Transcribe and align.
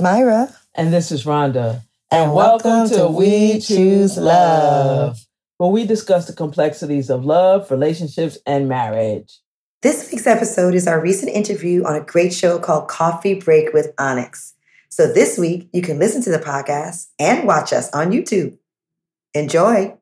Myra. 0.00 0.54
And 0.74 0.92
this 0.92 1.10
is 1.10 1.24
Rhonda. 1.24 1.82
And, 2.10 2.32
welcome, 2.32 2.88
to 2.88 3.08
We 3.08 3.60
Choose 3.60 4.16
Love, 4.16 5.18
where 5.58 5.70
we 5.70 5.84
discuss 5.84 6.26
the 6.26 6.32
complexities 6.32 7.10
of 7.10 7.24
love, 7.24 7.70
relationships, 7.70 8.38
and 8.46 8.68
marriage. 8.68 9.40
This 9.82 10.10
week's 10.10 10.26
episode 10.26 10.74
is 10.74 10.86
our 10.86 11.00
recent 11.00 11.32
interview 11.32 11.84
on 11.84 11.96
a 11.96 12.04
great 12.04 12.32
show 12.32 12.58
called 12.58 12.88
Coffee 12.88 13.34
Break 13.34 13.74
with 13.74 13.92
Onyx. 13.98 14.54
So 14.88 15.12
this 15.12 15.36
week, 15.36 15.68
you 15.72 15.82
can 15.82 15.98
listen 15.98 16.22
to 16.22 16.30
the 16.30 16.38
podcast 16.38 17.08
and 17.18 17.46
watch 17.46 17.72
us 17.72 17.90
on 17.92 18.10
YouTube. 18.10 18.56
Enjoy. 19.34 19.97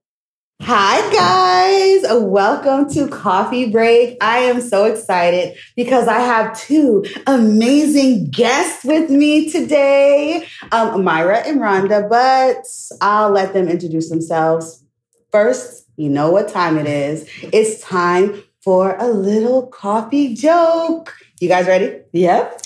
Hi, 0.63 1.13
guys. 1.13 2.21
Welcome 2.23 2.89
to 2.95 3.07
Coffee 3.09 3.71
Break. 3.71 4.17
I 4.21 4.39
am 4.39 4.61
so 4.61 4.85
excited 4.87 5.57
because 5.77 6.09
I 6.09 6.19
have 6.19 6.59
two 6.59 7.05
amazing 7.27 8.31
guests 8.31 8.85
with 8.85 9.11
me 9.11 9.51
today 9.51 10.47
um, 10.73 11.05
Myra 11.05 11.39
and 11.47 11.61
Rhonda, 11.61 12.09
but 12.09 12.65
I'll 13.01 13.31
let 13.31 13.53
them 13.53 13.69
introduce 13.69 14.09
themselves. 14.09 14.83
First, 15.31 15.87
you 15.97 16.09
know 16.09 16.31
what 16.31 16.49
time 16.49 16.79
it 16.79 16.87
is. 16.87 17.29
It's 17.53 17.81
time 17.81 18.43
for 18.63 18.97
a 18.99 19.09
little 19.09 19.67
coffee 19.69 20.35
joke. 20.35 21.15
You 21.39 21.49
guys 21.49 21.67
ready? 21.67 22.01
Yep. 22.13 22.63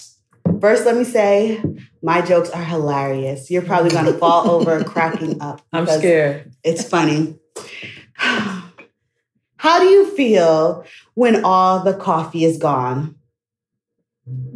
First, 0.61 0.87
let 0.87 0.97
me 0.97 1.05
say 1.05 1.63
my 2.03 2.23
jokes 2.23 2.51
are 2.51 2.65
hilarious. 2.65 3.51
You're 3.51 3.63
probably 3.63 3.91
going 3.91 4.07
to 4.07 4.15
fall 4.15 4.51
over 4.51 4.83
cracking 4.85 5.43
up. 5.43 5.61
I'm 5.73 5.87
scared. 5.87 6.53
It's 6.63 6.89
funny. 6.89 7.37
How 9.57 9.79
do 9.79 9.87
you 9.87 10.15
feel 10.17 10.85
when 11.15 11.45
all 11.45 11.81
the 11.81 11.95
coffee 11.95 12.45
is 12.45 12.57
gone? 12.57 13.17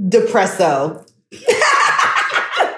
Depresso. 0.09 1.07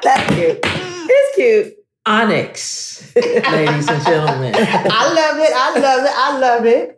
That's 0.03 0.35
cute. 0.35 0.61
It's 0.63 1.37
cute. 1.37 1.75
Onyx, 2.07 3.15
ladies 3.17 3.89
and 3.89 4.05
gentlemen. 4.05 4.55
I 4.57 5.13
love 5.13 5.39
it. 5.39 5.53
I 5.53 5.79
love 5.79 6.05
it. 6.05 6.13
I 6.15 6.39
love 6.39 6.67
it. 6.67 6.97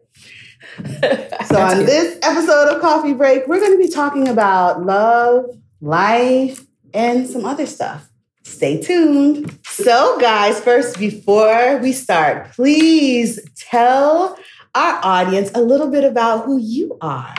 So, 1.46 1.58
on 1.58 1.86
this 1.86 2.18
episode 2.22 2.68
of 2.68 2.82
Coffee 2.82 3.14
Break, 3.14 3.46
we're 3.46 3.58
going 3.58 3.72
to 3.72 3.78
be 3.78 3.88
talking 3.88 4.28
about 4.28 4.84
love, 4.84 5.46
life, 5.80 6.66
and 6.92 7.26
some 7.26 7.46
other 7.46 7.64
stuff. 7.64 8.10
Stay 8.44 8.80
tuned. 8.80 9.58
So, 9.84 10.18
guys, 10.18 10.58
first, 10.58 10.98
before 10.98 11.78
we 11.78 11.92
start, 11.92 12.50
please 12.50 13.38
tell 13.54 14.36
our 14.74 15.00
audience 15.04 15.52
a 15.54 15.62
little 15.62 15.88
bit 15.88 16.02
about 16.02 16.46
who 16.46 16.58
you 16.58 16.98
are. 17.00 17.36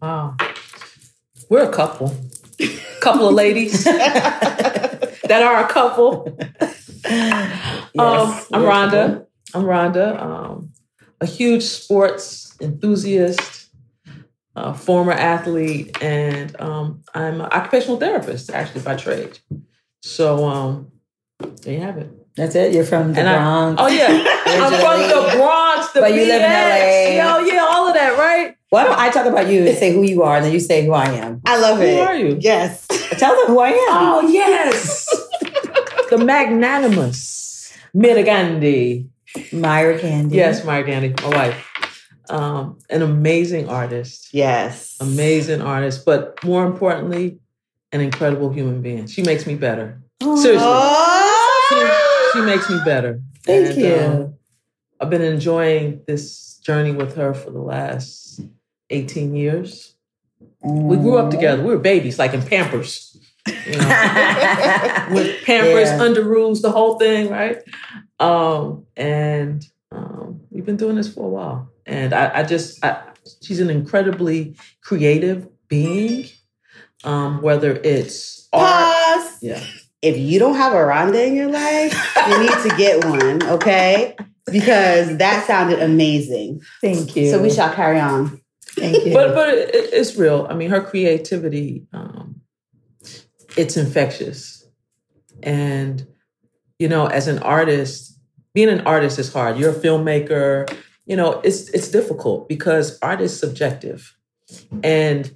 Wow. 0.00 0.36
We're 1.48 1.68
a 1.68 1.72
couple. 1.72 2.14
couple 3.00 3.26
of 3.26 3.34
ladies 3.34 3.82
that 3.84 5.42
are 5.42 5.64
a 5.64 5.68
couple. 5.68 6.38
Yes, 7.04 7.92
um, 7.98 8.44
I'm 8.52 8.62
Rhonda. 8.62 9.26
I'm 9.52 9.64
Rhonda. 9.64 10.22
Um, 10.22 10.72
a 11.20 11.26
huge 11.26 11.64
sports 11.64 12.56
enthusiast, 12.60 13.68
a 14.54 14.74
former 14.74 15.12
athlete, 15.12 16.00
and 16.00 16.58
um, 16.60 17.02
I'm 17.14 17.40
an 17.40 17.48
occupational 17.50 17.98
therapist, 17.98 18.48
actually 18.50 18.82
by 18.82 18.94
trade. 18.94 19.40
So 20.02 20.48
um, 20.48 20.92
there 21.62 21.74
you 21.74 21.80
have 21.80 21.98
it. 21.98 22.10
That's 22.36 22.54
it. 22.54 22.72
You're 22.72 22.84
from 22.84 23.12
the 23.12 23.20
And 23.20 23.28
I- 23.28 23.36
Bronx. 23.38 23.82
Oh 23.82 23.88
yeah, 23.88 24.06
I'm 24.46 24.72
from 24.80 25.00
the 25.08 25.36
Bronx. 25.36 25.92
The 25.92 26.00
But 26.00 26.14
you 26.14 26.20
live 26.26 26.42
in 26.42 26.50
LA. 26.50 27.16
Yo, 27.40 27.44
yeah, 27.46 27.66
all 27.68 27.88
of 27.88 27.94
that, 27.94 28.16
right? 28.18 28.54
Why 28.70 28.84
don't 28.84 28.98
I 28.98 29.10
talk 29.10 29.26
about 29.26 29.48
you 29.48 29.66
and 29.66 29.76
say 29.76 29.92
who 29.92 30.02
you 30.02 30.22
are, 30.22 30.36
and 30.36 30.44
then 30.44 30.52
you 30.52 30.60
say 30.60 30.86
who 30.86 30.92
I 30.92 31.06
am? 31.06 31.40
I 31.44 31.58
love 31.58 31.78
Who 31.78 31.84
it. 31.84 31.98
are 32.00 32.14
you? 32.14 32.36
Yes. 32.40 32.86
Tell 33.18 33.34
them 33.36 33.46
who 33.48 33.58
I 33.60 33.70
am. 33.70 33.74
Oh 33.90 34.28
yes, 34.28 35.06
the 36.10 36.18
magnanimous 36.18 37.72
Miragandi. 37.94 39.08
Myra 39.52 39.96
Candy. 39.98 40.36
Yes, 40.36 40.64
Myra 40.64 40.84
Gandhi, 40.84 41.14
my 41.22 41.28
wife. 41.28 41.66
Um, 42.28 42.78
an 42.90 43.02
amazing 43.02 43.68
artist, 43.68 44.28
Yes. 44.32 44.96
amazing 45.00 45.60
artist, 45.62 46.04
but 46.04 46.42
more 46.44 46.64
importantly, 46.66 47.38
an 47.92 48.00
incredible 48.00 48.50
human 48.52 48.82
being. 48.82 49.06
She 49.06 49.22
makes 49.22 49.46
me 49.46 49.54
better. 49.54 50.00
Oh, 50.22 50.34
Seriously. 50.36 50.66
Oh. 50.68 51.29
She 52.32 52.40
makes 52.42 52.68
me 52.70 52.78
better. 52.84 53.20
Thank 53.44 53.68
And, 53.70 53.76
you. 53.78 53.94
um, 53.96 54.34
I've 55.00 55.10
been 55.10 55.22
enjoying 55.22 56.02
this 56.06 56.58
journey 56.58 56.92
with 56.92 57.16
her 57.16 57.32
for 57.34 57.50
the 57.50 57.60
last 57.60 58.40
18 58.90 59.34
years. 59.34 59.94
We 60.62 60.96
grew 60.96 61.16
up 61.16 61.30
together. 61.30 61.62
We 61.62 61.68
were 61.74 61.78
babies, 61.78 62.18
like 62.18 62.34
in 62.34 62.42
Pampers. 62.42 63.16
You 63.46 63.54
know, 63.78 65.08
with 65.12 65.42
Pampers, 65.44 65.88
Yeah. 65.88 65.98
Underoos, 65.98 66.60
the 66.60 66.70
whole 66.70 66.98
thing, 66.98 67.30
right? 67.30 67.58
Um, 68.18 68.84
and 68.96 69.64
um, 69.90 70.42
we've 70.50 70.66
been 70.66 70.76
doing 70.76 70.96
this 70.96 71.12
for 71.12 71.24
a 71.24 71.28
while. 71.28 71.70
And 71.86 72.12
I, 72.12 72.40
I 72.40 72.42
just, 72.42 72.84
I, 72.84 73.02
she's 73.42 73.60
an 73.60 73.70
incredibly 73.70 74.54
creative 74.82 75.48
being, 75.68 76.26
um, 77.04 77.40
whether 77.40 77.72
it's 77.82 78.48
art. 78.52 79.26
Yeah. 79.40 79.64
If 80.02 80.16
you 80.16 80.38
don't 80.38 80.54
have 80.56 80.72
a 80.72 80.76
Rhonda 80.76 81.26
in 81.26 81.34
your 81.34 81.50
life, 81.50 81.92
you 82.28 82.38
need 82.40 82.70
to 82.70 82.74
get 82.76 83.04
one, 83.04 83.42
okay? 83.50 84.16
Because 84.50 85.18
that 85.18 85.46
sounded 85.46 85.80
amazing. 85.80 86.60
Thank 86.80 87.14
you. 87.16 87.30
So 87.30 87.40
we 87.42 87.50
shall 87.50 87.72
carry 87.72 88.00
on. 88.00 88.40
Thank 88.70 89.04
you. 89.04 89.12
but 89.12 89.34
but 89.34 89.48
it, 89.50 89.74
it- 89.74 89.90
it's 89.92 90.16
real. 90.16 90.46
I 90.48 90.54
mean, 90.54 90.70
her 90.70 90.80
creativity, 90.80 91.86
um, 91.92 92.40
it's 93.56 93.76
infectious, 93.76 94.64
and 95.42 96.06
you 96.78 96.88
know, 96.88 97.06
as 97.06 97.26
an 97.28 97.38
artist, 97.40 98.18
being 98.54 98.68
an 98.68 98.80
artist 98.82 99.18
is 99.18 99.32
hard. 99.32 99.58
You're 99.58 99.70
a 99.72 99.74
filmmaker. 99.74 100.72
You 101.06 101.16
know, 101.16 101.40
it's 101.44 101.68
it's 101.70 101.88
difficult 101.88 102.48
because 102.48 102.98
art 103.02 103.20
is 103.20 103.38
subjective, 103.38 104.16
and 104.82 105.34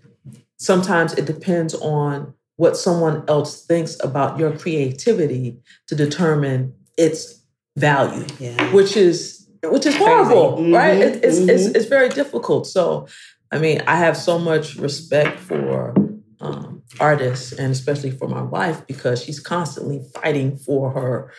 sometimes 0.57 1.13
it 1.15 1.25
depends 1.27 1.75
on 1.75 2.34
what 2.57 2.77
someone 2.77 3.25
else 3.29 3.65
thinks 3.67 3.97
about 4.03 4.39
your 4.39 4.57
creativity 4.57 5.59
to 5.89 5.95
determine 5.95 6.73
its 6.97 7.43
value 7.77 8.25
Yeah. 8.39 8.73
which 8.73 8.97
is 8.97 9.41
which 9.65 9.87
is 9.87 9.97
horrible, 9.97 10.59
Mhm, 10.59 10.75
right? 10.75 10.99
It, 10.99 11.25
it's, 11.25 11.39
it's 11.39 11.65
mhm. 11.69 11.75
it's 11.77 11.87
very 11.87 12.11
difficult. 12.11 12.67
So, 12.67 13.07
I 13.51 13.59
mean, 13.59 13.81
I 13.87 13.97
have 13.97 14.15
so 14.15 14.39
much 14.39 14.77
respect 14.77 15.41
for 15.41 15.95
um, 16.41 16.83
artists 17.01 17.53
and 17.53 17.73
especially 17.73 18.11
for 18.11 18.29
my 18.29 18.43
wife 18.43 18.87
because 18.87 19.23
she's 19.25 19.41
constantly 19.41 20.03
fighting 20.15 20.57
for 20.59 20.91
her 20.91 21.33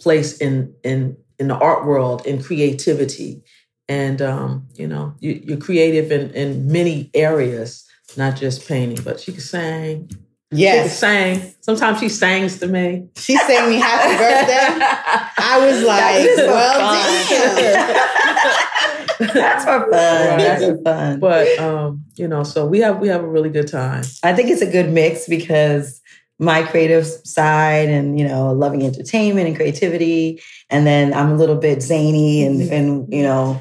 place 0.00 0.38
in 0.38 0.74
in 0.82 1.16
in 1.38 1.46
the 1.48 1.54
art 1.54 1.86
world 1.86 2.26
in 2.26 2.42
creativity. 2.42 3.42
And 3.88 4.20
um, 4.20 4.66
you 4.74 4.88
know, 4.88 5.14
you, 5.20 5.40
you're 5.44 5.56
creative 5.58 6.10
in 6.10 6.30
in 6.32 6.70
many 6.70 7.10
areas, 7.14 7.86
not 8.16 8.34
just 8.36 8.66
painting. 8.68 9.02
But 9.04 9.20
she 9.20 9.30
can 9.32 9.40
sing. 9.40 10.10
She 10.50 10.56
can 10.56 10.84
Yes. 10.84 10.98
sing. 10.98 11.54
Sometimes 11.60 12.00
she 12.00 12.08
sings 12.08 12.58
to 12.60 12.66
me. 12.66 13.06
She 13.16 13.36
sang 13.36 13.68
me 13.68 13.76
happy 13.76 14.16
birthday. 14.16 14.84
I 15.36 15.58
was 15.66 15.82
like, 15.92 16.24
That's 16.24 16.38
well, 16.48 17.78
damn. 19.18 19.34
That's 19.34 19.64
for 19.64 19.80
fun. 19.80 19.90
That's 20.38 20.64
for 20.64 20.76
fun. 20.82 21.20
but 21.20 21.58
um, 21.58 22.04
you 22.16 22.28
know, 22.28 22.44
so 22.44 22.64
we 22.66 22.78
have 22.80 22.98
we 23.00 23.08
have 23.08 23.22
a 23.22 23.28
really 23.28 23.50
good 23.50 23.68
time. 23.68 24.04
I 24.22 24.32
think 24.32 24.48
it's 24.50 24.62
a 24.62 24.70
good 24.70 24.90
mix 24.90 25.26
because 25.28 26.00
my 26.38 26.62
creative 26.62 27.04
side 27.06 27.88
and 27.88 28.18
you 28.18 28.26
know 28.26 28.52
loving 28.52 28.84
entertainment 28.84 29.48
and 29.48 29.56
creativity, 29.56 30.40
and 30.70 30.86
then 30.86 31.12
I'm 31.12 31.32
a 31.32 31.36
little 31.36 31.56
bit 31.56 31.82
zany 31.82 32.44
and 32.46 32.62
and 32.70 33.12
you 33.12 33.22
know 33.22 33.60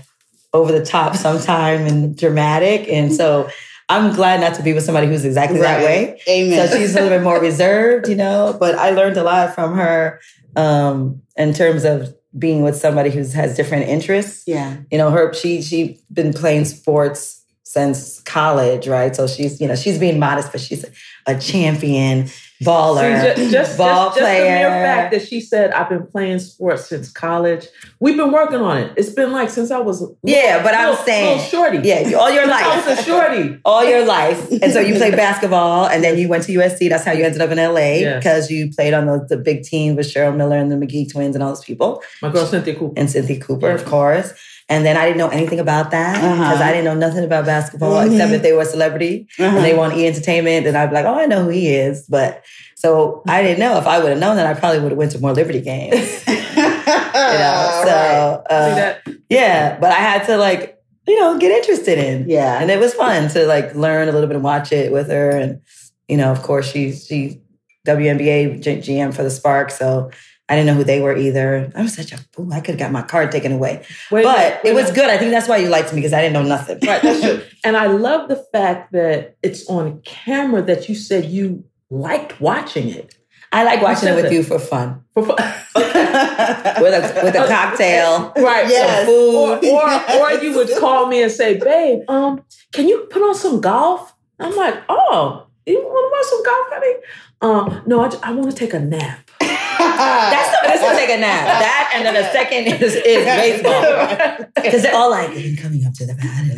over 0.54 0.72
the 0.72 0.86
top 0.86 1.16
sometime 1.16 1.82
and 1.88 2.16
dramatic, 2.18 2.88
and 2.88 3.14
so 3.14 3.50
I'm 3.90 4.14
glad 4.14 4.42
not 4.42 4.56
to 4.56 4.64
be 4.64 4.74
with 4.74 4.84
somebody 4.84 5.08
who's 5.08 5.24
exactly 5.24 5.60
that 5.60 5.82
way. 5.84 6.20
Amen. 6.28 6.68
So 6.68 6.78
she's 6.78 6.96
a 6.96 7.02
little 7.02 7.18
bit 7.18 7.24
more 7.24 7.40
reserved, 7.40 8.10
you 8.10 8.16
know. 8.16 8.56
But 8.60 8.76
I 8.76 8.90
learned 8.92 9.18
a 9.18 9.24
lot 9.24 9.56
from 9.56 9.76
her 9.76 10.20
um, 10.58 11.22
in 11.38 11.54
terms 11.54 11.86
of 11.86 12.14
being 12.38 12.64
with 12.64 12.76
somebody 12.76 13.10
who 13.10 13.20
has 13.20 13.56
different 13.56 13.88
interests 13.88 14.44
yeah. 14.48 14.78
you 14.92 14.98
know 14.98 15.10
her 15.10 15.34
she 15.34 15.62
she 15.62 16.00
been 16.12 16.34
playing 16.34 16.66
sports 16.66 17.44
since 17.64 18.22
college 18.22 18.88
right 18.88 19.16
so 19.16 19.28
she's 19.28 19.60
you 19.60 19.68
know 19.68 19.76
she's 19.76 19.98
being 19.98 20.20
modest 20.20 20.52
but 20.52 20.62
she's 20.62 20.86
a 21.26 21.40
champion 21.40 22.28
baller 22.64 23.36
See, 23.36 23.46
ju- 23.46 23.52
just, 23.52 23.78
ball 23.78 24.08
just, 24.10 24.20
just 24.20 24.32
the 24.38 24.44
mere 24.44 24.70
fact 24.70 25.12
that 25.14 25.28
she 25.28 25.40
said 25.42 25.72
I've 25.72 25.90
been 25.90 26.06
playing 26.08 26.40
sports 26.40 26.88
since 26.88 27.12
college. 27.12 27.68
We've 28.00 28.18
been 28.18 28.32
working 28.32 28.60
on 28.62 28.78
it. 28.80 28.94
It's 28.98 29.10
been 29.12 29.32
like 29.32 29.50
since 29.50 29.70
I 29.72 29.80
was 29.80 30.02
a 30.02 30.08
Yeah, 30.24 30.64
but 30.64 30.74
I'm 30.74 30.90
little- 30.90 31.06
saying- 31.06 31.38
little 31.38 31.44
shorty. 31.50 31.80
yeah 31.88 32.14
all 32.18 32.32
your 32.32 32.46
Since 32.46 32.54
I 32.62 32.78
was 32.78 32.86
life 32.88 33.00
a 33.00 33.04
shorty. 33.04 33.60
all 33.66 33.84
your 33.86 34.06
life 34.06 34.52
and 34.62 34.72
so 34.74 34.80
you 34.80 34.96
played 34.96 35.16
basketball 35.16 35.88
and 35.88 36.04
then 36.04 36.18
you 36.18 36.28
went 36.28 36.44
to 36.46 36.54
usc 36.54 36.90
that's 36.90 37.04
how 37.06 37.12
you 37.12 37.24
ended 37.24 37.42
up 37.42 37.50
in 37.52 37.58
la 37.58 37.78
Yes. 37.80 38.24
because 38.24 38.50
you 38.52 38.72
played 38.72 38.94
on 38.94 39.06
the, 39.06 39.26
the 39.30 39.38
big 39.38 39.64
team 39.64 39.96
with 39.96 40.08
cheryl 40.12 40.36
miller 40.36 40.58
and 40.58 40.72
the 40.72 40.76
mcgee 40.76 41.12
twins 41.12 41.36
and 41.36 41.44
all 41.44 41.50
those 41.50 41.64
people 41.64 42.02
My 42.22 42.30
girl 42.32 42.46
Cynthia 42.46 42.76
Cooper. 42.76 43.00
and 43.00 43.10
cynthia 43.10 43.40
cooper 43.40 43.70
of 43.72 43.86
course 43.86 44.34
and 44.70 44.86
then 44.86 44.98
I 44.98 45.06
didn't 45.06 45.18
know 45.20 45.30
anything 45.30 45.62
about 45.62 45.92
that 45.92 46.16
because 46.16 46.56
Uh-huh. 46.60 46.64
I 46.64 46.72
didn't 46.74 46.84
know 46.84 46.94
nothing 46.96 47.24
about 47.24 47.46
basketball 47.46 47.94
Mhm. 48.04 48.12
except 48.12 48.34
if 48.34 48.42
they 48.42 48.52
were 48.52 48.64
a 48.64 48.66
celebrity 48.66 49.26
Uh-huh. 49.40 49.56
and 49.56 49.64
they 49.66 49.74
want 49.74 49.96
E 49.96 50.06
Entertainment, 50.06 50.66
then 50.66 50.76
I'd 50.76 50.88
be 50.90 50.96
like, 50.96 51.06
oh, 51.06 51.18
I 51.18 51.26
know 51.26 51.44
who 51.44 51.50
he 51.50 51.74
is. 51.74 52.04
But 52.10 52.44
So 52.76 53.24
I 53.28 53.42
didn't 53.42 53.60
know. 53.60 53.78
If 53.78 53.88
I 53.88 54.00
would 54.00 54.10
have 54.10 54.20
known 54.20 54.36
that, 54.36 54.46
I 54.46 54.54
probably 54.54 54.80
would 54.80 54.92
have 54.92 54.98
went 54.98 55.12
to 55.14 55.20
more 55.20 55.34
Liberty 55.34 55.62
games. 55.62 56.24
you 56.28 56.34
know, 56.36 57.82
so 57.86 58.44
uh, 58.50 58.96
yeah. 59.30 59.80
But 59.80 59.92
I 59.92 59.96
had 59.96 60.26
to 60.28 60.38
like, 60.38 60.80
you 61.08 61.20
know, 61.20 61.38
get 61.40 61.52
interested 61.52 61.98
in. 61.98 62.30
Yeah. 62.30 62.60
And 62.62 62.70
it 62.70 62.80
was 62.80 62.94
fun 62.94 63.30
to 63.30 63.46
like 63.46 63.74
learn 63.76 64.10
a 64.10 64.12
little 64.12 64.28
bit 64.28 64.36
and 64.36 64.44
watch 64.44 64.72
it 64.72 64.92
with 64.92 65.10
her. 65.10 65.30
And, 65.32 65.62
you 66.08 66.18
know, 66.18 66.32
of 66.32 66.44
course, 66.44 66.72
she's 66.72 67.06
she 67.08 67.42
WNBA 67.88 68.62
GM 68.62 69.14
for 69.14 69.24
the 69.24 69.32
Spark. 69.32 69.72
So 69.72 70.12
I 70.50 70.56
didn't 70.56 70.68
know 70.68 70.76
who 70.76 70.84
they 70.84 71.02
were 71.02 71.16
either. 71.16 71.72
I 71.76 71.82
was 71.82 71.94
such 71.94 72.14
a 72.14 72.18
fool. 72.32 72.54
I 72.54 72.62
could 72.62 72.76
have 72.76 72.80
got 72.80 72.92
my 72.92 73.02
card 73.02 73.32
taken 73.32 73.52
away. 73.52 73.84
Wait, 74.12 74.24
but 74.24 74.64
wait, 74.64 74.72
it 74.72 74.74
was 74.74 74.92
good. 74.92 75.10
I 75.10 75.18
think 75.18 75.32
that's 75.32 75.48
why 75.48 75.58
you 75.58 75.68
liked 75.68 75.92
me 75.92 76.00
because 76.00 76.14
I 76.14 76.22
didn't 76.22 76.34
know 76.34 76.44
nothing. 76.44 76.80
Right, 76.88 77.02
that's 77.02 77.22
true. 77.22 77.42
And 77.66 77.76
I 77.76 77.88
love 77.88 78.30
the 78.30 78.46
fact 78.54 78.94
that 78.94 79.36
it's 79.44 79.68
on 79.70 80.02
camera 80.04 80.62
that 80.62 80.88
you 80.88 80.96
said 80.96 81.26
you 81.26 81.66
liked 81.90 82.40
watching 82.42 82.90
it. 82.90 83.16
I 83.52 83.64
like 83.64 83.82
watching 83.82 84.10
it 84.10 84.16
with 84.16 84.32
you 84.32 84.44
for 84.44 84.60
fun. 84.60 85.04
For- 85.14 85.24
for- 85.26 85.36
With 85.78 86.94
a 86.94 87.22
with 87.24 87.36
a 87.36 87.46
cocktail. 87.48 88.34
right. 88.38 88.68
Yes. 88.68 89.06
Some 89.06 89.16
food. 89.16 89.66
Or, 89.72 89.84
or, 89.84 90.34
or 90.38 90.44
you 90.44 90.56
would 90.56 90.70
call 90.80 91.08
me 91.08 91.22
and 91.24 91.32
say, 91.32 91.58
babe, 91.58 92.00
um, 92.10 92.44
can 92.74 92.88
you 92.88 93.08
put 93.10 93.22
on 93.22 93.36
some 93.36 93.62
golf? 93.62 94.14
I'm 94.40 94.56
like, 94.56 94.76
oh, 94.90 95.48
you 95.66 95.82
want 95.82 96.06
to 96.06 96.12
watch 96.12 96.26
some 96.30 96.44
golf, 96.44 96.68
honey? 96.72 96.96
Um, 97.42 97.84
no, 97.88 98.02
I, 98.02 98.30
I 98.30 98.32
want 98.34 98.50
to 98.52 98.56
take 98.58 98.74
a 98.74 98.80
nap. 98.80 99.30
That's 99.40 100.50
the 100.52 100.68
best 100.68 100.84
to 100.84 100.96
take 100.96 101.10
a 101.18 101.20
nap. 101.20 101.46
That 101.46 101.92
and 101.96 102.06
then 102.06 102.14
the 102.16 102.32
second 102.32 102.68
is, 102.82 102.96
is 102.96 103.26
baseball. 103.26 104.48
Because 104.56 104.82
they're 104.84 104.96
all 104.96 105.10
like, 105.12 105.30
coming 105.62 105.86
up 105.86 105.94
to 105.96 106.06
the 106.06 106.16
bat. 106.16 106.58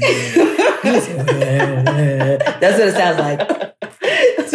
That's 2.62 2.80
what 2.80 2.88
it 2.88 2.94
sounds 2.94 3.20
like. 3.20 3.76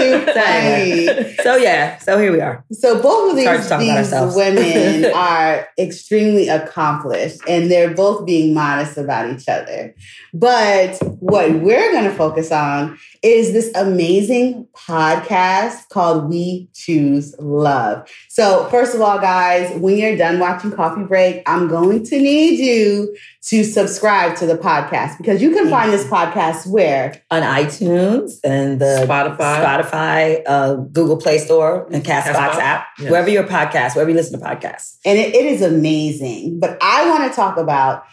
Too 0.05 1.33
So 1.43 1.45
So 1.55 1.57
yeah, 1.57 1.99
so 1.99 2.19
here 2.19 2.33
we 2.33 2.41
are. 2.41 2.65
So 2.73 3.01
both 3.01 3.31
of 3.31 3.37
these, 3.37 3.47
to 3.47 3.69
talk 3.69 3.83
about 3.83 4.27
these 4.27 4.37
women 4.37 5.13
are 5.15 5.69
extremely 5.79 6.49
accomplished 6.49 7.41
and 7.49 7.71
they're 7.71 7.95
both 7.95 8.27
being 8.27 8.55
modest 8.55 8.97
about 8.97 9.31
each 9.31 9.49
other. 9.49 9.95
But 10.33 10.99
what 11.21 11.53
we're 11.61 11.93
going 11.93 12.05
to 12.05 12.15
focus 12.15 12.51
on 12.51 12.99
is 13.23 13.53
this 13.53 13.73
amazing 13.75 14.67
podcast 14.75 15.89
called 15.89 16.29
We 16.29 16.69
Choose 16.75 17.35
Love. 17.39 18.09
So, 18.29 18.69
first 18.71 18.95
of 18.95 19.01
all, 19.01 19.19
guys, 19.19 19.75
when 19.79 19.97
you're 19.97 20.17
done 20.17 20.41
watching 20.41 20.73
Coffee 20.73 21.05
Break, 21.05 21.43
I'm 21.47 21.69
going 21.69 22.05
to 22.05 22.21
need 22.21 22.59
you 22.59 23.17
to 23.47 23.63
subscribe 23.63 24.37
to 24.37 24.47
the 24.47 24.57
podcast 24.57 25.19
because 25.19 25.41
you 25.41 25.53
can 25.53 25.69
find 25.71 25.93
this 25.93 26.05
podcast 26.05 26.67
where 26.67 27.23
On 27.31 27.43
iTunes 27.43 28.39
and 28.43 28.81
the 28.81 29.07
Spotify. 29.07 29.37
Spotify, 29.37 29.93
uh, 29.95 30.75
Google 30.75 31.17
Play 31.17 31.39
Store, 31.39 31.87
and 31.93 32.05
Castbox 32.05 32.35
Castbox, 32.35 32.55
app, 32.59 32.87
yes. 32.99 33.11
wherever 33.11 33.29
your 33.31 33.45
podcast, 33.45 33.95
wherever 33.95 34.11
you 34.11 34.17
listen 34.17 34.39
to 34.39 34.45
podcasts. 34.45 34.97
and 35.05 35.19
it, 35.19 35.35
it 35.35 35.45
is 35.47 35.63
amazing. 35.63 36.59
But 36.61 36.79
I 36.83 37.09
want 37.09 37.31
to 37.31 37.35
talk 37.35 37.57
about 37.57 38.05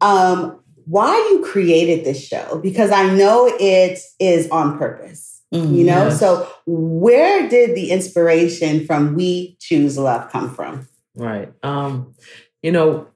um, 0.00 0.60
why 0.86 1.14
you 1.30 1.44
created 1.44 2.04
this 2.04 2.26
show 2.26 2.58
because 2.62 2.90
I 2.90 3.12
know 3.14 3.46
it 3.60 3.98
is 4.18 4.48
on 4.50 4.78
purpose. 4.78 5.42
Mm-hmm. 5.54 5.74
You 5.74 5.84
know, 5.84 6.04
Yes. 6.08 6.20
so 6.20 6.48
where 6.66 7.48
did 7.48 7.74
the 7.74 7.90
inspiration 7.90 8.86
from 8.86 9.14
"We 9.16 9.56
Choose 9.60 9.98
Love" 9.98 10.30
come 10.30 10.54
from? 10.54 10.86
Right. 11.16 11.52
Um, 11.64 12.14
you 12.62 12.70
know, 12.70 13.08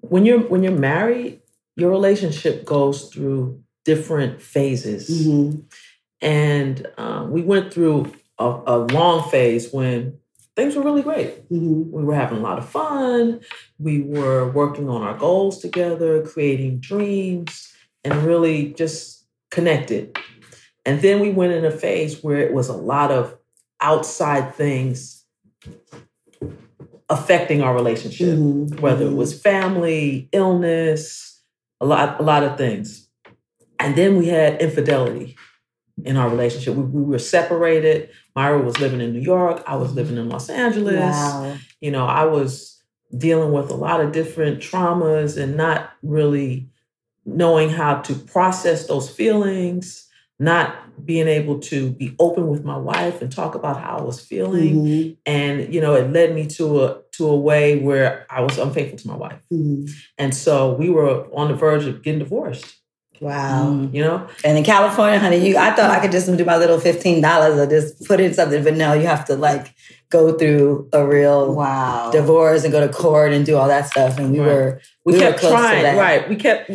when 0.00 0.24
you're 0.24 0.38
when 0.40 0.62
you're 0.62 0.70
married, 0.78 1.40
your 1.76 1.90
relationship 1.90 2.64
goes 2.64 3.08
through 3.08 3.60
different 3.84 4.40
phases. 4.40 5.10
Mm-hmm. 5.26 5.60
And 6.24 6.86
um, 6.96 7.30
we 7.30 7.42
went 7.42 7.72
through 7.72 8.12
a, 8.38 8.46
a 8.66 8.78
long 8.78 9.28
phase 9.28 9.70
when 9.72 10.18
things 10.56 10.74
were 10.74 10.82
really 10.82 11.02
great. 11.02 11.48
Mm-hmm. 11.50 11.90
We 11.92 12.02
were 12.02 12.14
having 12.14 12.38
a 12.38 12.40
lot 12.40 12.58
of 12.58 12.68
fun. 12.68 13.40
We 13.78 14.00
were 14.00 14.50
working 14.50 14.88
on 14.88 15.02
our 15.02 15.16
goals 15.16 15.58
together, 15.58 16.22
creating 16.22 16.80
dreams, 16.80 17.72
and 18.02 18.24
really 18.24 18.72
just 18.72 19.26
connected. 19.50 20.18
And 20.86 21.02
then 21.02 21.20
we 21.20 21.30
went 21.30 21.52
in 21.52 21.64
a 21.64 21.70
phase 21.70 22.22
where 22.22 22.38
it 22.38 22.52
was 22.52 22.68
a 22.68 22.76
lot 22.76 23.10
of 23.10 23.36
outside 23.80 24.54
things 24.54 25.24
affecting 27.10 27.60
our 27.60 27.74
relationship, 27.74 28.38
Mm-hmm. 28.38 28.80
whether 28.80 29.06
it 29.06 29.12
was 29.12 29.38
family, 29.38 30.30
illness, 30.32 31.42
a 31.80 31.86
lot, 31.86 32.18
a 32.18 32.22
lot 32.22 32.42
of 32.42 32.56
things. 32.56 33.08
And 33.78 33.94
then 33.94 34.16
we 34.16 34.28
had 34.28 34.62
infidelity 34.62 35.36
in 36.04 36.16
our 36.16 36.28
relationship. 36.28 36.74
We, 36.74 36.82
we 36.84 37.02
were 37.02 37.18
separated. 37.18 38.10
Myra 38.36 38.60
was 38.60 38.78
living 38.78 39.00
in 39.00 39.12
New 39.12 39.20
York. 39.20 39.62
I 39.66 39.76
was 39.76 39.92
living 39.94 40.16
in 40.16 40.28
Los 40.28 40.48
Angeles 40.50 41.00
Wow. 41.00 41.56
you 41.80 41.90
know, 41.90 42.06
I 42.06 42.24
was 42.24 42.82
dealing 43.16 43.52
with 43.52 43.70
a 43.70 43.74
lot 43.74 44.00
of 44.00 44.12
different 44.12 44.60
traumas 44.60 45.36
and 45.40 45.56
not 45.56 45.90
really 46.02 46.68
knowing 47.24 47.70
how 47.70 48.00
to 48.02 48.14
process 48.14 48.86
those 48.86 49.08
feelings, 49.08 50.06
not 50.38 50.74
being 51.06 51.28
able 51.28 51.58
to 51.60 51.90
be 51.92 52.14
open 52.18 52.48
with 52.48 52.64
my 52.64 52.76
wife 52.76 53.22
and 53.22 53.30
talk 53.32 53.54
about 53.54 53.80
how 53.80 53.98
I 53.98 54.02
was 54.02 54.20
feeling. 54.20 54.74
Mhm. 54.84 55.16
And, 55.24 55.72
you 55.72 55.80
know, 55.80 55.94
it 55.94 56.12
led 56.12 56.34
me 56.34 56.46
to 56.58 56.82
a 56.84 57.00
to 57.12 57.28
a 57.28 57.36
way 57.36 57.78
where 57.78 58.26
I 58.28 58.40
was 58.40 58.58
unfaithful 58.58 58.98
to 58.98 59.08
my 59.08 59.16
wife. 59.16 59.40
Mhm. 59.52 59.88
And 60.18 60.34
so 60.34 60.74
we 60.74 60.90
were 60.90 61.26
on 61.32 61.48
the 61.48 61.54
verge 61.54 61.86
of 61.86 62.02
getting 62.02 62.18
divorced, 62.18 62.66
Wow. 63.20 63.70
Mm. 63.70 63.94
you 63.94 64.02
know? 64.02 64.26
And 64.44 64.58
in 64.58 64.64
California, 64.64 65.18
honey, 65.18 65.46
you 65.48 65.56
I 65.56 65.70
thought 65.70 65.90
I 65.90 66.00
could 66.00 66.12
just 66.12 66.26
do 66.36 66.44
my 66.44 66.56
little 66.56 66.80
fifteen 66.80 67.20
dollars 67.20 67.58
or 67.58 67.66
just 67.66 68.04
put 68.06 68.20
in 68.20 68.34
something, 68.34 68.62
but 68.64 68.74
no, 68.74 68.92
you 68.92 69.06
have 69.06 69.24
to 69.26 69.36
like 69.36 69.74
go 70.10 70.36
through 70.36 70.88
a 70.92 71.06
real 71.06 71.54
Wow. 71.54 72.10
divorce 72.12 72.64
and 72.64 72.72
go 72.72 72.86
to 72.86 72.92
court 72.92 73.32
and 73.32 73.44
do 73.46 73.56
all 73.56 73.68
that 73.68 73.86
stuff. 73.88 74.18
And 74.18 74.32
we 74.32 74.40
Right. 74.40 74.46
were 74.46 74.80
we, 75.04 75.12
We 75.12 75.18
were 75.18 75.24
kept 75.26 75.40
to 75.42 75.48
trying 75.50 75.96
right 75.96 76.28
we 76.28 76.36
kept 76.36 76.70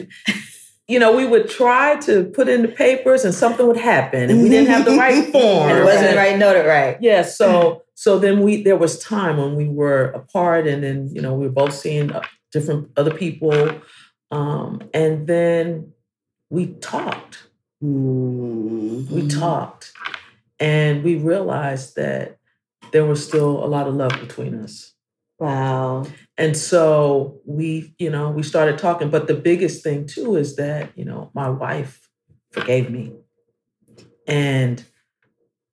you 0.88 0.98
know 0.98 1.16
we 1.16 1.26
would 1.26 1.48
try 1.50 1.98
to 2.02 2.24
put 2.26 2.48
in 2.50 2.64
the 2.64 2.68
papers 2.68 3.24
and 3.26 3.34
something 3.34 3.68
would 3.68 3.78
happen 3.78 4.30
and 4.30 4.42
we 4.42 4.50
didn't 4.50 4.70
have 4.70 4.86
the 4.86 4.98
right 4.98 5.32
form 5.32 5.70
and 5.70 5.78
it 5.80 5.84
wasn't 5.84 6.08
and- 6.08 6.18
right 6.18 6.38
noted 6.38 6.66
right. 6.66 6.98
yeah 7.02 7.22
so 7.22 7.84
so 7.94 8.18
then 8.18 8.42
we 8.42 8.64
there 8.64 8.76
was 8.78 8.98
time 8.98 9.38
when 9.38 9.56
we 9.56 9.68
were 9.68 10.06
apart 10.22 10.66
and 10.68 10.84
then 10.84 11.08
you 11.14 11.22
know 11.22 11.34
we 11.36 11.46
were 11.46 11.52
both 11.54 11.74
seeing 11.76 12.12
uh, 12.12 12.22
different 12.52 12.90
other 12.98 13.14
people 13.14 13.72
um 14.32 14.82
and 14.94 15.28
then 15.28 15.92
we 16.50 16.68
talked 16.82 17.48
Mhm. 17.84 19.10
we 19.10 19.28
talked 19.28 19.94
and 20.60 21.04
we 21.04 21.16
realized 21.16 21.96
that 21.96 22.38
there 22.92 23.06
was 23.06 23.26
still 23.26 23.64
a 23.64 23.68
lot 23.68 23.88
of 23.88 23.96
love 23.96 24.12
between 24.20 24.56
us 24.56 24.94
Wow. 25.40 26.06
and 26.38 26.58
so 26.58 27.40
we, 27.46 27.94
you 27.98 28.10
know, 28.10 28.30
we 28.32 28.44
started 28.44 28.78
talking. 28.78 29.10
But 29.10 29.28
the 29.28 29.36
biggest 29.36 29.84
thing 29.84 30.06
too 30.06 30.36
is 30.36 30.58
that, 30.58 30.90
you 30.98 31.06
know, 31.06 31.32
my 31.34 31.50
wife 31.50 32.10
forgave 32.52 32.90
me 32.92 33.14
and 34.28 34.84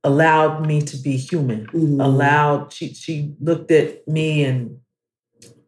allowed 0.05 0.67
me 0.67 0.83
to 0.83 0.97
be 0.97 1.17
human. 1.17 1.67
Mhm. 1.69 2.05
Allowed 2.05 2.73
she 2.73 2.95
she 2.95 3.35
looked 3.41 3.73
at 3.73 4.07
me 4.07 4.45
and 4.45 4.79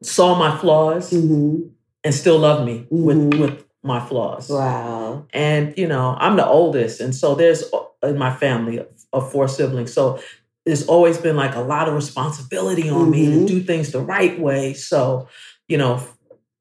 saw 0.02 0.38
my 0.38 0.56
flaws 0.58 1.10
Mhm. 1.10 1.70
and 2.04 2.14
still 2.14 2.38
loved 2.38 2.64
me 2.66 2.86
with 2.90 3.16
Mhm. 3.18 3.40
with 3.40 3.64
my 3.88 4.00
flaws. 4.00 4.48
Wow. 4.48 5.26
And 5.32 5.76
you 5.76 5.88
know, 5.88 6.16
I'm 6.20 6.36
the 6.36 6.46
oldest, 6.46 7.00
and 7.00 7.14
so 7.14 7.34
there's 7.34 7.64
in 8.02 8.16
my 8.16 8.32
family 8.34 8.84
of 9.12 9.32
four 9.32 9.48
siblings. 9.48 9.92
So 9.92 10.20
there's 10.64 10.86
always 10.86 11.18
been 11.18 11.34
like 11.34 11.56
a 11.56 11.60
lot 11.60 11.88
of 11.88 11.94
responsibility 11.94 12.88
on 12.88 13.10
me 13.10 13.24
to 13.26 13.38
Mhm. 13.38 13.46
do 13.48 13.62
things 13.62 13.90
the 13.90 14.00
right 14.00 14.38
way. 14.38 14.74
So, 14.74 15.28
you 15.66 15.78
know, 15.78 16.00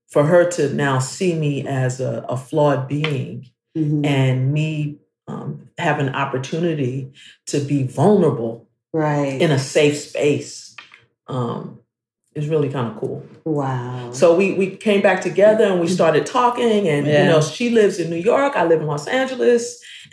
for 0.08 0.24
her 0.24 0.50
to 0.52 0.74
now 0.74 1.00
see 1.00 1.36
me 1.36 1.68
as 1.68 2.00
a, 2.00 2.26
a 2.30 2.38
flawed 2.38 2.88
being 2.88 3.46
Mhm. 3.76 4.06
and 4.06 4.54
me 4.54 4.98
um, 5.28 5.70
have 5.78 6.00
an 6.00 6.16
opportunity 6.16 7.12
to 7.48 7.60
be 7.60 7.84
vulnerable 7.84 8.66
right. 8.94 9.42
in 9.42 9.52
a 9.52 9.60
safe 9.60 9.98
space 9.98 10.76
um, 11.28 11.80
is 12.38 12.48
really 12.48 12.70
kind 12.70 12.88
of 12.92 12.96
cool. 13.02 13.24
wow. 13.46 14.12
So 14.12 14.36
we 14.40 14.54
we 14.54 14.68
came 14.88 15.02
back 15.02 15.20
together 15.22 15.66
and 15.72 15.80
we 15.82 15.88
started 15.88 16.26
talking 16.26 16.88
and 16.88 17.06
Yeah. 17.08 17.24
you 17.24 17.30
know 17.32 17.42
she 17.42 17.70
lives 17.70 18.00
in 18.00 18.10
New 18.10 18.24
York, 18.34 18.52
I 18.56 18.64
live 18.66 18.82
in 18.82 18.88
Los 18.88 19.08
Angeles. 19.08 19.64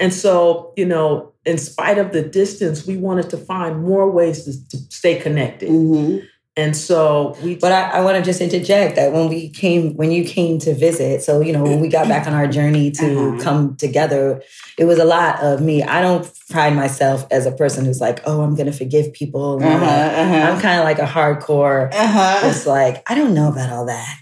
And 0.00 0.12
so, 0.12 0.72
you 0.76 0.86
know, 0.86 1.32
in 1.46 1.56
spite 1.56 1.98
of 1.98 2.08
the 2.12 2.22
distance, 2.22 2.84
we 2.84 2.96
wanted 2.96 3.30
to 3.30 3.36
find 3.36 3.72
more 3.90 4.10
ways 4.10 4.44
to, 4.44 4.52
to 4.70 4.76
stay 5.00 5.14
connected. 5.20 5.68
Mhm. 5.68 6.22
And 6.56 6.76
so 6.76 7.36
we 7.42 7.56
But 7.56 7.72
I, 7.72 7.98
I 7.98 8.00
want 8.02 8.16
to 8.16 8.22
just 8.22 8.40
interject 8.40 8.94
that 8.94 9.12
when 9.12 9.28
we 9.28 9.48
came, 9.48 9.94
when 9.96 10.12
you 10.12 10.24
came 10.24 10.58
to 10.60 10.72
visit, 10.72 11.22
so 11.22 11.40
you 11.40 11.52
know, 11.52 11.64
when 11.64 11.80
we 11.80 11.88
got 11.88 12.06
back 12.06 12.28
on 12.28 12.32
our 12.32 12.46
journey 12.46 12.92
to 12.92 13.04
Uh-huh. 13.06 13.42
come 13.42 13.76
together, 13.76 14.40
it 14.78 14.84
was 14.84 14.98
a 15.00 15.04
lot 15.04 15.40
of 15.42 15.60
me. 15.60 15.82
I 15.82 16.00
don't 16.00 16.30
pride 16.50 16.74
myself 16.74 17.26
as 17.32 17.44
a 17.46 17.50
person 17.52 17.84
who's 17.84 18.00
like, 18.00 18.20
oh, 18.24 18.42
I'm 18.42 18.54
going 18.54 18.70
to 18.70 18.72
forgive 18.72 19.12
people. 19.12 19.58
Uh-huh, 19.60 19.84
uh-huh. 19.84 20.52
I'm 20.52 20.60
kind 20.60 20.78
of 20.78 20.84
like 20.84 21.00
a 21.00 21.06
hardcore. 21.06 21.92
Uh-huh. 21.92 22.48
It's 22.48 22.66
like 22.66 23.02
I 23.10 23.16
don't 23.16 23.34
know 23.34 23.48
about 23.48 23.70
all 23.70 23.86
that, 23.86 24.20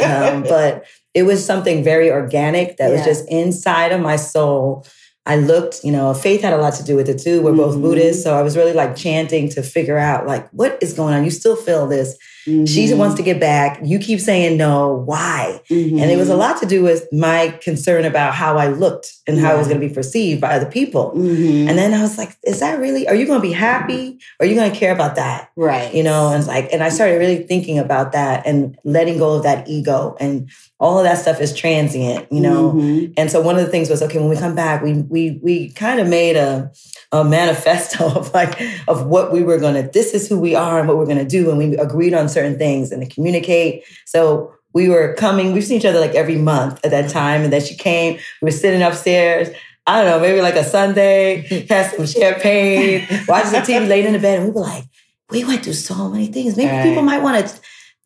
um, 0.00 0.42
but 0.44 0.86
it 1.12 1.24
was 1.24 1.44
something 1.44 1.84
very 1.84 2.10
organic 2.10 2.78
that 2.78 2.90
was 2.90 3.04
just 3.04 3.28
inside 3.28 3.92
of 3.92 4.00
my 4.00 4.16
soul. 4.16 4.86
I 5.26 5.36
looked, 5.36 5.82
you 5.84 5.90
know, 5.92 6.12
faith 6.12 6.42
had 6.42 6.52
a 6.52 6.58
lot 6.58 6.74
to 6.74 6.82
do 6.84 6.96
with 6.96 7.08
it 7.08 7.18
too. 7.18 7.40
We're 7.42 7.52
both 7.54 7.76
Mhm. 7.76 7.82
Buddhists. 7.82 8.22
So 8.22 8.34
I 8.36 8.42
was 8.42 8.56
really 8.56 8.74
like 8.74 8.94
chanting 8.96 9.48
to 9.50 9.62
figure 9.62 9.96
out 9.98 10.26
like 10.26 10.48
what 10.50 10.78
is 10.82 10.92
going 10.92 11.14
on. 11.14 11.24
You 11.24 11.30
still 11.30 11.56
feel 11.56 11.86
this. 11.86 12.16
She 12.44 12.50
Mm-hmm. 12.52 12.98
wants 12.98 13.14
to 13.16 13.22
get 13.22 13.40
back. 13.40 13.80
You 13.82 13.98
keep 13.98 14.20
saying 14.20 14.56
no. 14.58 14.92
Why? 15.06 15.60
And 15.70 15.98
it 16.10 16.18
was 16.18 16.28
a 16.28 16.36
lot 16.36 16.60
to 16.60 16.66
do 16.66 16.82
with 16.82 17.08
my 17.12 17.58
concern 17.62 18.04
about 18.04 18.34
how 18.34 18.58
I 18.58 18.68
looked 18.68 19.12
and 19.26 19.38
how 19.38 19.52
I 19.52 19.54
was 19.54 19.66
going 19.68 19.80
to 19.80 19.88
be 19.88 19.92
perceived 19.94 20.40
by 20.42 20.54
other 20.54 20.66
people. 20.70 21.12
Mhm. 21.16 21.68
And 21.68 21.78
then 21.78 21.94
I 21.94 22.02
was 22.02 22.18
like, 22.18 22.36
is 22.44 22.60
that 22.60 22.78
really, 22.78 23.08
are 23.08 23.14
you 23.14 23.26
going 23.26 23.40
to 23.40 23.46
be 23.46 23.52
happy? 23.52 24.18
Or 24.38 24.44
are 24.44 24.46
you 24.48 24.54
going 24.54 24.70
to 24.70 24.76
care 24.76 24.92
about 24.92 25.16
that? 25.16 25.48
right. 25.56 25.94
You 25.94 26.02
know, 26.02 26.28
and 26.28 26.38
it's 26.38 26.48
like, 26.48 26.68
and 26.72 26.82
I 26.82 26.90
started 26.90 27.14
really 27.18 27.44
thinking 27.44 27.78
about 27.78 28.12
that 28.12 28.46
and 28.46 28.76
letting 28.84 29.16
go 29.18 29.34
of 29.36 29.42
that 29.44 29.66
ego 29.68 30.16
and 30.20 30.50
all 30.80 30.98
of 30.98 31.04
that 31.04 31.18
stuff 31.18 31.40
is 31.40 31.54
transient, 31.56 32.30
you 32.30 32.40
know. 32.40 32.72
Mhm. 32.72 33.14
And 33.16 33.30
so 33.30 33.40
one 33.40 33.56
of 33.56 33.64
the 33.64 33.70
things 33.70 33.88
was, 33.88 34.02
okay, 34.02 34.18
when 34.18 34.28
we 34.28 34.36
come 34.36 34.54
back, 34.54 34.82
we 34.82 34.92
we 35.08 35.38
we 35.42 35.70
kind 35.70 35.98
of 36.00 36.08
made 36.08 36.36
a 36.36 36.70
a 37.12 37.24
manifesto 37.24 38.04
of 38.18 38.34
like 38.34 38.60
of 38.88 39.06
what 39.06 39.32
we 39.32 39.42
were 39.42 39.58
gonna, 39.58 39.88
this 39.90 40.12
is 40.12 40.28
who 40.28 40.38
we 40.38 40.54
are 40.54 40.78
and 40.80 40.88
what 40.88 40.96
we're 40.98 41.06
gonna 41.06 41.24
do. 41.24 41.48
And 41.50 41.58
we 41.58 41.76
agreed 41.76 42.12
on 42.12 42.28
certain 42.34 42.58
things 42.58 42.92
and 42.92 43.02
to 43.02 43.08
communicate. 43.14 43.84
So 44.04 44.52
we 44.72 44.88
were 44.88 45.14
coming, 45.14 45.52
we've 45.52 45.64
seen 45.64 45.78
each 45.78 45.84
other 45.84 46.00
like 46.00 46.14
every 46.14 46.36
month 46.36 46.84
at 46.84 46.90
that 46.90 47.08
time. 47.10 47.42
And 47.42 47.52
then 47.52 47.62
she 47.62 47.74
came, 47.76 48.14
we 48.42 48.46
were 48.46 48.50
sitting 48.50 48.82
upstairs. 48.82 49.48
I 49.86 50.02
don't 50.02 50.10
know, 50.10 50.18
maybe 50.20 50.40
like 50.40 50.56
a 50.56 50.64
Sunday, 50.64 51.66
had 51.70 51.94
some 51.94 52.06
champagne, 52.06 53.06
watching 53.28 53.52
the 53.52 53.58
TV, 53.58 53.86
laying 53.86 54.06
in 54.06 54.12
the 54.14 54.18
bed, 54.18 54.38
and 54.40 54.48
we 54.48 54.52
were 54.54 54.62
like, 54.66 54.84
we 55.30 55.44
went 55.44 55.62
through 55.62 55.74
so 55.74 56.08
many 56.08 56.26
things. 56.28 56.56
Maybe 56.56 56.70
Right. 56.70 56.82
people 56.84 57.02
might 57.02 57.22
want 57.22 57.46
to 57.46 57.60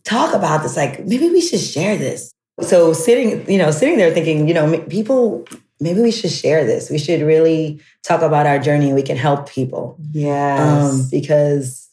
talk 0.05 0.35
about 0.35 0.63
this. 0.63 0.77
Like, 0.77 1.05
maybe 1.07 1.31
we 1.31 1.41
should 1.41 1.61
share 1.61 1.97
this. 1.97 2.33
So 2.63 2.93
sitting, 2.93 3.49
you 3.51 3.59
know, 3.59 3.71
sitting 3.71 3.97
there 3.99 4.13
thinking, 4.13 4.49
you 4.49 4.55
know, 4.55 4.79
people, 4.89 5.47
maybe 5.81 6.01
we 6.01 6.11
should 6.11 6.33
share 6.33 6.65
this. 6.67 6.91
We 6.91 6.99
should 6.99 7.23
really 7.23 7.81
talk 8.03 8.23
about 8.23 8.47
our 8.47 8.59
journey 8.59 8.93
we 8.93 9.03
can 9.03 9.17
help 9.17 9.49
people. 9.49 9.97
Yes. 10.13 10.61
Um, 10.61 11.07
because, 11.11 11.88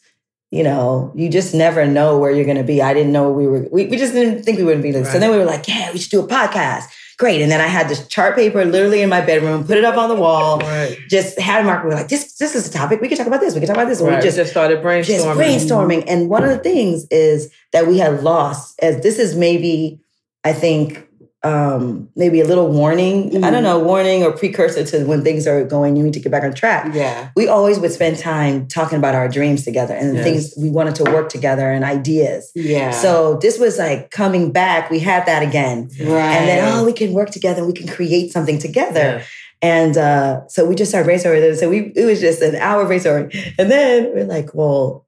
you 0.51 0.63
know, 0.63 1.11
you 1.15 1.29
just 1.29 1.53
never 1.53 1.85
know 1.85 2.17
where 2.17 2.31
you're 2.31 2.45
going 2.45 2.57
to 2.57 2.63
be. 2.63 2.81
I 2.81 2.93
didn't 2.93 3.11
know 3.11 3.31
we 3.31 3.47
were, 3.47 3.67
we, 3.71 3.87
we 3.87 3.97
just 3.97 4.13
didn't 4.13 4.43
think 4.43 4.57
we 4.57 4.63
wouldn't 4.63 4.83
be 4.83 4.93
like, 4.93 5.05
so 5.05 5.19
then 5.19 5.31
we 5.31 5.37
were 5.37 5.45
like, 5.45 5.67
yeah, 5.67 5.91
we 5.91 5.99
should 5.99 6.11
do 6.11 6.21
a 6.23 6.27
podcast. 6.27 6.83
Great. 7.17 7.41
And 7.41 7.49
then 7.49 7.61
I 7.61 7.67
had 7.67 7.87
this 7.87 8.05
chart 8.07 8.35
paper 8.35 8.63
literally 8.65 9.01
in 9.01 9.09
my 9.09 9.21
bedroom, 9.21 9.65
put 9.65 9.77
it 9.77 9.85
up 9.85 9.97
on 9.97 10.09
the 10.09 10.15
wall, 10.15 10.59
Right. 10.59 10.97
just 11.09 11.39
had 11.39 11.61
a 11.61 11.63
marker. 11.63 11.87
We 11.87 11.93
were 11.93 11.99
like, 11.99 12.09
this, 12.09 12.35
this 12.35 12.55
is 12.55 12.67
a 12.67 12.71
topic. 12.71 12.99
We 13.01 13.07
can 13.07 13.17
talk 13.17 13.27
about 13.27 13.39
this. 13.39 13.53
We 13.53 13.61
can 13.61 13.67
talk 13.67 13.77
about 13.77 13.87
this. 13.87 14.01
Right. 14.01 14.17
We 14.17 14.21
just 14.21 14.35
just 14.37 14.51
started 14.51 14.83
brainstorming. 14.83 15.05
just 15.05 15.25
brainstorming. 15.25 16.03
And 16.07 16.29
one 16.29 16.43
of 16.43 16.49
the 16.49 16.57
things 16.59 17.05
is 17.11 17.51
that 17.71 17.87
we 17.87 17.97
had 17.97 18.21
lost, 18.21 18.77
as 18.81 19.01
this 19.01 19.17
is 19.17 19.35
maybe, 19.35 20.01
I 20.43 20.51
think, 20.53 21.04
um, 21.45 22.09
maybe 22.15 22.41
a 22.41 22.45
little 22.45 22.69
warning. 22.71 23.43
I 23.43 23.51
don't 23.51 23.63
know, 23.63 23.79
warning 23.79 24.23
or 24.23 24.31
precursor 24.31 24.83
to 24.85 25.05
when 25.05 25.23
things 25.23 25.45
are 25.45 25.63
going, 25.63 25.95
you 25.95 26.03
need 26.03 26.13
to 26.13 26.19
get 26.19 26.31
back 26.31 26.43
on 26.43 26.53
track. 26.53 26.93
yeah. 26.95 27.29
We 27.35 27.47
always 27.47 27.77
would 27.79 27.91
spend 27.91 28.17
time 28.17 28.67
talking 28.67 28.97
about 28.97 29.13
our 29.15 29.29
dreams 29.29 29.63
together 29.63 29.93
and 29.93 30.15
Yes. 30.15 30.23
things 30.25 30.53
we 30.57 30.69
wanted 30.71 30.95
to 30.95 31.03
work 31.03 31.29
together 31.29 31.69
and 31.71 31.83
ideas. 31.85 32.51
Yeah. 32.55 32.89
So 32.91 33.37
this 33.41 33.59
was 33.59 33.77
like 33.77 34.09
coming 34.11 34.51
back. 34.51 34.89
We 34.89 34.99
had 34.99 35.25
that 35.27 35.43
again. 35.43 35.89
right. 35.99 36.35
And 36.37 36.47
then, 36.49 36.73
oh, 36.73 36.83
we 36.83 36.93
can 36.93 37.13
work 37.13 37.29
together. 37.29 37.65
We 37.65 37.73
can 37.73 37.87
create 37.87 38.31
something 38.31 38.57
together. 38.57 39.19
Yeah. 39.19 39.23
And 39.61 39.97
uh, 39.97 40.47
so 40.47 40.65
we 40.65 40.75
just 40.75 40.91
started 40.91 41.09
brainstorming. 41.09 41.55
So 41.57 41.69
we 41.69 41.91
it 41.95 42.05
was 42.05 42.19
just 42.21 42.41
an 42.41 42.55
hour 42.55 42.85
brainstorming. 42.85 43.33
And 43.57 43.71
then 43.71 44.11
we're 44.13 44.25
like, 44.25 44.53
well, 44.53 45.05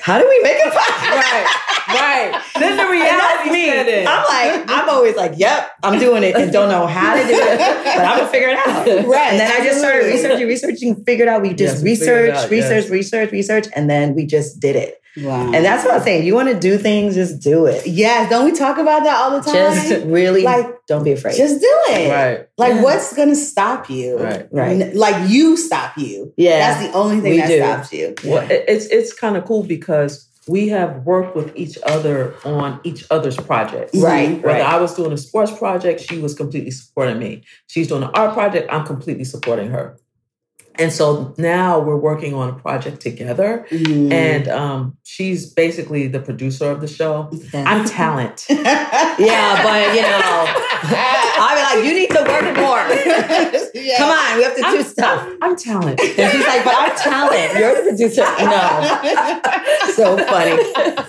how 0.00 0.18
do 0.18 0.28
we 0.28 0.38
make 0.42 0.58
a 0.58 0.70
podcast? 0.78 1.20
Right. 1.20 1.62
Right. 1.88 2.42
Then 2.58 2.76
the 2.76 2.82
And 2.82 2.92
that's 3.02 3.46
reality 3.46 3.50
me. 3.50 4.06
I'm 4.06 4.24
like, 4.24 4.70
I'm 4.70 4.88
always 4.88 5.16
like, 5.16 5.32
yep, 5.36 5.70
I'm 5.82 5.98
doing 5.98 6.22
it 6.22 6.34
and 6.34 6.52
don't 6.52 6.68
know 6.68 6.86
how 6.86 7.14
to 7.14 7.22
do 7.22 7.34
it, 7.34 7.58
but 7.58 7.98
I'm 8.04 8.18
gonna 8.18 8.30
figure 8.30 8.48
it 8.48 8.56
out. 8.58 8.86
Right, 8.86 9.30
And 9.32 9.40
then 9.40 9.50
I 9.60 9.64
just 9.64 9.78
started 9.78 10.06
researching, 10.06 10.46
researching, 10.46 11.04
figured 11.04 11.28
out 11.28 11.42
we 11.42 11.50
just 11.54 11.76
Yes, 11.76 11.82
we 11.82 11.96
figured 11.96 12.16
it 12.16 12.22
research, 12.32 12.44
out, 12.44 12.50
research, 12.50 12.82
yes. 12.84 12.90
research, 12.90 13.32
research, 13.32 13.66
and 13.74 13.88
then 13.90 14.14
we 14.14 14.26
just 14.26 14.58
did 14.60 14.74
it. 14.76 15.00
wow. 15.18 15.50
And 15.52 15.64
that's 15.64 15.84
what 15.84 15.94
I'm 15.94 16.02
saying. 16.02 16.26
You 16.26 16.34
want 16.34 16.48
to 16.48 16.58
do 16.58 16.76
things, 16.76 17.14
just 17.14 17.40
do 17.40 17.66
it. 17.66 17.86
yes. 17.86 18.28
Don't 18.30 18.44
we 18.44 18.52
talk 18.52 18.76
about 18.78 19.04
that 19.04 19.16
all 19.16 19.30
the 19.30 19.40
time? 19.40 19.54
Just 19.54 20.04
really, 20.06 20.42
Like, 20.42 20.66
don't 20.86 21.04
be 21.04 21.12
afraid. 21.12 21.36
Just 21.36 21.60
do 21.60 21.68
it. 21.90 22.10
Right. 22.10 22.46
Like, 22.58 22.74
Yeah. 22.74 22.82
what's 22.82 23.14
going 23.14 23.28
to 23.30 23.36
stop 23.36 23.88
you? 23.88 24.18
Right. 24.18 24.46
Right. 24.52 24.94
Like, 24.94 25.30
you 25.30 25.56
stop 25.56 25.96
you. 25.96 26.32
Yeah. 26.36 26.58
That's 26.58 26.86
the 26.88 26.92
only 26.98 27.20
thing 27.20 27.30
We 27.32 27.38
that 27.38 27.48
do. 27.48 27.58
stops 27.58 27.92
you. 27.92 28.14
Well, 28.24 28.50
it- 28.50 28.64
it's 28.68 28.86
it's 28.86 29.12
kind 29.14 29.36
of 29.38 29.44
cool 29.46 29.62
because 29.62 30.25
we 30.48 30.68
have 30.68 31.04
worked 31.04 31.34
with 31.34 31.54
each 31.56 31.76
other 31.84 32.34
on 32.44 32.80
each 32.84 33.04
other's 33.10 33.36
projects. 33.36 33.96
Right. 33.96 34.42
Whether 34.42 34.46
right. 34.46 34.62
I 34.62 34.80
was 34.80 34.94
doing 34.94 35.12
a 35.12 35.16
sports 35.16 35.56
project, 35.56 36.00
she 36.00 36.18
was 36.18 36.34
completely 36.34 36.70
supporting 36.70 37.18
me. 37.18 37.42
She's 37.66 37.88
doing 37.88 38.04
an 38.04 38.10
art 38.14 38.32
project, 38.32 38.68
I'm 38.72 38.86
completely 38.86 39.24
supporting 39.24 39.70
her. 39.70 39.98
And 40.78 40.92
so 40.92 41.34
now 41.38 41.80
we're 41.80 41.96
working 41.96 42.34
on 42.34 42.50
a 42.50 42.52
project 42.52 43.00
together. 43.00 43.66
Mhm. 43.70 44.12
And 44.12 44.48
um, 44.48 44.96
she's 45.04 45.50
basically 45.52 46.06
the 46.06 46.20
producer 46.20 46.70
of 46.70 46.80
the 46.80 46.86
show. 46.86 47.30
I'm 47.54 47.86
talent. 47.86 48.46
yeah, 48.50 49.62
but 49.62 49.94
you 49.94 50.02
know, 50.02 50.44
I'll 51.38 51.56
be 51.56 51.62
like, 51.62 51.84
you 51.86 51.94
need 51.98 52.10
to 52.10 52.22
work 52.28 52.56
more. 52.56 52.84
Yeah. 53.86 53.98
Come 53.98 54.10
on, 54.10 54.36
we 54.36 54.42
have 54.42 54.54
to 54.56 54.60
do 54.62 54.66
I'm, 54.66 54.82
stuff. 54.82 55.22
I'm, 55.26 55.38
I'm 55.42 55.56
talent. 55.56 56.00
And 56.00 56.32
she's 56.32 56.46
like, 56.46 56.64
but 56.64 56.74
I'm 56.76 56.96
talent. 56.96 57.58
You're 57.58 57.74
the 57.76 57.82
producer. 57.90 58.22
No. 58.22 59.92
So 59.94 60.16
funny. 60.26 60.56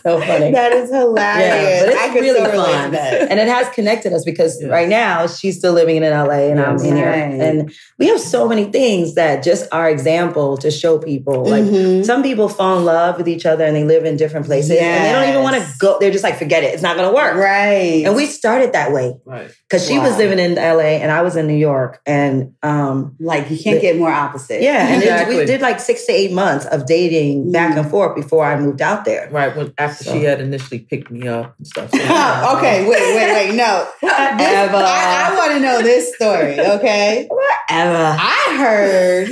So 0.03 0.19
funny. 0.21 0.51
That 0.51 0.71
is 0.73 0.89
hilarious. 0.89 1.47
Yeah, 1.47 1.79
but 1.81 1.89
it's 1.89 2.01
I 2.01 2.13
really 2.13 2.39
so 2.39 2.51
fun. 2.63 2.91
that. 2.91 3.31
And 3.31 3.39
it 3.39 3.47
has 3.47 3.67
connected 3.69 4.13
us 4.13 4.23
because 4.23 4.57
Yes. 4.61 4.69
right 4.69 4.87
now 4.87 5.27
she's 5.27 5.57
still 5.57 5.73
living 5.73 5.97
in 5.97 6.03
LA 6.03 6.49
and 6.51 6.59
I'm 6.59 6.77
in 6.77 6.95
here. 6.95 7.05
Right. 7.09 7.33
And 7.41 7.71
we 7.99 8.07
have 8.07 8.19
so 8.19 8.47
many 8.47 8.65
things 8.65 9.15
that 9.15 9.43
just 9.43 9.67
are 9.71 9.89
example 9.89 10.57
to 10.57 10.71
show 10.71 10.97
people. 10.99 11.45
Like 11.45 11.63
Mhm. 11.63 12.05
some 12.05 12.23
people 12.23 12.47
fall 12.49 12.77
in 12.77 12.85
love 12.85 13.17
with 13.17 13.27
each 13.27 13.45
other 13.45 13.65
and 13.65 13.75
they 13.75 13.83
live 13.83 14.05
in 14.05 14.15
different 14.17 14.45
places 14.45 14.71
and 14.71 15.05
they 15.05 15.11
don't 15.11 15.27
even 15.29 15.43
want 15.43 15.55
to 15.57 15.67
go. 15.79 15.97
They're 15.99 16.11
just 16.11 16.23
like, 16.23 16.37
forget 16.37 16.63
it. 16.63 16.73
It's 16.73 16.83
not 16.83 16.95
going 16.95 17.09
to 17.09 17.15
work. 17.15 17.35
Right. 17.35 18.03
And 18.05 18.15
we 18.15 18.25
started 18.27 18.73
that 18.73 18.91
way 18.91 19.15
Right. 19.25 19.49
because 19.69 19.85
she 19.87 19.99
was 19.99 20.17
living 20.17 20.39
in 20.39 20.55
LA 20.55 20.97
and 21.01 21.11
I 21.11 21.21
was 21.23 21.35
in 21.35 21.47
New 21.47 21.57
York. 21.57 21.99
And 22.05 22.53
um, 22.67 23.15
like 23.19 23.49
you 23.49 23.57
can't 23.57 23.81
get 23.81 23.97
more 23.97 24.11
opposite. 24.11 24.61
yeah, 24.61 24.87
and 24.87 25.01
it- 25.03 25.27
we 25.29 25.45
did 25.45 25.61
like 25.61 25.79
six 25.79 26.05
to 26.07 26.11
eight 26.11 26.31
months 26.33 26.65
of 26.65 26.85
dating 26.85 27.51
back 27.51 27.77
and 27.77 27.89
forth 27.89 28.15
before 28.15 28.43
I 28.45 28.59
moved 28.59 28.81
out 28.81 29.05
there. 29.05 29.29
Right. 29.31 29.55
When 29.55 29.73
after 29.77 30.03
So. 30.03 30.11
she 30.13 30.23
had 30.23 30.41
initially 30.41 30.79
picked 30.79 31.09
me 31.11 31.27
up 31.27 31.55
and 31.57 31.67
stuff. 31.67 31.89
So, 31.97 31.97
okay, 32.57 32.77
wait, 32.87 33.15
wait, 33.15 33.31
wait. 33.33 33.55
No. 33.55 33.87
This- 34.01 34.11
I, 34.11 35.29
I 35.31 35.35
want 35.37 35.51
to 35.53 35.59
know 35.59 35.81
this 35.81 36.13
story, 36.15 36.59
okay? 36.59 37.27
Ever. 37.69 38.17
I 38.19 38.55
heard 38.57 39.27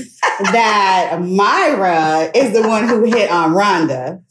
that 0.54 1.18
Myra 1.22 2.32
is 2.36 2.52
the 2.54 2.68
one 2.68 2.88
who 2.88 3.04
hit 3.06 3.30
on 3.32 3.52
Rhonda. 3.52 4.22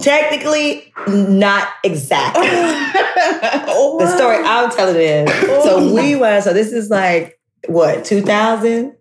Technically, 0.00 0.92
not 1.08 1.68
exactly. 1.82 2.46
the 2.46 3.96
the 3.98 4.16
story 4.16 4.36
I'm 4.44 4.70
telling 4.70 4.96
is 4.96 5.30
Oh. 5.48 5.64
so 5.64 5.94
we 5.94 6.16
were 6.16 6.40
so 6.42 6.52
this 6.52 6.70
is 6.72 6.90
like 6.90 7.35
what 7.68 8.04
2000 8.04 8.94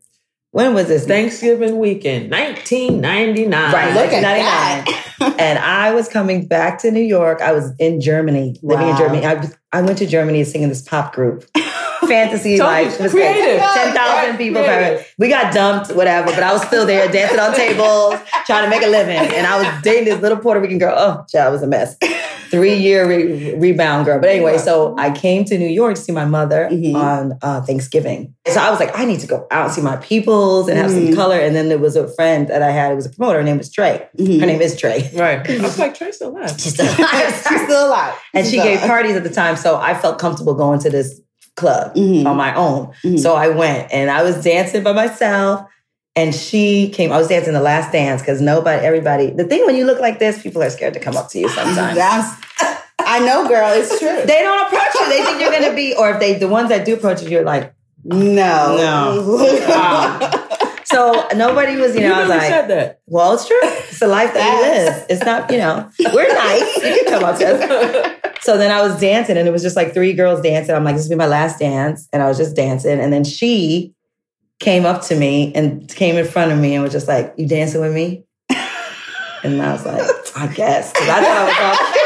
when 0.52 0.74
was 0.74 0.88
this? 0.88 1.06
Thanksgiving 1.06 1.80
weekend, 1.80 2.32
1999. 2.32 3.74
right 3.74 3.94
Look 3.94 4.14
at 4.14 4.24
1999. 4.24 5.36
and 5.40 5.60
I 5.60 5.94
was 5.94 6.08
coming 6.08 6.48
back 6.48 6.80
to 6.80 6.92
New 6.92 7.02
York. 7.04 7.42
I 7.42 7.52
was 7.52 7.72
in 7.78 8.00
Germany 8.00 8.58
living 8.64 8.88
in 8.88 8.96
Germany. 8.98 9.26
I, 9.26 9.34
was- 9.34 9.54
I 9.74 9.82
went 9.82 9.98
to 9.98 10.06
Germany 10.08 10.46
singing 10.46 10.70
this 10.70 10.82
pop 10.82 11.14
group 11.14 11.44
fantasy 12.08 12.58
life. 12.62 12.98
It 12.98 13.04
was 13.04 13.12
creative. 13.12 13.60
great. 13.60 13.74
10,000 13.94 14.38
people 14.38 14.64
creative. 14.64 15.06
we 15.18 15.28
got 15.28 15.54
dumped 15.54 15.92
whatever 15.94 16.28
but 16.28 16.42
I 16.44 16.54
was 16.54 16.62
still 16.66 16.86
there 16.86 17.12
dancing 17.12 17.40
on 17.40 17.54
tables 17.54 18.16
trying 18.46 18.64
to 18.64 18.70
make 18.70 18.82
a 18.84 18.88
living. 18.90 19.18
And 19.18 19.46
I 19.46 19.58
was 19.62 19.82
dating 19.84 20.06
this 20.06 20.22
little 20.22 20.38
Puerto 20.38 20.62
Rican 20.62 20.78
girl. 20.78 20.96
Oh 20.98 21.26
child, 21.30 21.50
it 21.50 21.52
was 21.52 21.64
a 21.64 21.68
mess 21.68 21.98
three 22.50 22.76
year 22.76 23.08
re- 23.08 23.56
rebound 23.56 24.06
girl. 24.06 24.20
But 24.20 24.30
anyway, 24.30 24.58
so 24.58 24.96
I 24.98 25.12
came 25.12 25.46
to 25.46 25.58
New 25.58 25.68
York 25.68 25.96
to 25.96 26.02
see 26.02 26.12
my 26.12 26.26
mother 26.26 26.70
Mhm. 26.72 26.96
on 26.96 27.38
uh, 27.42 27.62
Thanksgiving. 27.62 28.34
So 28.48 28.60
I 28.60 28.70
was 28.70 28.80
like, 28.80 28.98
I 28.98 29.06
need 29.06 29.20
to 29.22 29.28
go 29.28 29.48
out 29.52 29.66
and 29.66 29.74
see 29.74 29.82
my 29.82 29.96
peoples 29.98 30.68
and 30.70 30.78
have 30.78 30.92
Mhm. 30.92 31.08
some 31.08 31.16
color. 31.16 31.38
And 31.40 31.56
then 31.56 31.70
there 31.70 31.78
was 31.80 31.96
a 31.96 32.08
friend 32.16 32.48
that 32.48 32.62
I 32.62 32.72
had. 32.72 32.92
It 32.92 32.96
was 32.96 33.06
a 33.06 33.10
promoter. 33.10 33.40
Her 33.40 33.44
name 33.44 33.58
was 33.58 33.72
Trey. 33.72 34.08
Mhm. 34.20 34.40
Her 34.40 34.46
name 34.46 34.62
is 34.62 34.76
Trey. 34.78 35.10
Right. 35.14 35.50
I 35.50 35.62
was 35.62 35.78
like, 35.80 35.96
Trace 35.96 36.16
still 36.18 36.30
alive. 36.32 36.52
She's 36.60 36.74
still 36.74 36.86
She's 37.50 37.62
still 37.64 37.88
alive. 37.88 38.14
and 38.34 38.46
she 38.46 38.58
gave 38.58 38.80
parties 38.82 39.16
at 39.16 39.24
the 39.24 39.30
time. 39.30 39.56
So 39.56 39.78
I 39.78 39.94
felt 39.94 40.20
comfortable 40.20 40.54
going 40.54 40.80
to 40.80 40.90
this 40.90 41.20
club 41.56 41.96
Mhm. 41.96 42.26
on 42.26 42.36
my 42.36 42.54
own. 42.56 42.90
Mhm. 43.06 43.20
So 43.20 43.34
I 43.36 43.48
went 43.48 43.88
and 43.92 44.12
I 44.12 44.24
was 44.24 44.44
dancing 44.44 44.84
by 44.84 44.92
myself. 44.94 45.62
And 46.18 46.34
she 46.34 46.90
came, 46.90 47.12
I 47.12 47.18
was 47.18 47.28
dancing 47.28 47.54
the 47.54 47.62
last 47.62 47.92
dance 47.92 48.22
because 48.22 48.40
nobody, 48.40 48.86
everybody, 48.86 49.32
the 49.32 49.44
thing 49.44 49.66
when 49.66 49.76
you 49.76 49.86
look 49.86 50.00
like 50.00 50.18
this, 50.20 50.42
people 50.42 50.64
are 50.64 50.70
scared 50.70 50.94
to 50.94 51.00
come 51.00 51.18
up 51.18 51.30
to 51.32 51.40
you 51.40 51.50
sometimes. 51.50 51.96
That's- 51.96 52.42
I 53.08 53.20
know, 53.20 53.48
girl. 53.48 53.70
It's 53.72 54.00
true. 54.00 54.22
they 54.26 54.42
don't 54.42 54.66
approach 54.66 54.94
you. 54.96 55.10
They 55.10 55.24
think 55.24 55.40
you're 55.42 55.52
gonna 55.52 55.76
be, 55.76 55.94
or 55.96 56.12
if 56.12 56.20
they, 56.20 56.36
the 56.40 56.48
ones 56.48 56.70
that 56.70 56.86
do 56.86 56.96
approach 56.96 57.22
you, 57.22 57.30
you're 57.30 57.44
like, 57.44 57.74
no. 58.04 58.78
No. 58.78 59.68
Wow. 59.68 60.78
so 60.86 61.28
nobody 61.36 61.76
was, 61.76 61.94
you 61.96 62.02
know, 62.02 62.08
you 62.08 62.14
I 62.14 62.20
was 62.22 62.30
like, 62.30 62.42
said 62.50 62.68
that. 62.70 63.02
well, 63.08 63.34
it's 63.34 63.48
true. 63.48 63.60
It's 63.62 64.00
the 64.00 64.08
life 64.08 64.34
that 64.34 64.62
we 64.62 64.68
live. 64.70 65.06
It's 65.10 65.24
not, 65.26 65.52
you 65.52 65.58
know, 65.58 65.90
we're 66.14 66.34
nice. 66.34 66.76
You 66.78 66.82
can 67.04 67.06
come 67.06 67.24
up 67.24 67.38
to 67.40 67.46
us. 67.48 68.12
So 68.42 68.58
then 68.58 68.72
I 68.72 68.82
was 68.82 69.00
dancing 69.00 69.38
and 69.38 69.48
it 69.48 69.52
was 69.52 69.64
just 69.64 69.76
like 69.76 69.94
three 69.94 70.14
girls 70.14 70.42
dancing. 70.42 70.76
I'm 70.76 70.84
like, 70.84 70.96
this 70.96 71.06
will 71.06 71.16
be 71.16 71.20
my 71.20 71.28
last 71.28 71.58
dance. 71.60 72.08
And 72.14 72.22
I 72.22 72.28
was 72.28 72.38
just 72.38 72.56
dancing. 72.56 73.00
And 73.00 73.12
then 73.12 73.24
she 73.24 73.95
came 74.60 74.86
up 74.86 75.02
to 75.04 75.16
me 75.16 75.54
and 75.54 75.88
came 75.90 76.16
in 76.16 76.26
front 76.26 76.52
of 76.52 76.60
me 76.60 76.76
and 76.76 76.84
was 76.84 76.94
just 76.94 77.08
like, 77.08 77.34
"You 77.38 77.48
dancing 77.48 77.82
with 77.82 77.94
me?" 77.94 78.26
And 79.44 79.62
I 79.62 79.74
was 79.74 79.86
like, 79.86 80.02
"I 80.36 80.48
guess," 80.48 80.92
because 80.92 81.08
I 81.08 81.22
thought 81.22 81.38
I 81.38 81.46
was 81.46 82.00
all 82.00 82.05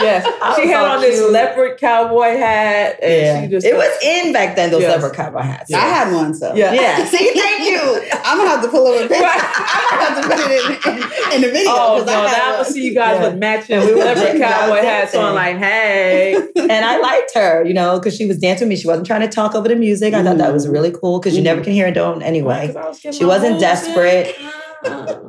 Yes, 0.00 0.24
she 0.56 0.68
had 0.68 0.84
all 0.84 0.96
on 0.96 1.00
this 1.00 1.18
cute. 1.18 1.32
leopard 1.32 1.78
cowboy 1.78 2.36
hat, 2.36 2.98
and 3.02 3.12
Yeah. 3.12 3.40
she 3.42 3.48
just 3.48 3.66
it 3.66 3.74
was 3.76 3.90
in 4.02 4.32
back 4.32 4.56
then. 4.56 4.70
Those 4.70 4.82
Yes. 4.82 5.00
leopard 5.00 5.16
cowboy 5.16 5.40
hats. 5.42 5.72
I 5.72 5.78
had 5.80 6.12
one, 6.14 6.34
so. 6.34 6.54
Yeah. 6.54 6.72
Yeah. 6.72 7.04
See, 7.06 7.30
thank 7.34 7.68
you. 7.68 8.02
I'm 8.24 8.38
gonna 8.38 8.50
have 8.50 8.62
to 8.62 8.68
pull 8.68 8.86
up 8.86 9.04
a 9.04 9.08
picture. 9.08 9.22
Right. 9.22 9.40
I'm 9.90 9.98
gonna 9.98 10.10
have 10.10 10.22
to 10.22 10.28
put 10.28 10.50
it 10.50 10.86
in, 10.86 10.92
in, 11.32 11.34
in 11.36 11.40
the 11.42 11.48
video. 11.50 11.70
Oh 11.72 12.04
no! 12.06 12.12
I 12.12 12.26
Now 12.32 12.52
gonna 12.52 12.64
see 12.64 12.84
you 12.84 12.94
guys 12.94 13.18
Yeah. 13.20 13.28
with 13.28 13.38
matching 13.38 13.80
leopard 13.96 14.40
cowboy 14.40 14.80
hats 14.82 15.14
on. 15.14 15.34
Like, 15.34 15.56
hey, 15.58 16.34
and 16.56 16.84
I 16.84 16.98
liked 16.98 17.34
her, 17.34 17.64
you 17.64 17.74
know, 17.74 17.98
because 17.98 18.16
she 18.16 18.26
was 18.26 18.38
dancing 18.38 18.66
with 18.68 18.70
me. 18.70 18.76
She 18.76 18.86
wasn't 18.86 19.06
trying 19.06 19.20
to 19.22 19.28
talk 19.28 19.54
over 19.54 19.68
the 19.68 19.76
music. 19.76 20.14
I 20.14 20.22
thought 20.22 20.38
that 20.38 20.52
was 20.52 20.68
really 20.68 20.90
cool 20.90 21.18
because 21.18 21.36
you 21.36 21.42
never 21.42 21.62
can 21.62 21.72
hear 21.72 21.86
it 21.88 21.92
don't 21.94 22.22
anyway. 22.22 22.74
I 22.76 22.88
was 22.88 23.00
She 23.16 23.24
wasn't 23.24 23.60
desperate. 23.60 24.34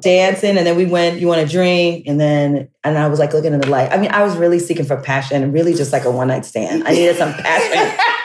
Dancing, 0.01 0.57
and 0.57 0.65
then 0.65 0.75
we 0.75 0.85
went. 0.85 1.19
You 1.19 1.27
want 1.27 1.41
a 1.41 1.45
drink, 1.45 2.05
and 2.07 2.19
then 2.19 2.69
and 2.83 2.97
I 2.97 3.07
was 3.07 3.19
like 3.19 3.33
looking 3.33 3.53
at 3.53 3.61
the 3.61 3.69
light. 3.69 3.91
I 3.91 3.97
mean, 3.97 4.11
I 4.11 4.23
was 4.23 4.35
really 4.37 4.59
seeking 4.59 4.85
for 4.85 4.95
passion, 5.01 5.41
and 5.43 5.53
really 5.53 5.73
just 5.73 5.91
like 5.91 6.05
a 6.05 6.11
one 6.11 6.27
night 6.27 6.45
stand. 6.45 6.87
I 6.87 6.91
needed 6.91 7.17
some 7.17 7.33
passion. 7.33 7.97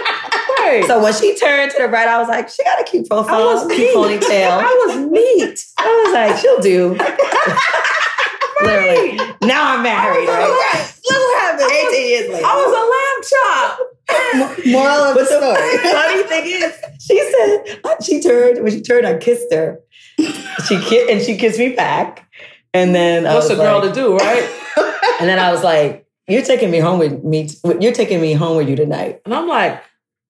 Right. 0.65 0.85
so 0.87 1.03
when 1.03 1.13
she 1.13 1.37
turned 1.37 1.73
to 1.73 1.79
the 1.83 1.89
right, 1.89 2.09
I 2.09 2.19
was 2.19 2.27
like, 2.27 2.49
she 2.49 2.65
got 2.65 2.81
a 2.81 2.85
cute 2.85 3.07
profile, 3.07 3.35
I 3.51 3.53
was 3.53 3.67
cute 3.67 3.95
ponytail. 3.95 4.49
I 4.51 4.85
was 4.87 4.97
neat. 5.13 5.63
I 5.77 6.03
was 6.07 6.15
like, 6.15 6.39
she'll 6.41 6.61
do. 6.61 6.95
Literally. 8.63 9.17
Now 9.43 9.75
I'm 9.77 9.83
married, 9.83 10.27
right? 10.27 10.49
Right. 10.49 10.93
What 11.05 11.41
happened. 11.43 11.71
18 11.71 12.09
years 12.09 12.29
later. 12.33 12.47
I 12.47 12.55
was 12.57 12.73
a 12.73 12.85
lamb 12.95 13.21
chop. 13.29 14.65
Moral 14.73 15.05
of 15.05 15.15
the 15.15 15.21
But 15.21 15.29
the 15.29 15.37
story. 15.37 15.93
funny 15.93 16.23
thing 16.23 16.45
is, 16.47 16.75
she 17.01 17.19
said 17.33 17.81
she 18.03 18.21
turned 18.23 18.63
when 18.63 18.73
she 18.73 18.81
turned, 18.81 19.07
I 19.07 19.19
kissed 19.19 19.53
her. 19.53 19.81
She 20.19 20.81
ki- 20.81 21.11
and 21.11 21.21
she 21.23 21.37
kissed 21.37 21.59
me 21.59 21.71
back, 21.71 22.29
and 22.73 22.95
then 22.95 23.27
I 23.27 23.35
What's 23.35 23.49
was 23.49 23.59
a 23.59 23.63
girl 23.63 23.81
like- 23.81 23.93
to 23.93 23.95
do, 23.95 24.17
right? 24.17 24.49
And 25.21 25.29
then 25.29 25.39
I 25.39 25.53
was 25.53 25.63
like, 25.63 26.07
"You're 26.27 26.43
taking 26.43 26.71
me 26.71 26.79
home 26.79 26.99
with 26.99 27.23
me. 27.23 27.49
You're 27.81 27.93
taking 27.93 28.21
me 28.21 28.33
home 28.33 28.57
with 28.57 28.69
you 28.69 28.75
tonight." 28.77 29.21
And 29.25 29.33
I'm 29.35 29.47
like, 29.47 29.81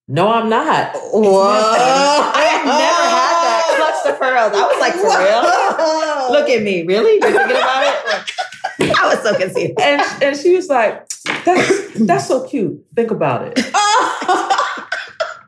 no, 0.09 0.31
I'm 0.31 0.51
not. 0.51 0.93
Whoa. 0.95 1.41
I 1.43 2.45
had 2.45 2.65
never 2.67 3.05
had 3.17 3.35
that. 3.45 3.65
Clutch 4.05 4.05
the 4.05 4.19
pearls. 4.19 4.53
I 4.55 4.67
was 4.67 4.79
like, 4.81 4.93
"For 4.93 5.09
real? 5.09 6.39
Look 6.39 6.51
at 6.51 6.63
me, 6.63 6.85
really? 6.85 7.15
You're 7.23 7.33
thinking 7.33 7.57
about 7.57 7.85
it?" 7.87 8.33
I 9.01 9.07
was 9.15 9.23
so 9.23 9.35
confused. 9.39 9.81
And 9.81 10.03
and 10.23 10.37
she 10.37 10.55
was 10.55 10.69
like, 10.69 11.09
that's 11.45 11.99
that's 12.01 12.27
so 12.29 12.47
cute. 12.47 12.85
Think 12.95 13.11
about 13.11 13.47
it. 13.47 13.59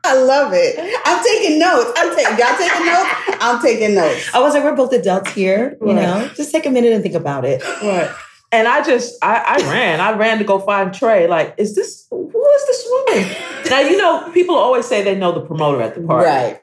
I 0.07 0.21
love 0.23 0.51
it. 0.53 0.75
I'm 1.05 1.23
taking 1.23 1.59
notes. 1.59 1.91
I'm 1.97 2.15
taking. 2.15 2.37
Y'all 2.37 2.57
taking 2.57 2.85
notes? 2.85 3.09
I'm 3.41 3.61
taking 3.61 3.95
notes. 3.95 4.29
I 4.33 4.39
was 4.39 4.53
like, 4.53 4.63
"We're 4.63 4.75
both 4.75 4.93
adults 4.93 5.31
here, 5.31 5.77
you 5.81 5.87
Right. 5.87 5.95
know. 5.95 6.29
Just 6.35 6.51
take 6.51 6.65
a 6.65 6.69
minute 6.71 6.93
and 6.93 7.03
think 7.03 7.15
about 7.15 7.45
it." 7.45 7.61
Right. 7.83 8.09
And 8.53 8.65
I 8.67 8.81
just, 8.81 9.15
I, 9.21 9.43
I 9.45 9.71
ran. 9.71 9.99
I 9.99 10.13
ran 10.13 10.37
to 10.37 10.45
go 10.45 10.57
find 10.59 10.93
Trey. 10.93 11.27
Like, 11.27 11.53
is 11.57 11.75
this, 11.75 12.07
who 12.09 12.49
is 12.55 12.65
this 12.67 12.87
woman? 12.89 13.35
Now, 13.69 13.79
you 13.81 13.97
know, 13.97 14.31
people 14.33 14.55
always 14.55 14.85
say 14.85 15.03
they 15.03 15.15
know 15.15 15.33
the 15.33 15.41
promoter 15.41 15.81
at 15.81 15.95
the 15.95 16.01
party. 16.01 16.27
Right. 16.29 16.61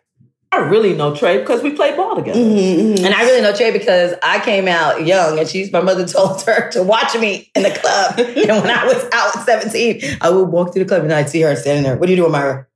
I 0.50 0.58
really 0.60 0.94
know 0.94 1.14
Trey 1.14 1.38
because 1.38 1.62
we 1.62 1.72
played 1.72 1.96
ball 1.96 2.14
together. 2.16 2.38
Mhm, 2.40 2.94
mhm. 2.96 3.04
And 3.04 3.14
I 3.14 3.24
really 3.24 3.42
know 3.42 3.52
Trey 3.54 3.70
because 3.70 4.14
I 4.22 4.38
came 4.40 4.66
out 4.66 5.04
young 5.06 5.38
and 5.38 5.46
she's 5.46 5.70
my 5.72 5.80
mother 5.82 6.06
told 6.08 6.40
her 6.42 6.70
to 6.70 6.82
watch 6.82 7.14
me 7.18 7.50
in 7.54 7.64
the 7.64 7.70
club. 7.70 8.14
and 8.18 8.62
when 8.62 8.70
I 8.70 8.86
was 8.86 9.04
out 9.12 9.36
at 9.36 9.44
17, 9.44 10.18
I 10.22 10.30
would 10.30 10.48
walk 10.48 10.72
through 10.72 10.84
the 10.84 10.88
club 10.88 11.02
and 11.02 11.12
I'd 11.12 11.28
see 11.28 11.42
her 11.42 11.54
standing 11.56 11.82
there. 11.84 11.96
What 11.98 12.08
are 12.08 12.12
you 12.12 12.16
doing, 12.16 12.32
Myra? 12.32 12.66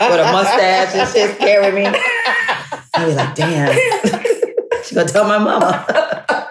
With 0.00 0.20
a 0.20 0.32
mustache 0.32 0.94
and 0.94 1.08
shit 1.10 1.36
scaring 1.36 1.74
me. 1.74 1.86
I'd 2.94 3.06
be 3.06 3.14
like, 3.14 3.34
damn. 3.34 3.72
She's 4.84 4.96
gonna 4.96 5.08
tell 5.08 5.26
my 5.26 5.38
mama. 5.38 5.86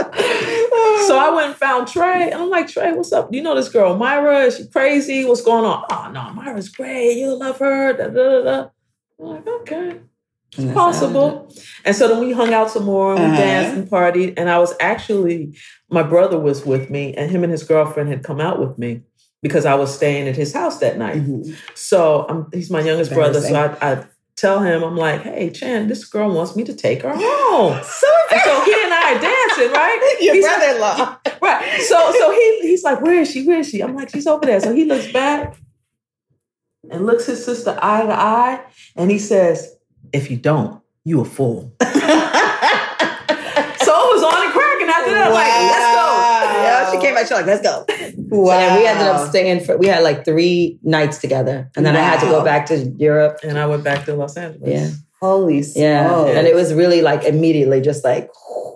So 1.07 1.17
I 1.17 1.29
went 1.31 1.47
and 1.47 1.55
found 1.55 1.87
Trey. 1.89 2.31
And 2.31 2.41
I'm 2.41 2.49
like, 2.49 2.67
Trey, 2.69 2.93
what's 2.93 3.11
up? 3.11 3.33
You 3.33 3.41
know 3.41 3.53
this 3.55 3.67
girl, 3.67 3.97
Myra? 3.97 4.43
Is 4.45 4.57
she 4.57 4.67
crazy? 4.67 5.25
What's 5.25 5.41
going 5.41 5.65
on? 5.65 5.83
Oh, 5.91 6.09
no, 6.13 6.29
Myra's 6.33 6.69
great. 6.69 7.17
You'll 7.17 7.37
love 7.39 7.57
her. 7.59 7.91
Da, 7.93 8.07
da, 8.07 8.13
da, 8.13 8.41
da. 8.43 8.69
I'm 9.19 9.25
like, 9.25 9.47
okay. 9.47 9.99
It's 10.57 10.73
possible. 10.73 11.51
And 11.83 11.95
so 11.95 12.07
then 12.07 12.19
we 12.19 12.31
hung 12.31 12.53
out 12.53 12.69
some 12.71 12.83
more 12.85 13.13
and 13.13 13.19
we 13.23 13.27
Uh-huh. 13.27 13.35
danced 13.37 13.77
and 13.77 13.89
partied. 13.89 14.35
And 14.37 14.49
I 14.49 14.59
was 14.59 14.73
actually, 14.79 15.57
my 15.89 16.03
brother 16.03 16.39
was 16.39 16.65
with 16.65 16.89
me, 16.89 17.13
and 17.15 17.29
him 17.29 17.43
and 17.43 17.51
his 17.51 17.63
girlfriend 17.63 18.07
had 18.07 18.23
come 18.23 18.39
out 18.39 18.59
with 18.59 18.77
me 18.77 19.01
because 19.41 19.65
I 19.65 19.73
was 19.75 19.93
staying 19.93 20.27
at 20.27 20.35
his 20.35 20.53
house 20.53 20.79
that 20.79 20.97
night. 20.97 21.17
Mhm. 21.23 21.55
So 21.75 22.25
um, 22.29 22.49
he's 22.53 22.69
my 22.69 22.81
youngest 22.81 23.11
brother. 23.13 23.41
So 23.41 23.55
I, 23.55 23.91
I 23.91 24.03
tell 24.35 24.59
him, 24.59 24.83
I'm 24.83 24.95
like, 24.97 25.21
hey, 25.21 25.49
Chan, 25.49 25.87
this 25.87 26.05
girl 26.05 26.31
wants 26.33 26.55
me 26.55 26.63
to 26.65 26.73
take 26.73 27.01
her 27.03 27.13
home. 27.15 27.79
So 27.83 28.07
so 28.45 28.61
he 28.63 28.73
and 28.83 28.93
I 28.93 29.13
are 29.15 29.19
dancing, 29.21 29.71
right? 29.73 30.17
Your 30.21 30.35
He's- 30.35 30.45
brother-in-law. 30.47 31.17
Right. 31.41 31.81
So 31.81 32.11
so 32.17 32.31
he 32.31 32.59
he's 32.61 32.83
like, 32.83 33.01
where 33.01 33.19
is 33.21 33.31
she? 33.31 33.45
Where 33.47 33.59
is 33.59 33.67
she? 33.69 33.81
I'm 33.81 33.95
like, 33.95 34.09
she's 34.11 34.27
over 34.27 34.45
there. 34.45 34.59
So 34.59 34.73
he 34.73 34.85
looks 34.85 35.11
back 35.11 35.55
and 36.91 37.05
looks 37.07 37.25
his 37.25 37.43
sister 37.43 37.77
eye 37.81 38.03
to 38.05 38.13
eye, 38.13 38.61
and 38.95 39.09
he 39.09 39.17
says, 39.17 39.75
if 40.13 40.29
you 40.29 40.37
don't, 40.37 40.81
you 41.03 41.19
a 41.21 41.25
fool. 41.25 41.73
so 41.81 41.87
it 41.87 41.97
was 44.13 44.23
on 44.23 44.45
the 44.45 44.51
crack, 44.53 44.81
and 44.81 44.89
cracking 44.89 44.89
after 44.89 45.11
that. 45.11 45.27
I'm 45.27 45.33
like, 45.33 45.51
she 47.27 47.33
came 47.33 47.45
back. 47.45 47.59
She's 47.59 47.65
like, 47.67 47.93
let's 47.93 48.27
go. 48.27 48.37
Wow. 48.37 48.51
And 48.59 48.79
we 48.81 48.87
ended 48.87 49.07
up 49.07 49.29
staying 49.29 49.63
for, 49.65 49.77
we 49.77 49.87
had 49.87 50.03
like 50.03 50.25
three 50.25 50.79
nights 50.83 51.17
together. 51.19 51.69
And 51.75 51.85
then 51.85 51.95
I 51.95 52.01
had 52.01 52.19
to 52.21 52.25
go 52.27 52.43
back 52.43 52.65
to 52.67 52.77
Europe. 52.97 53.39
And 53.43 53.57
I 53.57 53.65
went 53.67 53.83
back 53.83 54.05
to 54.05 54.13
Los 54.15 54.37
Angeles. 54.37 54.69
Yeah. 54.69 54.89
Holy 55.19 55.61
Yeah. 55.75 56.07
smokes. 56.07 56.35
And 56.37 56.47
it 56.47 56.55
was 56.55 56.73
really 56.73 57.01
like 57.01 57.23
immediately 57.23 57.79
just 57.81 58.03
like 58.03 58.29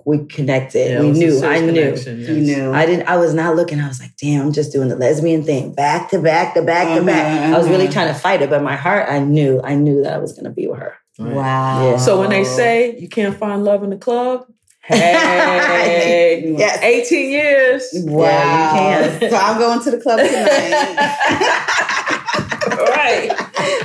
we 0.06 0.24
connected. 0.26 0.92
Yeah, 0.92 1.02
we 1.02 1.12
knew. 1.12 1.44
I 1.44 1.60
knew. 1.62 1.74
connection, 1.74 2.20
You 2.20 2.36
knew. 2.42 2.72
I 2.74 2.86
didn't 2.86 3.08
I 3.08 3.18
was 3.18 3.34
not 3.34 3.56
looking. 3.56 3.80
I 3.80 3.88
was 3.88 4.00
like, 4.00 4.12
damn, 4.22 4.46
I'm 4.46 4.52
just 4.54 4.72
doing 4.72 4.88
the 4.90 4.96
lesbian 4.96 5.44
thing. 5.44 5.74
Back 5.74 6.10
to 6.12 6.20
back 6.22 6.54
to 6.54 6.62
back 6.62 6.96
to 6.96 7.02
Mhm, 7.02 7.06
back. 7.08 7.54
I 7.54 7.58
was 7.58 7.68
really 7.68 7.88
trying 7.88 8.14
to 8.14 8.20
fight 8.20 8.44
it, 8.44 8.52
but 8.52 8.62
my 8.62 8.76
heart, 8.76 9.08
I 9.10 9.18
knew, 9.20 9.60
I 9.64 9.74
knew 9.74 10.04
that 10.04 10.14
I 10.14 10.18
was 10.20 10.34
gonna 10.34 10.52
be 10.52 10.68
with 10.68 10.78
her. 10.78 10.94
Right. 11.18 11.34
Wow. 11.34 11.92
Yeah. 11.92 11.98
So 11.98 12.20
when 12.20 12.30
they 12.30 12.44
say 12.44 12.96
you 13.00 13.08
can't 13.10 13.36
find 13.36 13.64
love 13.66 13.84
in 13.84 13.90
the 13.90 13.98
club, 13.98 14.46
hey, 14.88 16.54
Yes. 16.58 16.82
18 16.84 17.30
years. 17.30 17.90
Wow. 18.06 18.24
Yeah, 18.26 19.04
you 19.14 19.20
can. 19.20 19.30
So 19.32 19.38
I'm 19.38 19.58
going 19.60 19.82
to 19.84 19.92
the 19.92 19.98
club 20.00 20.20
tonight. 20.20 20.36
right. 22.68 23.30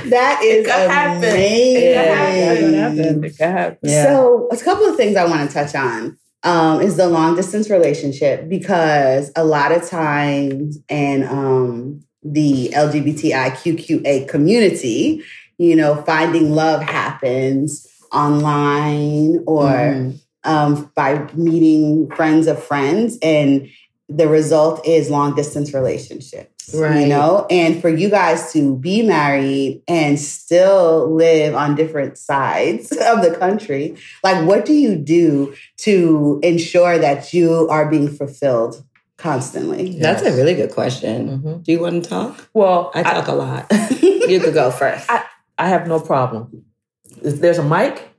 that 0.09 0.41
is 0.43 0.65
could 0.65 0.73
happen. 0.73 1.17
amazing. 1.17 1.83
It 1.83 1.95
happen. 1.95 2.73
It 2.73 2.77
happen. 2.77 3.23
It 3.23 3.37
happen. 3.37 3.77
Yeah. 3.83 4.03
So, 4.05 4.47
a 4.51 4.57
couple 4.57 4.85
of 4.85 4.95
things 4.95 5.15
I 5.15 5.25
want 5.25 5.47
to 5.49 5.53
touch 5.53 5.75
on 5.75 6.17
um, 6.43 6.81
is 6.81 6.97
the 6.97 7.07
long 7.09 7.35
distance 7.35 7.69
relationship 7.69 8.47
because 8.49 9.31
a 9.35 9.43
lot 9.43 9.71
of 9.71 9.87
times, 9.87 10.77
and 10.89 11.23
um, 11.25 12.03
the 12.23 12.69
LGBTIQQA 12.75 14.27
community, 14.27 15.23
you 15.57 15.75
know, 15.75 16.01
finding 16.03 16.51
love 16.51 16.81
happens 16.81 17.87
online 18.11 19.43
or 19.47 19.69
Mhm. 19.69 20.19
Um, 20.43 20.91
by 20.95 21.27
meeting 21.33 22.09
friends 22.11 22.47
of 22.47 22.61
friends, 22.63 23.17
and 23.21 23.67
the 24.09 24.27
result 24.27 24.85
is 24.85 25.09
long 25.09 25.35
distance 25.35 25.73
relationships. 25.73 26.73
right 26.75 27.01
You 27.01 27.07
know, 27.07 27.45
and 27.49 27.81
for 27.81 27.89
you 27.89 28.09
guys 28.09 28.51
to 28.53 28.75
be 28.77 29.03
married 29.03 29.81
and 29.87 30.19
still 30.19 31.13
live 31.15 31.55
on 31.55 31.75
different 31.75 32.17
sides 32.17 32.91
of 33.11 33.21
the 33.21 33.33
country, 33.39 33.95
like 34.23 34.45
what 34.45 34.65
do 34.65 34.73
you 34.73 34.95
do 34.97 35.55
to 35.77 36.39
ensure 36.43 36.97
that 36.97 37.33
you 37.33 37.67
are 37.69 37.89
being 37.89 38.09
fulfilled 38.09 38.83
constantly? 39.17 39.97
That's 39.99 40.23
a 40.23 40.35
really 40.35 40.55
good 40.55 40.71
question. 40.71 41.39
Mhm. 41.41 41.63
Do 41.63 41.71
you 41.71 41.79
want 41.79 42.03
to 42.03 42.09
talk? 42.09 42.49
Well, 42.53 42.91
I 42.93 42.99
I, 43.01 43.03
talk 43.03 43.27
a 43.27 43.33
lot. 43.33 43.71
you 44.01 44.39
could 44.41 44.53
go 44.53 44.71
first. 44.71 45.09
I 45.57 45.67
have 45.69 45.87
no 45.87 45.99
problem. 45.99 46.65
If 47.21 47.39
there's 47.39 47.59
a 47.59 47.63
mic, 47.63 48.10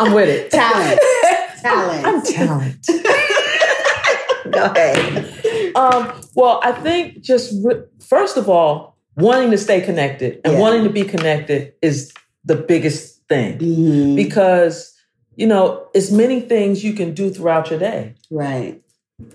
I'm 0.00 0.12
with 0.14 0.28
it. 0.28 0.50
Talent. 0.50 1.00
Talent. 1.62 2.06
I'm 2.06 2.22
talent. 2.22 2.86
go 4.50 4.64
ahead. 4.64 5.76
Um, 5.76 6.20
well, 6.34 6.60
I 6.62 6.72
think 6.72 7.20
just 7.20 7.52
re- 7.64 7.82
first 8.08 8.36
of 8.38 8.48
all, 8.48 8.96
wanting 9.16 9.50
to 9.50 9.58
stay 9.58 9.80
connected 9.82 10.40
and 10.44 10.54
Yeah. 10.54 10.60
wanting 10.60 10.84
to 10.84 10.90
be 10.90 11.02
connected 11.02 11.74
is 11.82 12.12
the 12.44 12.56
biggest 12.56 13.20
thing 13.28 13.58
Mhm. 13.58 14.16
because 14.16 14.94
you 15.36 15.46
know 15.46 15.86
it's 15.94 16.10
many 16.10 16.40
things 16.40 16.82
you 16.82 16.94
can 16.94 17.12
do 17.14 17.30
throughout 17.30 17.68
your 17.70 17.78
day, 17.78 18.14
Right. 18.30 18.80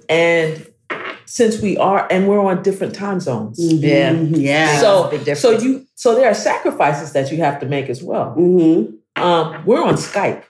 and 0.09 0.65
since 1.27 1.61
we 1.61 1.77
are 1.77 2.07
and 2.09 2.27
we're 2.27 2.39
on 2.39 2.63
different 2.63 2.95
time 2.95 3.19
zones, 3.19 3.57
Yeah. 3.59 4.13
Mhm. 4.13 4.31
Yeah. 4.37 4.79
so 4.79 5.11
so 5.35 5.51
you 5.51 5.85
so 5.95 6.15
there 6.15 6.27
are 6.29 6.33
sacrifices 6.33 7.11
that 7.13 7.31
you 7.31 7.37
have 7.37 7.59
to 7.59 7.65
make 7.67 7.89
as 7.89 8.01
well. 8.01 8.31
hmm 8.31 8.83
Um, 9.17 9.63
we're 9.65 9.81
on 9.83 9.95
Skype 9.95 10.41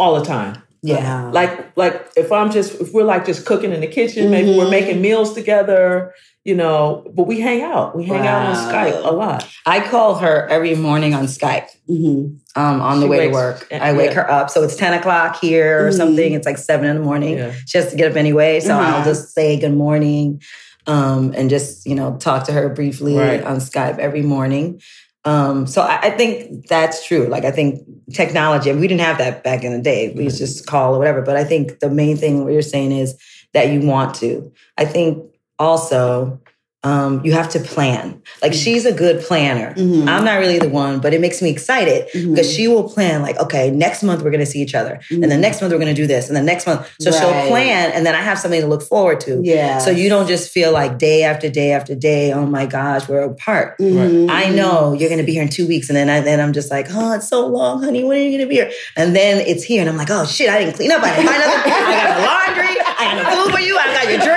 all 0.00 0.18
the 0.18 0.24
time. 0.24 0.62
Yeah. 0.82 1.28
like 1.30 1.76
like 1.76 2.08
if 2.16 2.32
i'm 2.32 2.50
just 2.50 2.80
if 2.80 2.94
we're 2.94 3.04
like 3.04 3.26
just 3.26 3.44
cooking 3.44 3.70
in 3.70 3.82
the 3.82 3.86
kitchen 3.86 4.30
maybe 4.30 4.56
we're 4.56 4.64
Mhm. 4.64 4.70
making 4.70 5.02
meals 5.02 5.34
together 5.34 6.14
you 6.42 6.54
know, 6.54 7.04
but 7.14 7.24
we 7.24 7.38
hang 7.38 7.60
out. 7.60 7.94
We 7.94 8.06
hang 8.06 8.26
out 8.26 8.46
on 8.46 8.56
Skype 8.56 9.04
a 9.04 9.12
lot. 9.12 9.46
I 9.66 9.86
call 9.86 10.14
her 10.14 10.48
every 10.48 10.74
morning 10.74 11.12
on 11.12 11.24
Skype. 11.26 11.68
Mhm. 11.86 12.38
Um, 12.56 12.80
on 12.80 13.00
the 13.00 13.04
She 13.04 13.10
way 13.10 13.26
to 13.26 13.32
work, 13.32 13.68
yeah. 13.70 13.84
I 13.84 13.92
wake 13.92 14.14
her 14.14 14.28
up. 14.28 14.48
So 14.48 14.62
it's 14.62 14.74
ten 14.74 14.94
o'clock 14.94 15.38
here 15.38 15.86
or 15.86 15.90
Mhm. 15.90 15.96
something. 15.98 16.32
It's 16.32 16.46
like 16.46 16.56
seven 16.56 16.88
in 16.88 16.96
the 16.96 17.02
morning. 17.02 17.36
Yeah. 17.36 17.52
She 17.66 17.76
has 17.76 17.90
to 17.90 17.96
get 17.96 18.10
up 18.10 18.16
anyway, 18.16 18.60
so 18.60 18.72
Uh-huh. 18.74 18.96
I'll 18.96 19.04
just 19.04 19.34
say 19.34 19.58
good 19.60 19.74
morning, 19.76 20.40
um, 20.86 21.34
and 21.36 21.50
just 21.50 21.86
you 21.86 21.94
know 21.94 22.16
talk 22.18 22.44
to 22.44 22.52
her 22.52 22.70
briefly 22.70 23.18
Right. 23.18 23.44
on 23.44 23.58
Skype 23.58 23.98
every 23.98 24.22
morning. 24.22 24.80
Um, 25.24 25.66
so 25.66 25.82
I, 25.82 25.98
I 26.02 26.10
think 26.10 26.66
that's 26.66 27.06
true. 27.06 27.26
Like 27.26 27.44
I 27.44 27.50
think 27.50 27.86
technology, 28.12 28.72
we 28.72 28.88
didn't 28.88 29.02
have 29.02 29.18
that 29.18 29.44
back 29.44 29.64
in 29.64 29.72
the 29.72 29.82
day. 29.82 30.12
We 30.14 30.28
to 30.28 30.36
just 30.36 30.66
call 30.66 30.94
or 30.94 30.98
whatever. 30.98 31.20
But 31.20 31.36
I 31.36 31.44
think 31.44 31.80
the 31.80 31.90
main 31.90 32.16
thing 32.16 32.42
what 32.44 32.52
you're 32.52 32.62
saying 32.62 32.92
is 32.92 33.20
that 33.52 33.70
you 33.70 33.80
want 33.80 34.14
to. 34.16 34.50
I 34.78 34.84
think 34.84 35.22
also 35.58 36.40
um, 36.82 37.20
you 37.24 37.32
have 37.32 37.48
to 37.50 37.60
plan. 37.60 38.22
Like 38.42 38.54
she's 38.54 38.86
a 38.86 38.92
good 38.92 39.20
planner. 39.22 39.74
Mhm. 39.74 40.08
I'm 40.08 40.24
not 40.24 40.38
really 40.38 40.58
the 40.58 40.68
one, 40.68 40.98
but 41.00 41.12
it 41.12 41.20
makes 41.20 41.42
me 41.42 41.50
excited 41.50 42.08
Mhm. 42.14 42.30
because 42.34 42.50
she 42.50 42.68
will 42.68 42.88
plan 42.88 43.20
like, 43.20 43.38
okay, 43.38 43.70
next 43.70 44.02
month 44.02 44.22
we're 44.22 44.30
going 44.30 44.40
to 44.44 44.50
see 44.50 44.60
each 44.62 44.74
other, 44.74 44.98
and 45.10 45.30
the 45.30 45.36
next 45.36 45.60
month 45.60 45.72
we're 45.72 45.78
going 45.78 45.94
to 45.94 46.00
do 46.02 46.06
this, 46.06 46.28
and 46.28 46.36
the 46.36 46.42
next 46.42 46.66
month. 46.66 46.86
So 47.00 47.10
she'll 47.10 47.48
plan, 47.48 47.92
and 47.92 48.06
then 48.06 48.14
I 48.14 48.22
have 48.22 48.38
something 48.38 48.60
to 48.62 48.66
look 48.66 48.82
forward 48.82 49.20
to. 49.20 49.40
Yeah. 49.44 49.78
So 49.78 49.90
you 49.90 50.08
don't 50.08 50.26
just 50.26 50.50
feel 50.50 50.72
like 50.72 50.98
day 50.98 51.22
after 51.24 51.50
day 51.50 51.72
after 51.72 51.94
day, 51.94 52.32
oh 52.32 52.46
my 52.46 52.64
gosh, 52.64 53.08
we're 53.08 53.20
apart. 53.24 53.76
Mhm. 53.78 54.30
I 54.30 54.48
know 54.48 54.94
you're 54.94 55.08
going 55.10 55.20
to 55.20 55.26
be 55.26 55.32
here 55.32 55.42
in 55.42 55.48
two 55.50 55.66
weeks, 55.66 55.90
and 55.90 55.96
then 55.96 56.08
I, 56.08 56.20
then 56.20 56.40
I'm 56.40 56.52
just 56.54 56.70
like, 56.70 56.86
oh, 56.94 57.12
it's 57.12 57.28
so 57.28 57.46
long, 57.46 57.82
honey. 57.82 58.04
When 58.04 58.16
are 58.18 58.22
you 58.22 58.30
going 58.30 58.40
to 58.40 58.46
be 58.46 58.54
here? 58.54 58.70
And 58.96 59.14
then 59.14 59.44
it's 59.46 59.64
here, 59.64 59.80
and 59.82 59.90
I'm 59.90 59.96
like, 59.98 60.10
oh 60.10 60.24
shit, 60.24 60.48
I 60.48 60.58
didn't 60.60 60.76
clean 60.76 60.92
up. 60.92 61.02
I 61.02 61.10
didn't 61.16 61.26
buy 61.26 61.36
nothing. 61.38 61.72
I 61.72 61.92
got 61.92 62.16
the 62.16 62.24
laundry. 62.26 62.76
I 63.00 63.04
got 63.04 63.30
the 63.30 63.36
food 63.36 63.52
for 63.54 63.60
you. 63.60 63.76
I 63.78 63.86
got 63.92 64.08
your 64.10 64.18
drink. 64.20 64.29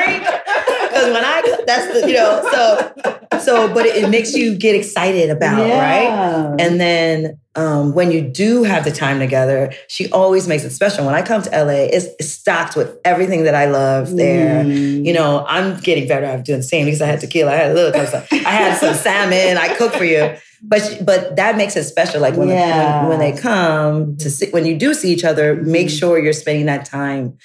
Because 1.65 1.87
when 1.87 1.89
I, 1.89 1.91
that's 1.91 2.01
the, 2.01 2.07
you 2.07 2.13
know, 2.15 3.29
so, 3.31 3.39
so, 3.39 3.73
but 3.73 3.85
it, 3.85 4.03
it 4.03 4.09
makes 4.09 4.33
you 4.33 4.55
get 4.57 4.75
excited 4.75 5.29
about, 5.29 5.57
right? 5.59 6.55
And 6.59 6.79
then 6.79 7.39
um, 7.55 7.93
when 7.93 8.11
you 8.11 8.21
do 8.21 8.63
have 8.63 8.83
the 8.83 8.91
time 8.91 9.19
together, 9.19 9.73
she 9.87 10.09
always 10.11 10.47
makes 10.47 10.63
it 10.63 10.71
special. 10.71 11.05
When 11.05 11.13
I 11.15 11.21
come 11.21 11.41
to 11.43 11.49
LA, 11.49 11.87
it's, 11.91 12.07
it's 12.19 12.29
stocked 12.29 12.75
with 12.75 12.97
everything 13.05 13.43
that 13.43 13.53
I 13.55 13.65
love 13.65 14.15
there. 14.15 14.63
Mm. 14.63 15.05
You 15.05 15.13
know, 15.13 15.45
I'm 15.47 15.79
getting 15.81 16.07
better 16.07 16.25
at 16.25 16.45
doing 16.45 16.59
the 16.59 16.63
same 16.63 16.85
because 16.85 17.01
I 17.01 17.07
had 17.07 17.19
tequila, 17.19 17.51
I 17.51 17.55
had 17.55 17.71
a 17.71 17.73
little. 17.73 18.01
I 18.31 18.37
had 18.51 18.77
some 18.77 18.95
salmon, 18.95 19.57
I 19.57 19.75
cook 19.75 19.93
for 19.93 20.05
you. 20.05 20.35
But 20.65 21.01
but 21.05 21.35
that 21.35 21.57
makes 21.57 21.75
it 21.75 21.83
special. 21.83 22.21
Like 22.21 22.35
when, 22.35 22.47
Yeah. 22.47 23.01
when, 23.07 23.09
when 23.09 23.19
they 23.19 23.37
come 23.39 24.15
to 24.17 24.29
see, 24.29 24.49
when 24.51 24.65
you 24.65 24.77
do 24.77 24.93
see 24.93 25.11
each 25.11 25.25
other, 25.25 25.55
make 25.55 25.87
Mhm. 25.87 25.99
sure 25.99 26.17
you're 26.19 26.31
spending 26.31 26.67
that 26.67 26.85
time 26.85 27.37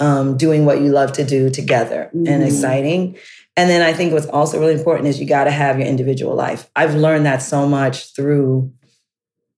um, 0.00 0.36
doing 0.38 0.64
what 0.64 0.80
you 0.80 0.90
love 0.90 1.12
to 1.12 1.24
do 1.24 1.50
together 1.50 2.10
Mhm. 2.14 2.28
and 2.28 2.42
exciting. 2.42 3.16
And 3.56 3.68
then 3.68 3.82
I 3.82 3.92
think 3.92 4.12
what's 4.12 4.26
also 4.26 4.58
really 4.58 4.74
important 4.74 5.08
is 5.08 5.20
you 5.20 5.26
got 5.26 5.44
to 5.44 5.50
have 5.50 5.78
your 5.78 5.86
individual 5.86 6.34
life. 6.34 6.70
I've 6.74 6.94
learned 6.94 7.26
that 7.26 7.42
so 7.42 7.66
much 7.66 8.14
through 8.14 8.72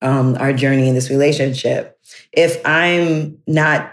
um, 0.03 0.37
our 0.41 0.53
journey 0.53 0.89
in 0.89 0.95
this 0.95 1.11
relationship. 1.11 1.99
If 2.33 2.61
I'm 2.67 3.39
not 3.47 3.93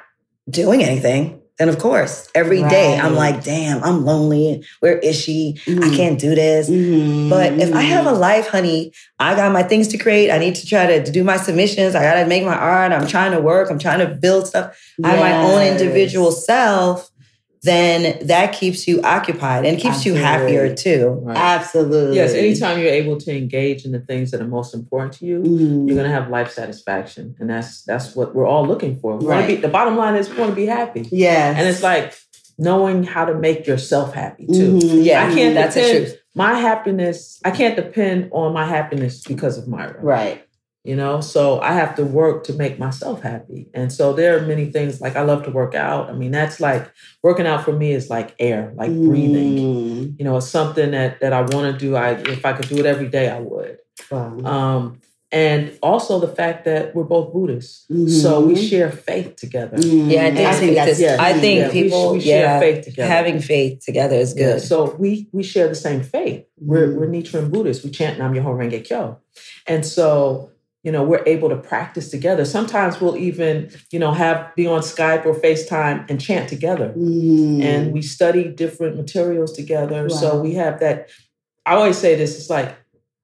doing 0.50 0.84
anything, 0.84 1.40
then 1.60 1.70
of 1.70 1.78
course, 1.78 2.28
every 2.34 2.64
day 2.70 2.98
I'm 2.98 3.16
like, 3.16 3.44
damn, 3.44 3.84
I'm 3.84 4.04
lonely. 4.04 4.66
Where 4.80 4.98
is 4.98 5.16
she? 5.16 5.60
I 5.68 5.70
Mhm. 5.70 5.96
can't 5.96 6.20
do 6.20 6.34
this. 6.34 6.68
Mhm. 6.68 7.30
But 7.30 7.54
if 7.60 7.72
I 7.76 7.82
have 7.82 8.08
a 8.08 8.12
life, 8.12 8.48
honey, 8.48 8.92
I 9.20 9.36
got 9.36 9.52
my 9.54 9.62
things 9.62 9.88
to 9.90 9.98
create. 10.00 10.32
I 10.32 10.40
need 10.40 10.56
to 10.56 10.66
try 10.66 10.88
to, 10.88 11.04
to 11.04 11.12
do 11.12 11.24
my 11.24 11.38
submissions. 11.38 11.94
I 11.94 12.02
got 12.02 12.16
to 12.20 12.26
make 12.26 12.44
my 12.44 12.56
art. 12.58 12.92
I'm 12.92 13.06
trying 13.06 13.34
to 13.34 13.40
work. 13.40 13.70
I'm 13.70 13.78
trying 13.78 14.00
to 14.00 14.08
build 14.08 14.48
stuff. 14.48 14.76
I 15.04 15.10
have 15.12 15.20
my 15.20 15.34
own 15.44 15.62
individual 15.62 16.32
self. 16.32 17.12
Then 17.64 18.26
that 18.28 18.54
keeps 18.54 18.88
you 18.88 19.02
occupied 19.04 19.66
and 19.66 19.80
keeps 19.80 20.04
you 20.04 20.16
happier 20.16 20.74
too. 20.76 21.20
Right. 21.22 21.38
Absolutely. 21.38 22.16
Yes, 22.16 22.34
anytime 22.34 22.80
you're 22.80 22.90
able 22.90 23.18
to 23.18 23.36
engage 23.38 23.86
in 23.86 23.92
the 23.92 24.00
things 24.00 24.32
that 24.32 24.42
are 24.42 24.48
most 24.48 24.74
important 24.74 25.14
to 25.20 25.26
you, 25.28 25.42
Mhm. 25.44 25.88
you're 25.88 25.96
gonna 25.96 26.10
have 26.10 26.30
life 26.32 26.52
satisfaction. 26.52 27.36
And 27.40 27.50
that's 27.50 27.84
that's 27.84 28.16
what 28.16 28.34
we're 28.34 28.48
all 28.48 28.66
looking 28.66 28.98
for. 29.00 29.18
Right. 29.20 29.48
be 29.48 29.56
the 29.58 29.68
bottom 29.68 29.96
line 29.96 30.16
is 30.16 30.30
we 30.30 30.38
want 30.38 30.52
to 30.52 30.56
be 30.56 30.66
happy. 30.66 31.08
Yeah. 31.12 31.54
And 31.56 31.68
it's 31.68 31.84
like 31.84 32.14
knowing 32.58 33.04
how 33.04 33.26
to 33.26 33.36
make 33.36 33.68
yourself 33.68 34.14
happy 34.14 34.48
too. 34.48 34.78
Mhm. 34.80 35.04
Yeah, 35.04 35.28
I 35.28 35.34
can't 35.34 35.54
that's 35.54 35.76
the 35.76 35.82
depend 35.82 36.06
truth. 36.08 36.18
my 36.36 36.54
happiness, 36.56 37.40
I 37.46 37.52
can't 37.52 37.76
depend 37.76 38.30
on 38.32 38.54
my 38.54 38.66
happiness 38.66 39.24
because 39.28 39.58
of 39.60 39.68
Myra. 39.68 39.98
Right. 40.02 40.42
You 40.84 40.96
know, 40.96 41.22
so 41.22 41.60
I 41.62 41.74
have 41.74 41.94
to 41.98 42.04
work 42.04 42.44
to 42.46 42.54
make 42.54 42.80
myself 42.80 43.22
happy. 43.22 43.68
And 43.76 43.94
so 43.94 44.14
there 44.14 44.36
are 44.36 44.42
many 44.48 44.72
things 44.72 45.00
like 45.00 45.16
I 45.16 45.22
love 45.22 45.44
to 45.44 45.52
work 45.52 45.76
out. 45.76 46.10
I 46.10 46.14
mean, 46.14 46.32
that's 46.32 46.60
like 46.60 46.92
working 47.22 47.46
out 47.46 47.64
for 47.64 47.72
me 47.72 47.92
is 47.92 48.10
like 48.10 48.34
air, 48.40 48.74
like 48.76 48.90
breathing. 48.92 49.58
Mm. 49.58 50.16
You 50.18 50.26
know, 50.26 50.38
it's 50.38 50.48
something 50.48 50.90
that 50.92 51.20
that 51.22 51.34
I 51.34 51.42
want 51.42 51.72
to 51.72 51.78
do. 51.78 51.96
I 51.96 52.14
if 52.14 52.44
I 52.48 52.54
could 52.54 52.68
do 52.68 52.78
it 52.80 52.88
every 52.88 53.10
day, 53.10 53.30
I 53.30 53.40
would. 53.40 53.78
Wow. 54.10 54.40
Um, 54.40 55.02
and 55.32 55.78
also 55.84 56.20
the 56.20 56.28
fact 56.28 56.66
that 56.66 56.94
we're 56.96 57.06
both 57.06 57.32
Buddhists, 57.32 57.86
so 58.22 58.42
we 58.42 58.56
share 58.56 58.92
faith 58.92 59.36
together. 59.38 59.78
Mhm. 59.78 60.12
Yeah, 60.12 60.26
I 60.26 60.32
think, 60.36 60.48
I 60.50 60.54
think 60.56 60.76
that's 60.76 61.00
yeah, 61.00 61.18
I 61.20 61.34
think 61.40 61.60
yeah, 61.60 61.72
people, 61.72 62.14
we 62.14 62.20
share 62.22 62.40
yeah, 62.46 62.60
faith 62.60 62.84
together. 62.86 63.08
having 63.08 63.40
faith 63.40 63.86
together 63.86 64.16
is 64.18 64.34
Yeah, 64.36 64.54
good. 64.54 64.62
so 64.64 64.96
we 65.00 65.30
we 65.32 65.44
share 65.44 65.70
the 65.70 65.76
same 65.76 66.02
faith. 66.02 66.44
We're 66.60 66.88
Mhm. 66.88 66.96
we're 66.98 67.08
Nichiren 67.08 67.50
Buddhists. 67.52 67.84
We 67.86 67.92
chant 67.92 68.18
Nam 68.20 68.34
Myoho 68.34 68.54
Renge 68.58 68.84
Kyo, 68.84 69.20
and 69.68 69.86
so 69.86 70.51
you 70.84 70.92
know 70.92 71.04
we're 71.04 71.24
able 71.26 71.50
to 71.50 71.56
practice 71.56 72.10
together. 72.10 72.44
Sometimes 72.46 73.00
we'll 73.00 73.18
even 73.18 73.70
you 73.92 74.00
know 74.00 74.12
have 74.12 74.54
be 74.56 74.68
on 74.68 74.82
Skype 74.82 75.26
or 75.26 75.34
FaceTime 75.34 76.10
and 76.10 76.20
chant 76.20 76.50
together, 76.50 76.94
Mhm. 76.98 77.62
and 77.64 77.94
we 77.94 78.02
study 78.02 78.46
different 78.50 78.96
materials 78.98 79.54
together. 79.54 80.04
Wow. 80.04 80.08
So 80.16 80.42
we 80.42 80.54
have 80.56 80.80
that. 80.80 81.10
I 81.66 81.76
always 81.76 81.98
say 81.98 82.16
this: 82.16 82.38
it's 82.38 82.50
like 82.50 82.76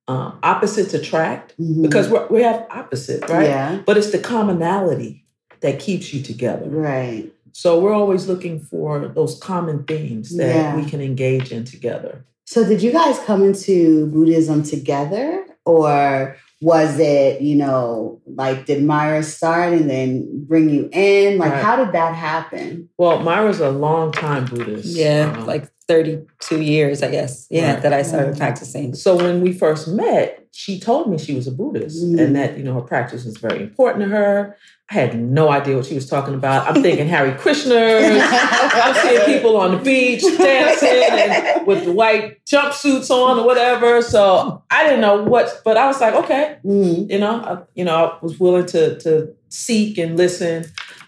um, 0.10 0.40
opposites 0.42 0.94
attract 0.94 1.54
Mhm. 1.60 1.82
because 1.82 2.08
we're, 2.10 2.26
we 2.28 2.42
have 2.42 2.66
opposite, 2.70 3.28
right? 3.28 3.48
Yeah. 3.50 3.80
But 3.86 3.98
it's 3.98 4.12
the 4.12 4.20
commonality 4.20 5.26
that 5.60 5.80
keeps 5.80 6.14
you 6.14 6.22
together. 6.22 6.66
Right. 6.70 7.30
So 7.52 7.78
we're 7.80 7.94
always 7.94 8.26
looking 8.28 8.60
for 8.60 9.08
those 9.10 9.38
common 9.40 9.84
themes 9.84 10.38
that 10.38 10.56
Yeah. 10.56 10.76
we 10.78 10.86
can 10.86 11.02
engage 11.02 11.52
in 11.52 11.66
together. 11.66 12.24
So 12.46 12.64
did 12.64 12.82
you 12.82 12.94
guys 12.94 13.20
come 13.26 13.44
into 13.44 14.06
Buddhism 14.08 14.64
together 14.64 15.44
or 15.66 16.38
was 16.60 16.98
it, 17.00 17.42
you 17.42 17.56
know, 17.56 18.22
like 18.26 18.66
did 18.66 18.84
Myra 18.84 19.22
start 19.24 19.74
and 19.74 19.90
then 19.90 20.46
bring 20.46 20.70
you 20.70 20.90
in? 20.92 21.38
Like 21.38 21.52
Right. 21.54 21.64
how 21.64 21.76
did 21.76 21.94
that 21.94 22.16
happen? 22.16 22.90
Well, 22.98 23.20
Myra's 23.20 23.60
a 23.60 23.70
long 23.70 24.12
time 24.12 24.46
Buddhist. 24.46 24.86
Yeah, 24.86 25.36
Um, 25.38 25.46
like 25.46 25.70
32 25.88 26.62
years, 26.62 27.02
I 27.02 27.10
guess. 27.12 27.48
Yeah, 27.50 27.74
Right. 27.74 27.82
that 27.84 27.94
I 27.94 28.02
started 28.02 28.36
Mhm. 28.36 28.38
practicing. 28.38 28.94
so 28.94 29.16
when 29.16 29.42
we 29.42 29.54
first 29.54 29.88
met, 29.88 30.40
she 30.52 30.80
told 30.80 31.10
me 31.10 31.18
she 31.18 31.36
was 31.36 31.48
a 31.48 31.52
Buddhist 31.52 32.04
Mm. 32.04 32.20
and 32.20 32.36
that 32.36 32.58
you 32.58 32.64
know 32.64 32.74
her 32.74 32.82
practice 32.82 33.24
was 33.26 33.38
very 33.38 33.62
important 33.62 34.04
to 34.06 34.10
her. 34.10 34.56
I 34.90 34.94
had 34.96 35.20
no 35.22 35.50
idea 35.50 35.76
what 35.76 35.86
she 35.86 35.96
was 35.96 36.10
talking 36.10 36.34
about. 36.34 36.68
I'm 36.68 36.82
thinking 36.82 37.08
Hare 37.08 37.36
Krishna. 37.38 37.76
I'm 37.76 38.96
seeing 38.96 39.22
people 39.26 39.58
on 39.58 39.72
the 39.72 39.78
beach 39.78 40.24
dancing 40.38 41.66
with 41.66 41.86
the 41.86 41.92
white 41.92 42.38
jumpsuits 42.46 43.10
on 43.12 43.40
or 43.40 43.46
whatever. 43.46 44.02
So 44.02 44.62
I 44.72 44.84
didn't 44.84 45.02
know 45.02 45.24
what, 45.24 45.62
but 45.64 45.78
I 45.78 45.88
was 45.88 46.00
like, 46.02 46.14
okay, 46.16 46.56
Mhm. 46.66 47.12
you 47.12 47.20
know, 47.20 47.32
I, 47.44 47.58
you 47.76 47.84
know, 47.86 47.96
I 47.96 48.14
was 48.22 48.40
willing 48.40 48.66
to 48.68 48.98
to 49.00 49.30
seek 49.50 49.98
and 49.98 50.18
listen 50.18 50.66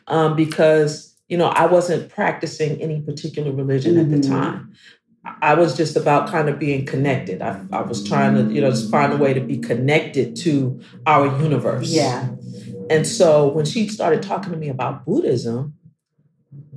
um, 0.07 0.35
because 0.35 1.08
you 1.29 1.37
know 1.37 1.47
I 1.47 1.65
wasn't 1.67 2.09
practicing 2.09 2.81
any 2.81 3.01
particular 3.01 3.51
religion 3.51 3.97
at 3.97 4.09
the 4.09 4.17
Mhm. 4.17 4.27
time. 4.27 4.73
I 5.41 5.53
was 5.53 5.75
just 5.77 5.95
about 5.97 6.29
kind 6.29 6.47
of 6.49 6.57
being 6.59 6.85
connected. 6.85 7.41
I, 7.41 7.61
I 7.71 7.81
was 7.81 8.03
trying 8.07 8.33
to, 8.35 8.53
you 8.53 8.61
know, 8.61 8.71
just 8.71 8.89
find 8.89 9.11
a 9.13 9.17
way 9.17 9.33
to 9.33 9.41
be 9.41 9.57
connected 9.57 10.35
to 10.37 10.79
our 11.05 11.25
universe. 11.41 11.89
Yeah. 11.89 12.29
And 12.89 13.05
so 13.05 13.49
when 13.49 13.65
she 13.65 13.87
started 13.89 14.23
talking 14.23 14.51
to 14.53 14.57
me 14.57 14.69
about 14.69 15.05
Buddhism, 15.05 15.73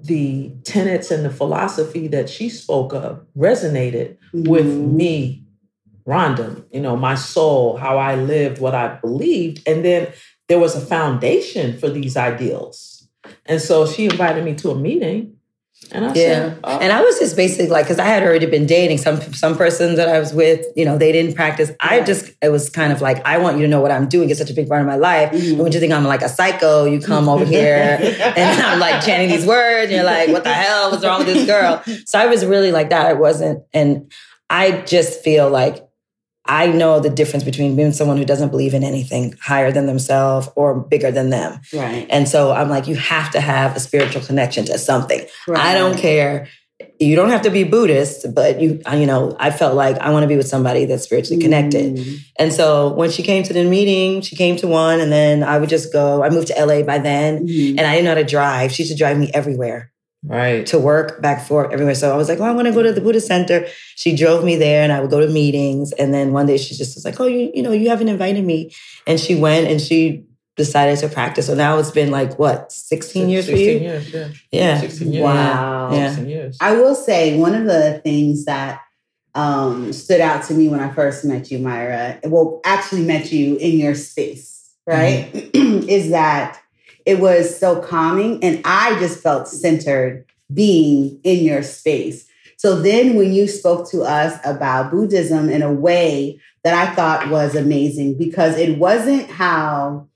the 0.02 0.52
tenets 0.64 1.10
and 1.10 1.24
the 1.24 1.30
philosophy 1.30 2.08
that 2.08 2.28
she 2.28 2.48
spoke 2.48 2.92
of 2.92 3.24
resonated 3.36 4.16
with 4.34 4.66
Mhm. 4.66 4.92
me, 4.94 5.44
Rhonda, 6.06 6.64
you 6.72 6.80
know, 6.80 6.96
my 6.96 7.14
soul, 7.14 7.76
how 7.76 7.96
I 7.96 8.16
lived, 8.16 8.60
what 8.60 8.74
I 8.74 8.98
believed. 9.00 9.62
And 9.68 9.84
then 9.84 10.08
there 10.48 10.58
was 10.58 10.74
a 10.74 10.80
foundation 10.80 11.78
for 11.78 11.88
these 11.88 12.16
ideals. 12.16 12.91
And 13.46 13.60
so 13.60 13.86
she 13.86 14.04
invited 14.04 14.44
me 14.44 14.54
to 14.56 14.70
a 14.70 14.74
meeting. 14.74 15.36
And 15.90 16.04
I 16.04 16.08
Yeah. 16.08 16.14
said, 16.14 16.58
oh, 16.64 16.78
And 16.78 16.92
I 16.92 17.02
was 17.02 17.18
just 17.18 17.34
basically 17.36 17.66
like, 17.68 17.84
because 17.86 17.98
I 17.98 18.04
had 18.04 18.22
already 18.22 18.46
been 18.46 18.66
dating 18.66 18.98
some 18.98 19.20
some 19.34 19.56
person 19.56 19.96
that 19.96 20.08
I 20.08 20.18
was 20.20 20.32
with, 20.32 20.64
you 20.76 20.84
know, 20.84 20.96
they 20.96 21.10
didn't 21.10 21.34
practice. 21.34 21.72
I 21.80 22.00
just, 22.02 22.30
it 22.40 22.50
was 22.50 22.70
kind 22.70 22.92
of 22.92 23.00
like, 23.00 23.24
I 23.26 23.38
want 23.38 23.56
you 23.56 23.62
to 23.64 23.68
know 23.68 23.80
what 23.80 23.90
I'm 23.90 24.08
doing. 24.08 24.30
It's 24.30 24.38
such 24.38 24.50
a 24.50 24.54
big 24.54 24.68
part 24.68 24.80
of 24.80 24.86
my 24.86 24.94
life. 24.96 25.32
Mhm. 25.32 25.48
And 25.54 25.58
when 25.58 25.72
you 25.72 25.80
think 25.80 25.92
I'm 25.92 26.04
like 26.04 26.22
a 26.22 26.28
psycho, 26.28 26.84
you 26.84 27.00
come 27.00 27.28
over 27.28 27.44
here 27.44 27.98
and 28.36 28.62
I'm 28.62 28.78
like 28.78 29.04
chanting 29.04 29.28
these 29.30 29.44
words, 29.44 29.86
and 29.90 29.96
you're 29.96 30.04
like, 30.04 30.28
what 30.28 30.44
the 30.44 30.52
hell? 30.52 30.92
What's 30.92 31.04
wrong 31.04 31.18
with 31.24 31.34
this 31.34 31.46
girl? 31.46 31.82
So 32.06 32.18
I 32.18 32.26
was 32.26 32.46
really 32.46 32.70
like 32.70 32.90
that. 32.90 33.06
I 33.06 33.14
wasn't, 33.14 33.64
and 33.74 34.10
I 34.48 34.82
just 34.82 35.22
feel 35.24 35.50
like 35.50 35.84
I 36.44 36.66
know 36.66 36.98
the 37.00 37.08
difference 37.10 37.44
between 37.44 37.76
being 37.76 37.92
someone 37.92 38.16
who 38.16 38.24
doesn't 38.24 38.50
believe 38.50 38.74
in 38.74 38.82
anything 38.82 39.34
higher 39.40 39.70
than 39.70 39.86
themselves 39.86 40.48
or 40.56 40.74
bigger 40.80 41.10
than 41.12 41.30
them. 41.30 41.60
Right. 41.72 42.06
And 42.10 42.28
so 42.28 42.50
I'm 42.52 42.68
like, 42.68 42.88
you 42.88 42.96
have 42.96 43.30
to 43.32 43.40
have 43.40 43.76
a 43.76 43.80
spiritual 43.80 44.22
connection 44.22 44.64
to 44.66 44.76
something. 44.78 45.24
I 45.54 45.74
don't 45.74 45.96
care. 45.96 46.48
you 46.98 47.14
don't 47.14 47.28
have 47.30 47.42
to 47.42 47.50
be 47.50 47.62
Buddhist, 47.62 48.34
but 48.34 48.60
you, 48.60 48.80
you 48.92 49.06
know, 49.06 49.36
I 49.38 49.52
felt 49.52 49.76
like 49.76 49.98
I 49.98 50.10
want 50.10 50.24
to 50.24 50.26
be 50.26 50.36
with 50.36 50.48
somebody 50.48 50.84
that's 50.84 51.04
spiritually 51.04 51.40
connected. 51.40 51.94
Mm. 51.96 52.16
And 52.40 52.52
so 52.52 52.92
when 52.92 53.10
she 53.12 53.22
came 53.22 53.44
to 53.44 53.52
the 53.52 53.62
meeting, 53.64 54.20
she 54.20 54.34
came 54.34 54.56
to 54.56 54.66
one, 54.66 54.98
and 55.00 55.12
then 55.12 55.44
I 55.44 55.58
would 55.58 55.68
just 55.68 55.92
go. 55.92 56.24
I 56.24 56.30
moved 56.30 56.48
to 56.48 56.54
LA 56.58 56.82
by 56.82 56.98
then, 56.98 57.46
Mhm. 57.46 57.78
and 57.78 57.80
I 57.86 57.92
didn't 57.92 58.04
know 58.06 58.10
how 58.10 58.14
to 58.16 58.24
drive. 58.24 58.72
She 58.72 58.82
used 58.82 58.92
to 58.92 58.98
drive 58.98 59.16
me 59.16 59.30
everywhere 59.32 59.91
Right. 60.24 60.64
to 60.66 60.78
work, 60.78 61.20
back 61.20 61.38
and 61.38 61.46
forth, 61.46 61.72
everywhere. 61.72 61.96
So 61.96 62.12
I 62.12 62.16
was 62.16 62.28
like, 62.28 62.38
oh, 62.38 62.44
I 62.44 62.52
want 62.52 62.68
to 62.68 62.72
go 62.72 62.82
to 62.82 62.92
the 62.92 63.00
Buddhist 63.00 63.26
Center. 63.26 63.66
She 63.96 64.14
drove 64.14 64.44
me 64.44 64.56
there, 64.56 64.82
and 64.82 64.92
I 64.92 65.00
would 65.00 65.10
go 65.10 65.20
to 65.20 65.28
meetings. 65.28 65.92
And 65.92 66.14
then 66.14 66.32
one 66.32 66.46
day 66.46 66.58
she 66.58 66.76
just 66.76 66.94
was 66.94 67.04
like, 67.04 67.18
oh, 67.20 67.26
you, 67.26 67.50
you 67.52 67.62
know, 67.62 67.72
you 67.72 67.88
haven't 67.88 68.08
invited 68.08 68.44
me. 68.44 68.72
And 69.06 69.18
she 69.18 69.34
went 69.34 69.66
and 69.66 69.80
she 69.80 70.24
decided 70.56 70.98
to 70.98 71.08
practice. 71.08 71.46
So 71.46 71.54
now 71.54 71.78
it's 71.78 71.90
been 71.90 72.10
like 72.10 72.38
what, 72.38 72.70
16 72.72 73.28
years 73.28 73.46
for 73.46 73.56
you? 73.56 73.78
years, 73.78 74.12
yeah. 74.12 74.28
Yeah. 74.50 74.80
16 74.80 75.12
years. 75.12 75.24
Wow. 75.24 75.92
Yeah. 75.92 76.08
16 76.08 76.28
years. 76.28 76.58
I 76.60 76.74
will 76.74 76.94
say 76.94 77.38
one 77.38 77.54
of 77.54 77.64
the 77.64 78.00
things 78.04 78.44
that 78.44 78.80
um, 79.34 79.92
stood 79.92 80.20
out 80.20 80.44
to 80.44 80.54
me 80.54 80.68
when 80.68 80.80
I 80.80 80.92
first 80.92 81.24
met 81.24 81.50
you, 81.50 81.58
Myra, 81.58 82.20
well, 82.24 82.60
actually 82.64 83.04
met 83.04 83.32
you 83.32 83.56
in 83.56 83.78
your 83.78 83.94
space, 83.94 84.70
right? 84.86 85.30
is 85.54 86.10
that 86.10 86.60
it 87.06 87.20
was 87.20 87.58
so 87.58 87.80
calming 87.80 88.42
and 88.44 88.60
I 88.64 88.98
just 88.98 89.20
felt 89.20 89.48
centered 89.48 90.24
being 90.52 91.20
in 91.24 91.44
your 91.44 91.62
space. 91.62 92.26
So 92.56 92.80
then 92.80 93.14
when 93.16 93.32
you 93.32 93.48
spoke 93.48 93.90
to 93.90 94.02
us 94.02 94.38
about 94.44 94.90
Buddhism 94.90 95.48
in 95.48 95.62
a 95.62 95.72
way 95.72 96.40
that 96.64 96.74
I 96.74 96.94
thought 96.94 97.28
was 97.30 97.56
amazing 97.56 98.16
because 98.18 98.56
it 98.56 98.78
wasn't 98.78 99.28
how 99.30 100.06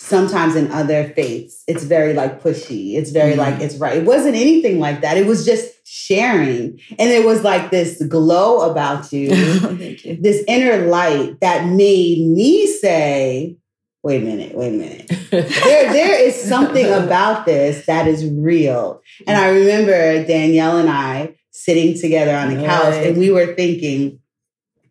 sometimes 0.00 0.56
in 0.56 0.68
other 0.72 1.10
faiths 1.14 1.62
it's 1.68 1.84
very 1.84 2.12
like 2.12 2.42
pushy 2.42 2.94
it's 2.96 3.10
very 3.12 3.34
Mhm. 3.34 3.36
like 3.36 3.60
it's 3.60 3.76
right 3.76 3.98
it 3.98 4.04
wasn't 4.04 4.34
anything 4.34 4.80
like 4.80 5.00
that 5.02 5.16
it 5.16 5.26
was 5.26 5.44
just 5.46 5.68
sharing 5.84 6.80
and 6.98 7.08
it 7.08 7.24
was 7.24 7.44
like 7.44 7.70
this 7.70 8.02
glow 8.06 8.68
about 8.68 9.12
you 9.12 9.32
Thank 9.36 10.04
you. 10.04 10.18
this 10.20 10.42
inner 10.48 10.88
light 10.88 11.38
that 11.40 11.66
made 11.68 12.26
me 12.26 12.66
say 12.66 13.56
wait 14.02 14.22
a 14.22 14.24
minute 14.24 14.54
wait 14.54 14.68
a 14.68 14.76
minute 14.76 15.06
there, 15.30 15.92
there 15.92 16.20
is 16.20 16.34
something 16.34 16.86
about 16.86 17.46
this 17.46 17.86
that 17.86 18.06
is 18.08 18.24
real 18.30 19.00
and 19.26 19.36
i 19.36 19.48
remember 19.48 20.24
danielle 20.26 20.78
and 20.78 20.88
i 20.90 21.34
sitting 21.50 21.98
together 21.98 22.34
on 22.34 22.54
the 22.54 22.62
couch 22.64 22.94
Right. 22.94 23.06
and 23.08 23.16
we 23.18 23.30
were 23.30 23.54
thinking 23.54 24.18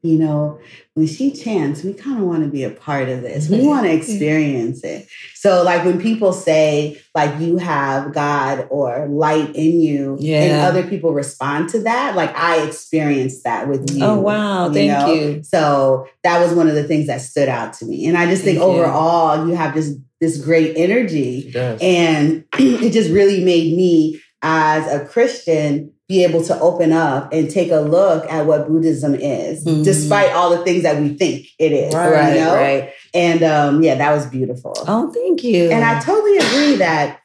you 0.03 0.17
know 0.17 0.59
when 0.95 1.07
she 1.07 1.31
chants 1.31 1.83
we 1.83 1.93
kind 1.93 2.19
of 2.19 2.25
want 2.25 2.43
to 2.43 2.49
be 2.49 2.63
a 2.63 2.69
part 2.71 3.07
of 3.07 3.21
this. 3.21 3.49
We 3.49 3.65
want 3.65 3.85
to 3.85 3.93
experience 3.99 4.83
it. 4.83 5.07
So 5.35 5.63
like 5.63 5.85
when 5.85 6.01
people 6.01 6.33
say 6.33 7.01
like 7.15 7.39
you 7.39 7.57
have 7.57 8.13
god 8.13 8.67
or 8.69 9.07
light 9.07 9.55
in 9.55 9.79
you 9.81 10.17
and 10.21 10.61
other 10.61 10.87
people 10.87 11.13
respond 11.13 11.69
to 11.69 11.81
that 11.83 12.15
like 12.15 12.33
i 12.35 12.61
experienced 12.61 13.43
that 13.43 13.67
with 13.67 13.89
oh, 13.91 13.93
you 13.95 14.03
Oh, 14.05 14.19
wow. 14.19 14.67
you 14.67 14.73
Thank 14.73 14.91
know? 14.91 15.13
you. 15.13 15.43
so 15.43 16.07
that 16.23 16.39
was 16.39 16.53
one 16.53 16.67
of 16.67 16.75
the 16.75 16.83
things 16.83 17.07
that 17.07 17.21
stood 17.21 17.49
out 17.49 17.73
to 17.73 17.85
me. 17.85 18.05
And 18.07 18.17
i 18.17 18.25
just 18.25 18.43
think 18.43 18.59
Thank 18.59 18.69
overall 18.69 19.47
you 19.47 19.55
have 19.55 19.73
this 19.73 19.95
this 20.19 20.37
great 20.43 20.77
energy 20.77 21.51
It 21.53 21.81
and 21.81 22.45
it 22.59 22.91
just 22.91 23.09
really 23.09 23.43
made 23.43 23.75
me, 23.75 24.21
as 24.43 24.87
a 24.91 25.05
Christian, 25.05 25.93
be 26.11 26.25
able 26.25 26.43
to 26.43 26.59
open 26.59 26.91
up 26.91 27.31
and 27.31 27.49
take 27.49 27.71
a 27.71 27.79
look 27.79 28.29
at 28.29 28.45
what 28.45 28.67
Buddhism 28.67 29.15
is, 29.15 29.63
Mhm. 29.63 29.85
despite 29.85 30.33
all 30.33 30.49
the 30.49 30.61
things 30.65 30.83
that 30.83 30.99
we 31.01 31.09
think 31.15 31.45
it 31.57 31.71
is. 31.71 31.93
Right, 31.93 32.33
you 32.35 32.41
know? 32.41 32.53
right. 32.53 32.89
And 33.13 33.41
um, 33.43 33.81
yeah, 33.81 33.95
that 33.95 34.11
was 34.13 34.25
beautiful. 34.25 34.73
Oh, 34.89 35.09
thank 35.13 35.41
you. 35.41 35.69
And 35.71 35.85
I 35.85 36.01
totally 36.01 36.37
agree 36.37 36.75
that 36.77 37.19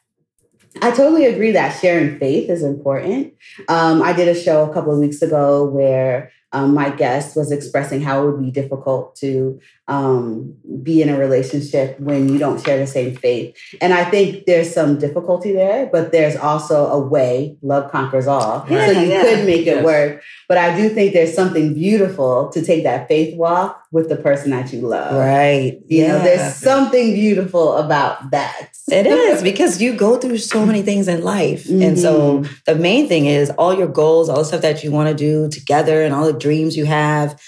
I 0.82 0.90
totally 0.90 1.24
agree 1.24 1.52
that 1.52 1.70
sharing 1.80 2.18
faith 2.18 2.48
is 2.48 2.62
important. 2.62 3.32
Um, 3.68 4.02
I 4.02 4.12
did 4.12 4.28
a 4.28 4.38
show 4.38 4.70
a 4.70 4.72
couple 4.72 4.92
of 4.92 4.98
weeks 5.00 5.20
ago 5.22 5.64
where 5.64 6.30
um, 6.56 6.72
my 6.72 6.88
guest 6.88 7.36
was 7.36 7.52
expressing 7.52 8.00
how 8.00 8.22
it 8.22 8.30
would 8.30 8.42
be 8.42 8.50
difficult 8.50 9.14
to 9.16 9.60
um, 9.88 10.54
be 10.82 11.02
in 11.02 11.10
a 11.10 11.18
relationship 11.18 12.00
when 12.00 12.30
you 12.30 12.38
don't 12.38 12.64
share 12.64 12.78
the 12.78 12.86
same 12.86 13.14
faith. 13.14 13.54
And 13.82 13.92
I 13.92 14.04
think 14.04 14.46
there's 14.46 14.72
some 14.72 14.98
difficulty 14.98 15.52
there, 15.52 15.86
but 15.86 16.12
there's 16.12 16.34
also 16.34 16.86
a 16.86 16.98
way 16.98 17.58
love 17.60 17.92
conquers 17.92 18.26
all. 18.26 18.64
Yeah, 18.70 18.86
so 18.86 18.92
you 18.92 19.08
yeah. 19.08 19.22
could 19.22 19.44
make 19.44 19.66
it 19.66 19.76
Yes. 19.76 19.84
work. 19.84 20.22
But 20.48 20.56
I 20.56 20.74
do 20.74 20.88
think 20.88 21.12
there's 21.12 21.34
something 21.34 21.74
beautiful 21.74 22.48
to 22.54 22.64
take 22.64 22.84
that 22.84 23.06
faith 23.06 23.36
walk 23.36 23.82
with 23.92 24.08
the 24.08 24.16
person 24.16 24.50
that 24.52 24.72
you 24.72 24.80
love. 24.80 25.14
right. 25.14 25.78
You 25.86 26.08
know, 26.08 26.18
there's 26.20 26.54
something 26.54 27.12
beautiful 27.12 27.76
about 27.76 28.30
that. 28.30 28.70
It 28.88 29.06
is 29.06 29.42
because 29.42 29.80
you 29.82 29.94
go 29.94 30.16
through 30.18 30.38
so 30.38 30.64
many 30.64 30.82
things 30.82 31.08
in 31.08 31.22
life. 31.22 31.68
And 31.68 31.98
so 31.98 32.38
Mm-hmm. 32.38 32.52
the 32.66 32.74
main 32.76 33.08
thing 33.08 33.26
is 33.26 33.50
all 33.50 33.74
your 33.76 33.88
goals, 33.88 34.28
all 34.28 34.38
the 34.38 34.44
stuff 34.44 34.62
that 34.62 34.82
you 34.84 34.90
want 34.92 35.08
to 35.08 35.14
do 35.14 35.48
together 35.48 36.02
and 36.02 36.14
all 36.14 36.24
the 36.26 36.38
dreams 36.38 36.76
you 36.76 36.84
have. 36.86 37.40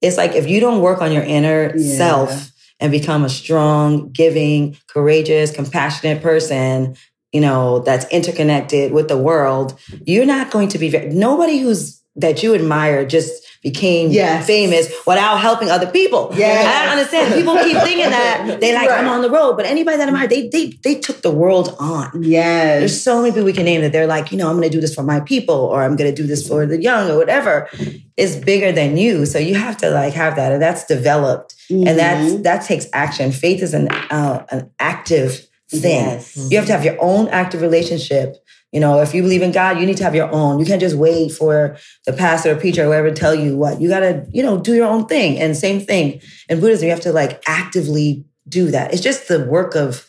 It's 0.00 0.16
like 0.16 0.32
if 0.34 0.48
you 0.48 0.60
don't 0.60 0.80
work 0.82 1.00
on 1.00 1.12
your 1.12 1.22
inner 1.22 1.74
Yeah. 1.76 1.96
self 1.96 2.50
and 2.80 2.90
become 2.92 3.24
a 3.24 3.28
strong, 3.28 4.10
giving, 4.10 4.76
courageous, 4.88 5.50
compassionate 5.52 6.20
person, 6.22 6.96
you 7.32 7.40
know, 7.40 7.78
that's 7.80 8.04
interconnected 8.10 8.92
with 8.92 9.08
the 9.08 9.16
world, 9.16 9.78
you're 10.04 10.26
not 10.26 10.50
going 10.50 10.68
to 10.68 10.78
be 10.78 10.90
nobody 11.12 11.58
who's 11.58 12.00
that 12.16 12.42
you 12.42 12.54
admire 12.54 13.06
just 13.06 13.42
became 13.62 14.10
Yes. 14.10 14.46
famous 14.46 14.88
without 15.06 15.36
helping 15.36 15.70
other 15.70 15.86
people. 15.86 16.32
Yes. 16.34 16.66
I 16.66 16.82
don't 16.82 16.98
understand. 16.98 17.34
People 17.34 17.54
keep 17.62 17.78
thinking 17.78 18.10
that 18.18 18.58
they 18.60 18.74
like, 18.74 18.90
I'm 18.90 19.06
on 19.08 19.22
the 19.22 19.30
road, 19.30 19.56
but 19.56 19.66
anybody 19.66 19.96
that 19.98 20.04
I 20.04 20.08
admire, 20.08 20.26
they 20.26 20.48
they 20.48 20.70
they 20.82 20.96
took 20.96 21.22
the 21.22 21.30
world 21.30 21.74
on. 21.78 22.22
Yes. 22.22 22.80
There's 22.80 23.00
so 23.02 23.22
many 23.22 23.32
people 23.32 23.44
we 23.44 23.52
can 23.52 23.64
name 23.64 23.80
that 23.82 23.92
they're 23.92 24.06
like, 24.08 24.32
you 24.32 24.38
know, 24.38 24.48
I'm 24.50 24.56
going 24.56 24.68
to 24.68 24.76
do 24.76 24.80
this 24.80 24.94
for 24.94 25.02
my 25.04 25.20
people, 25.20 25.54
or 25.54 25.82
I'm 25.82 25.96
going 25.96 26.12
to 26.12 26.22
do 26.22 26.26
this 26.26 26.46
for 26.46 26.66
the 26.66 26.82
young, 26.82 27.10
or 27.10 27.16
whatever. 27.16 27.68
It's 28.16 28.36
bigger 28.36 28.72
than 28.72 28.96
you, 28.96 29.26
so 29.26 29.38
you 29.38 29.54
have 29.54 29.76
to 29.78 29.90
like 29.90 30.12
have 30.14 30.36
that, 30.36 30.52
and 30.52 30.60
that's 30.60 30.84
developed, 30.84 31.54
and 31.70 31.86
that's 31.86 32.42
that 32.42 32.64
takes 32.64 32.86
action. 32.92 33.30
Faith 33.32 33.62
is 33.62 33.74
an 33.74 33.88
uh, 34.10 34.44
an 34.50 34.70
active 34.80 35.46
thing. 35.70 36.06
Yes. 36.10 36.36
You 36.50 36.58
have 36.58 36.66
to 36.66 36.72
have 36.72 36.84
your 36.84 36.98
own 37.00 37.28
active 37.28 37.62
relationship. 37.62 38.36
You 38.72 38.80
know, 38.80 39.00
if 39.02 39.14
you 39.14 39.20
believe 39.22 39.42
in 39.42 39.52
God, 39.52 39.78
you 39.78 39.84
need 39.86 39.98
to 39.98 40.04
have 40.04 40.14
your 40.14 40.32
own. 40.32 40.58
You 40.58 40.64
can't 40.64 40.80
just 40.80 40.96
wait 40.96 41.30
for 41.32 41.76
the 42.06 42.12
pastor 42.12 42.52
or 42.52 42.56
preacher 42.56 42.82
or 42.82 42.86
whoever 42.86 43.10
to 43.10 43.14
tell 43.14 43.34
you 43.34 43.56
what. 43.56 43.80
You 43.80 43.88
got 43.88 44.00
to, 44.00 44.26
you 44.30 44.42
know, 44.42 44.58
do 44.58 44.74
your 44.74 44.86
own 44.86 45.06
thing. 45.06 45.38
And 45.38 45.54
same 45.54 45.78
thing 45.80 46.22
in 46.48 46.58
Buddhism, 46.58 46.86
you 46.86 46.90
have 46.90 47.02
to 47.02 47.12
like 47.12 47.42
actively 47.46 48.24
do 48.48 48.70
that. 48.70 48.92
It's 48.92 49.02
just 49.02 49.28
the 49.28 49.44
work 49.44 49.74
of 49.74 50.06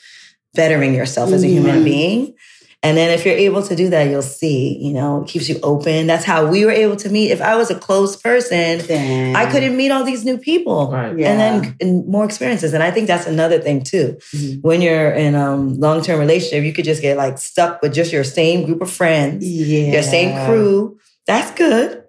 bettering 0.54 0.94
yourself 0.94 1.32
as 1.34 1.44
a 1.44 1.48
human 1.48 1.82
Mhm. 1.82 1.84
being. 1.84 2.34
And 2.84 2.98
then 2.98 3.12
if 3.12 3.26
you're 3.26 3.34
able 3.36 3.64
to 3.64 3.76
do 3.78 3.90
that, 3.92 4.10
you'll 4.10 4.22
see, 4.22 4.78
you 4.78 4.92
know, 4.92 5.24
it 5.24 5.28
keeps 5.30 5.48
you 5.48 5.58
open. 5.64 6.06
That's 6.06 6.26
how 6.26 6.46
we 6.46 6.66
were 6.66 6.72
able 6.72 6.98
to 6.98 7.10
meet. 7.10 7.32
If 7.32 7.42
I 7.42 7.56
was 7.56 7.72
a 7.72 7.76
closed 7.80 8.22
person, 8.22 8.86
Dang. 8.86 9.36
I 9.38 9.50
couldn't 9.50 9.78
meet 9.78 9.90
all 9.90 10.04
these 10.04 10.26
new 10.26 10.38
people 10.38 10.92
Right. 10.92 11.18
Yeah. 11.18 11.32
and 11.32 11.40
then 11.40 11.76
and 11.80 12.06
more 12.08 12.26
experiences. 12.26 12.74
And 12.74 12.84
I 12.84 12.92
think 12.92 13.08
that's 13.08 13.26
another 13.26 13.60
thing 13.60 13.84
too. 13.84 14.18
Mhm. 14.36 14.62
When 14.62 14.82
you're 14.82 15.12
in 15.12 15.34
a 15.34 15.54
um, 15.54 15.80
long 15.80 16.02
term 16.02 16.20
relationship, 16.20 16.66
you 16.66 16.74
could 16.74 16.84
just 16.86 17.02
get 17.02 17.16
like 17.16 17.38
stuck 17.38 17.82
with 17.82 17.94
just 17.94 18.12
your 18.12 18.26
same 18.26 18.66
group 18.66 18.82
of 18.82 18.92
friends, 18.92 19.46
yeah. 19.50 19.94
your 19.94 20.04
same 20.04 20.30
crew. 20.46 20.98
That's 21.26 21.52
good, 21.52 22.04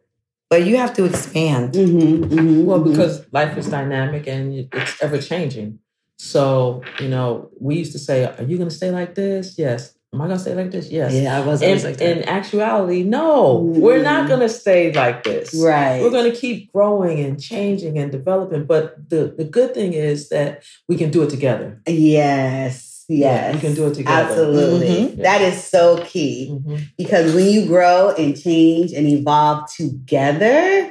but 0.50 0.66
you 0.66 0.76
have 0.76 0.92
to 0.94 1.04
expand. 1.04 1.74
Mhm, 1.74 2.24
mhm, 2.30 2.64
Well, 2.64 2.80
mhm. 2.80 2.90
because 2.90 3.22
life 3.30 3.56
is 3.56 3.68
dynamic 3.68 4.26
and 4.26 4.66
it's 4.72 5.00
ever 5.00 5.18
changing. 5.18 5.78
So, 6.18 6.82
you 7.00 7.08
know, 7.08 7.50
we 7.60 7.76
used 7.76 7.92
to 7.92 7.98
say, 7.98 8.24
Are 8.24 8.42
you 8.42 8.56
going 8.56 8.68
to 8.70 8.74
stay 8.74 8.90
like 8.90 9.14
this? 9.14 9.54
Yes. 9.56 9.94
Am 10.14 10.20
I 10.22 10.26
going 10.26 10.36
to 10.38 10.42
stay 10.44 10.54
like 10.54 10.70
this? 10.70 10.90
Yes. 10.92 11.12
Yeah, 11.12 11.36
I 11.36 11.40
was 11.44 11.60
In, 11.60 11.68
always 11.68 11.84
like 11.84 11.96
that. 11.96 12.18
in 12.18 12.22
actuality, 12.28 13.02
no, 13.02 13.56
we're 13.56 14.00
not 14.02 14.28
going 14.28 14.40
to 14.40 14.48
stay 14.48 14.92
like 14.92 15.24
this. 15.24 15.52
right. 15.54 16.00
We're 16.00 16.10
going 16.10 16.30
to 16.30 16.36
keep 16.38 16.72
growing 16.72 17.18
and 17.18 17.40
changing 17.42 17.98
and 17.98 18.12
developing. 18.12 18.64
But 18.64 19.10
the, 19.10 19.34
the 19.36 19.42
good 19.44 19.74
thing 19.74 19.92
is 19.92 20.28
that 20.28 20.62
we 20.88 20.96
can 20.96 21.10
do 21.10 21.22
it 21.24 21.30
together. 21.30 21.80
yes. 21.86 22.92
Yeah, 23.06 23.50
Yes. 23.50 23.54
we 23.56 23.60
can 23.60 23.74
do 23.74 23.86
it 23.88 23.94
together. 23.94 24.30
Absolutely. 24.30 24.86
Mhm. 24.88 25.22
That 25.22 25.42
is 25.42 25.62
so 25.62 25.98
key 26.06 26.48
Mhm. 26.50 26.80
because 26.96 27.34
when 27.34 27.50
you 27.50 27.66
grow 27.66 28.14
and 28.16 28.34
change 28.40 28.92
and 28.92 29.06
evolve 29.06 29.70
together, 29.76 30.90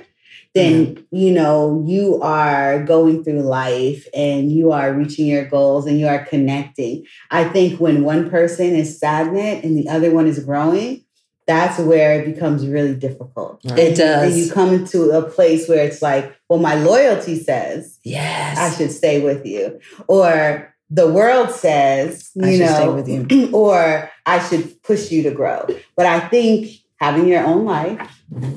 then 0.53 1.05
you 1.11 1.31
know 1.31 1.83
you 1.87 2.21
are 2.21 2.83
going 2.83 3.23
through 3.23 3.41
life 3.41 4.07
and 4.13 4.51
you 4.51 4.71
are 4.71 4.93
reaching 4.93 5.25
your 5.25 5.45
goals 5.45 5.85
and 5.87 5.99
you 5.99 6.07
are 6.07 6.25
connecting. 6.25 7.05
I 7.31 7.43
think 7.45 7.79
when 7.79 8.03
one 8.03 8.29
person 8.29 8.75
is 8.75 8.95
stagnant 8.97 9.63
and 9.63 9.77
the 9.77 9.89
other 9.89 10.11
one 10.11 10.27
is 10.27 10.39
growing, 10.43 11.03
that's 11.47 11.79
where 11.79 12.21
it 12.21 12.33
becomes 12.33 12.67
really 12.67 12.95
difficult. 12.95 13.61
Right. 13.65 13.79
It 13.79 13.87
And 13.87 13.97
does. 13.97 14.37
you 14.37 14.51
come 14.51 14.73
into 14.73 15.09
a 15.11 15.23
place 15.29 15.67
where 15.67 15.83
it's 15.85 16.01
like, 16.01 16.33
well, 16.49 16.59
my 16.59 16.75
loyalty 16.75 17.41
says 17.41 17.99
yes. 18.03 18.57
I 18.57 18.77
should 18.77 18.91
stay 18.91 19.21
with 19.21 19.45
you, 19.45 19.79
or 20.07 20.73
the 20.89 21.11
world 21.11 21.49
says, 21.49 22.29
you 22.35 22.45
I 22.45 22.57
know, 22.57 22.65
stay 22.75 22.89
with 22.89 23.31
you. 23.31 23.49
or 23.53 24.09
I 24.27 24.39
should 24.47 24.81
push 24.83 25.11
you 25.11 25.23
to 25.23 25.31
grow. 25.31 25.65
But 25.97 26.05
I 26.05 26.19
think 26.29 26.69
having 27.03 27.27
your 27.27 27.45
own 27.45 27.65
life, 27.65 27.99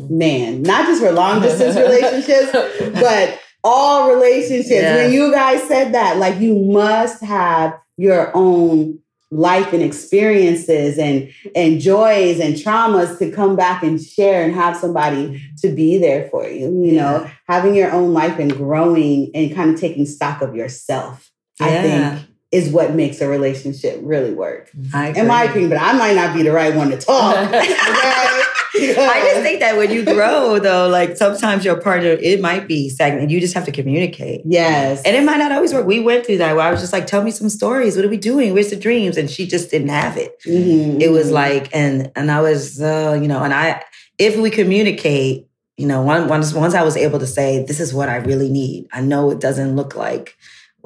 man, 0.09 0.63
not 0.63 0.87
just 0.87 1.03
for 1.03 1.11
long 1.11 1.43
distance 1.43 1.77
relationships, 1.87 2.53
but 3.01 3.41
all 3.65 4.15
relationships. 4.15 4.71
Yeah. 4.71 4.97
When 4.97 5.13
you 5.13 5.33
guys 5.33 5.63
said 5.65 5.95
that, 5.95 6.19
like 6.19 6.39
you 6.41 6.55
must 6.57 7.23
have 7.25 7.79
your 7.97 8.31
own 8.37 9.01
life 9.33 9.73
and 9.73 9.83
experiences 9.83 10.99
and 10.99 11.29
and 11.57 11.81
joys 11.81 12.39
and 12.39 12.55
traumas 12.55 13.19
to 13.19 13.29
come 13.33 13.57
back 13.57 13.83
and 13.83 14.01
share 14.01 14.45
and 14.45 14.55
have 14.55 14.77
somebody 14.77 15.43
to 15.59 15.69
be 15.75 15.99
there 15.99 16.29
for 16.31 16.47
you 16.47 16.67
you 16.85 16.93
know 16.93 17.23
Yeah. 17.23 17.31
having 17.49 17.75
your 17.75 17.91
own 17.91 18.13
life 18.13 18.39
and 18.39 18.57
growing 18.57 19.33
and 19.35 19.53
kind 19.53 19.75
of 19.75 19.81
taking 19.81 20.07
stock 20.07 20.43
of 20.43 20.55
yourself 20.55 21.33
i 21.61 21.71
think 21.83 22.25
is 22.53 22.71
what 22.71 22.95
makes 22.95 23.21
a 23.21 23.29
relationship 23.29 23.99
really 24.03 24.33
work 24.33 24.71
I 24.95 25.09
in 25.11 25.27
my 25.27 25.45
opinion 25.45 25.71
but 25.71 25.81
i 25.81 25.93
might 25.93 26.15
not 26.15 26.35
be 26.35 26.43
the 26.43 26.53
right 26.53 26.75
one 26.75 26.91
to 26.91 26.97
talk 26.99 27.37
okay? 27.53 28.97
I 28.99 29.21
just 29.33 29.41
think 29.43 29.61
that 29.61 29.77
when 29.77 29.91
you 29.91 30.05
grow, 30.05 30.59
though, 30.59 30.89
like 30.89 31.17
sometimes 31.17 31.65
your 31.65 31.81
partner, 31.81 32.11
it 32.11 32.41
might 32.43 32.69
be 32.69 32.91
stagnant. 32.91 33.31
You 33.31 33.41
just 33.41 33.55
have 33.55 33.65
to 33.65 33.73
communicate. 33.73 34.43
yes 34.45 35.03
And 35.05 35.17
it 35.17 35.25
might 35.25 35.39
not 35.39 35.51
always 35.51 35.73
work. 35.73 35.87
We 35.87 36.01
went 36.01 36.27
through 36.27 36.39
that 36.39 36.55
where 36.55 36.67
I 36.67 36.71
was 36.71 36.81
just 36.81 36.93
like, 36.93 37.07
tell 37.07 37.23
me 37.23 37.31
some 37.31 37.49
stories. 37.49 37.97
What 37.97 38.05
are 38.05 38.09
we 38.09 38.19
doing? 38.19 38.53
Where's 38.53 38.71
the 38.71 38.77
dreams? 38.77 39.17
And 39.17 39.31
she 39.31 39.47
just 39.47 39.71
didn't 39.71 39.89
have 39.89 40.17
it. 40.19 40.37
Mhm. 40.47 41.01
It 41.01 41.11
was 41.11 41.31
like, 41.31 41.75
and 41.75 42.11
and 42.17 42.31
I 42.31 42.41
was, 42.43 42.81
uh, 42.81 43.19
you 43.21 43.29
know, 43.29 43.43
and 43.43 43.55
I, 43.55 43.83
if 44.19 44.37
we 44.37 44.51
communicate, 44.51 45.47
you 45.79 45.87
know, 45.87 46.03
once 46.03 46.53
once 46.53 46.75
I 46.75 46.83
was 46.83 46.97
able 46.99 47.19
to 47.21 47.27
say, 47.27 47.65
this 47.65 47.81
is 47.81 47.95
what 47.95 48.09
I 48.11 48.17
really 48.17 48.51
need. 48.51 48.89
I 48.93 49.01
know 49.01 49.31
it 49.31 49.41
doesn't 49.41 49.75
look 49.77 49.97
like 49.97 50.37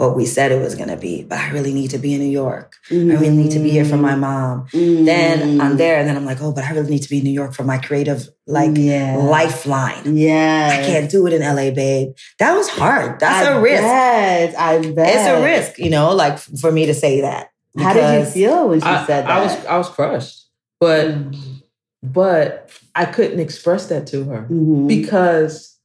what 0.01 0.17
we 0.17 0.25
said 0.25 0.51
it 0.51 0.59
was 0.63 0.75
going 0.75 0.89
to 0.89 0.97
be, 0.97 1.23
but 1.25 1.37
I 1.39 1.51
really 1.51 1.75
need 1.75 1.91
to 1.91 1.99
be 1.99 2.15
in 2.15 2.21
New 2.21 2.35
York. 2.45 2.69
I 2.91 2.95
really 2.95 3.29
need 3.29 3.51
to 3.51 3.59
be 3.59 3.69
here 3.71 3.85
for 3.85 3.99
my 3.99 4.15
mom. 4.15 4.67
Mhm. 4.73 5.05
Then 5.05 5.61
I'm 5.61 5.77
there, 5.77 5.99
and 5.99 6.09
then 6.09 6.17
I'm 6.17 6.25
like, 6.25 6.41
oh, 6.41 6.53
but 6.53 6.65
I 6.65 6.71
really 6.73 6.89
need 6.95 7.03
to 7.03 7.11
be 7.11 7.19
in 7.19 7.25
New 7.25 7.37
York 7.43 7.53
for 7.53 7.65
my 7.65 7.77
creative 7.77 8.21
like 8.47 8.71
yeah. 8.77 9.17
lifeline. 9.19 10.17
yeah 10.17 10.71
I 10.73 10.87
can't 10.87 11.11
do 11.11 11.27
it 11.27 11.35
in 11.35 11.43
LA, 11.43 11.71
babe. 11.71 12.09
That 12.39 12.53
was 12.57 12.69
hard. 12.71 13.21
That's 13.21 13.47
a 13.49 13.59
a 13.59 13.61
risk. 13.61 13.83
Bet, 13.83 14.59
I 14.59 14.79
bet. 14.91 15.15
It's 15.15 15.29
a 15.29 15.43
risk, 15.45 15.79
you 15.79 15.91
know, 15.91 16.15
like 16.15 16.39
for 16.39 16.73
me 16.73 16.87
to 16.87 16.95
say 16.95 17.21
that. 17.21 17.51
How 17.79 17.93
did 17.93 18.21
you 18.21 18.25
feel 18.25 18.69
when 18.71 18.81
she 18.81 18.87
I, 18.87 19.05
said 19.07 19.27
that? 19.27 19.31
I 19.31 19.43
was 19.45 19.53
I 19.67 19.77
was 19.77 19.89
crushed, 19.91 20.49
but 20.81 21.09
Mm. 21.09 21.63
but 22.03 22.71
I 22.95 23.05
couldn't 23.05 23.41
express 23.41 23.83
that 23.93 24.07
to 24.13 24.25
her 24.25 24.47
Mhm. 24.51 24.89
because 24.89 25.77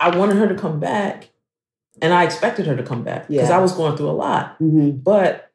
I 0.00 0.16
wanted 0.16 0.36
her 0.38 0.48
to 0.48 0.54
come 0.54 0.80
back, 0.80 1.28
and 2.02 2.12
I 2.12 2.24
expected 2.24 2.66
her 2.66 2.76
to 2.76 2.82
come 2.82 3.02
back 3.04 3.28
because 3.28 3.48
Yeah. 3.48 3.58
I 3.58 3.60
was 3.60 3.72
going 3.72 3.96
through 3.96 4.10
a 4.10 4.12
lot. 4.12 4.58
Mhm. 4.60 5.02
But 5.02 5.50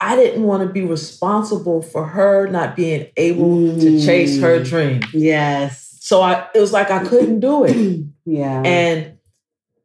I 0.00 0.14
didn't 0.16 0.42
want 0.44 0.62
to 0.66 0.68
be 0.72 0.82
responsible 0.82 1.80
for 1.82 2.04
her 2.04 2.46
not 2.48 2.76
being 2.76 3.06
able 3.16 3.78
to 3.78 4.00
chase 4.04 4.38
her 4.40 4.60
Mm. 4.60 4.64
dream. 4.64 5.00
Yes. 5.14 5.96
So 6.00 6.20
I 6.20 6.46
it 6.54 6.60
was 6.60 6.72
like 6.72 6.90
I 6.90 7.00
couldn't 7.04 7.40
do 7.40 7.64
it. 7.64 8.00
yeah. 8.26 8.62
And, 8.62 9.12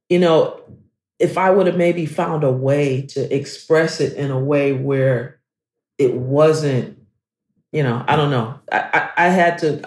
you 0.09 0.19
know, 0.19 0.59
if 1.19 1.37
I 1.37 1.49
would 1.51 1.67
have 1.67 1.77
maybe 1.77 2.05
found 2.05 2.43
a 2.43 2.51
way 2.51 3.03
to 3.09 3.33
express 3.35 4.01
it 4.01 4.13
in 4.13 4.31
a 4.31 4.39
way 4.39 4.73
where 4.73 5.39
it 5.97 6.13
wasn't, 6.15 6.97
you 7.71 7.83
know, 7.83 8.03
I 8.07 8.15
don't 8.15 8.31
know. 8.31 8.55
I, 8.71 9.09
I, 9.17 9.25
I 9.25 9.29
had 9.29 9.59
to, 9.59 9.81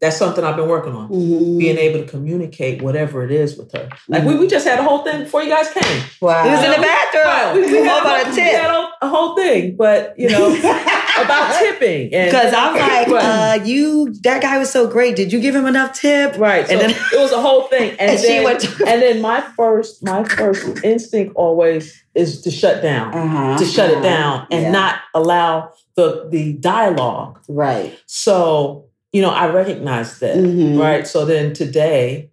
that's 0.00 0.16
something 0.16 0.44
I've 0.44 0.56
been 0.56 0.68
working 0.68 0.92
on. 0.94 1.08
Mhm. 1.08 1.58
Being 1.58 1.76
able 1.78 2.00
to 2.00 2.06
communicate 2.06 2.80
whatever 2.82 3.24
it 3.24 3.30
is 3.30 3.56
with 3.56 3.72
her. 3.72 3.88
Like 4.08 4.24
we, 4.24 4.36
we 4.36 4.46
just 4.46 4.66
had 4.66 4.78
a 4.78 4.82
whole 4.82 5.02
thing 5.02 5.24
before 5.24 5.42
you 5.42 5.48
guys 5.50 5.68
came. 5.70 6.02
wow. 6.20 6.46
It 6.46 6.50
was 6.52 6.64
in 6.64 6.70
the 6.70 6.76
Right, 6.78 7.12
bathroom. 7.12 7.64
We, 7.66 7.72
we, 7.72 7.78
about 7.82 8.28
a 8.28 8.34
tip? 8.34 8.44
had 8.44 8.70
a, 9.02 9.08
whole 9.08 9.34
thing, 9.34 9.76
but 9.76 10.14
you 10.18 10.28
know, 10.30 10.54
about 11.20 11.58
tipping. 11.58 12.10
Because 12.10 12.54
I'm 12.54 12.74
like, 12.78 13.08
Right. 13.08 13.60
uh, 13.60 13.64
you, 13.64 14.12
that 14.22 14.40
guy 14.42 14.58
was 14.58 14.70
so 14.70 14.86
great. 14.86 15.16
Did 15.16 15.32
you 15.32 15.40
give 15.40 15.54
him 15.56 15.66
enough 15.66 15.98
tip? 15.98 16.36
Right. 16.38 16.66
So 16.66 16.72
And 16.72 16.80
then- 16.82 16.90
it 16.90 17.18
was 17.18 17.32
a 17.32 17.40
whole 17.40 17.62
thing. 17.64 17.90
And, 17.98 18.10
And 18.12 18.20
she 18.20 18.26
then, 18.28 18.44
went 18.44 18.60
to- 18.60 18.84
and 18.86 19.02
then 19.02 19.20
my 19.20 19.40
first 19.56 20.04
my 20.04 20.22
first 20.24 20.84
instinct 20.84 21.34
always 21.34 22.00
is 22.14 22.42
to 22.42 22.50
shut 22.50 22.82
down. 22.82 23.12
uh-huh. 23.14 23.58
To 23.58 23.64
shut 23.64 23.90
it 23.90 23.96
uh-huh. 23.96 24.02
down 24.04 24.46
and 24.50 24.62
Yeah. 24.64 24.70
not 24.70 25.00
allow 25.14 25.70
the 25.96 26.28
the 26.30 26.52
dialogue. 26.54 27.40
Right. 27.48 27.98
So, 28.06 28.84
you 29.12 29.22
know, 29.22 29.30
I 29.30 29.48
recognized 29.50 30.20
that. 30.20 30.36
Mhm. 30.36 30.78
Right. 30.78 31.06
So 31.06 31.24
then 31.24 31.52
today 31.52 32.30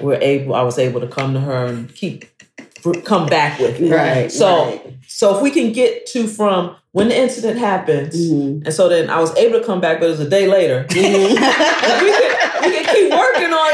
we're 0.00 0.18
able 0.20 0.54
I 0.54 0.62
was 0.62 0.78
able 0.78 1.00
to 1.00 1.06
come 1.08 1.32
to 1.34 1.40
her 1.40 1.66
and 1.66 1.92
keep 1.94 2.24
come 3.04 3.26
back 3.26 3.58
with 3.58 3.80
it. 3.80 3.90
Right. 3.90 4.30
So 4.30 4.66
right. 4.66 4.94
so 5.08 5.36
if 5.36 5.42
we 5.42 5.50
can 5.50 5.72
get 5.72 6.06
to 6.06 6.26
from 6.26 6.76
when 6.92 7.08
the 7.08 7.16
incident 7.18 7.58
happens, 7.58 8.14
Mhm. 8.30 8.64
and 8.66 8.74
so 8.74 8.88
then 8.88 9.08
I 9.08 9.18
was 9.20 9.34
able 9.36 9.58
to 9.58 9.64
come 9.64 9.80
back, 9.80 9.98
but 9.98 10.06
it 10.06 10.10
was 10.10 10.20
a 10.20 10.28
day 10.28 10.46
later. 10.46 10.84
we, 10.90 10.94
Mhm. 11.00 11.36
can, 11.36 12.62
we 12.64 12.70
can 12.72 12.94
keep 12.94 13.12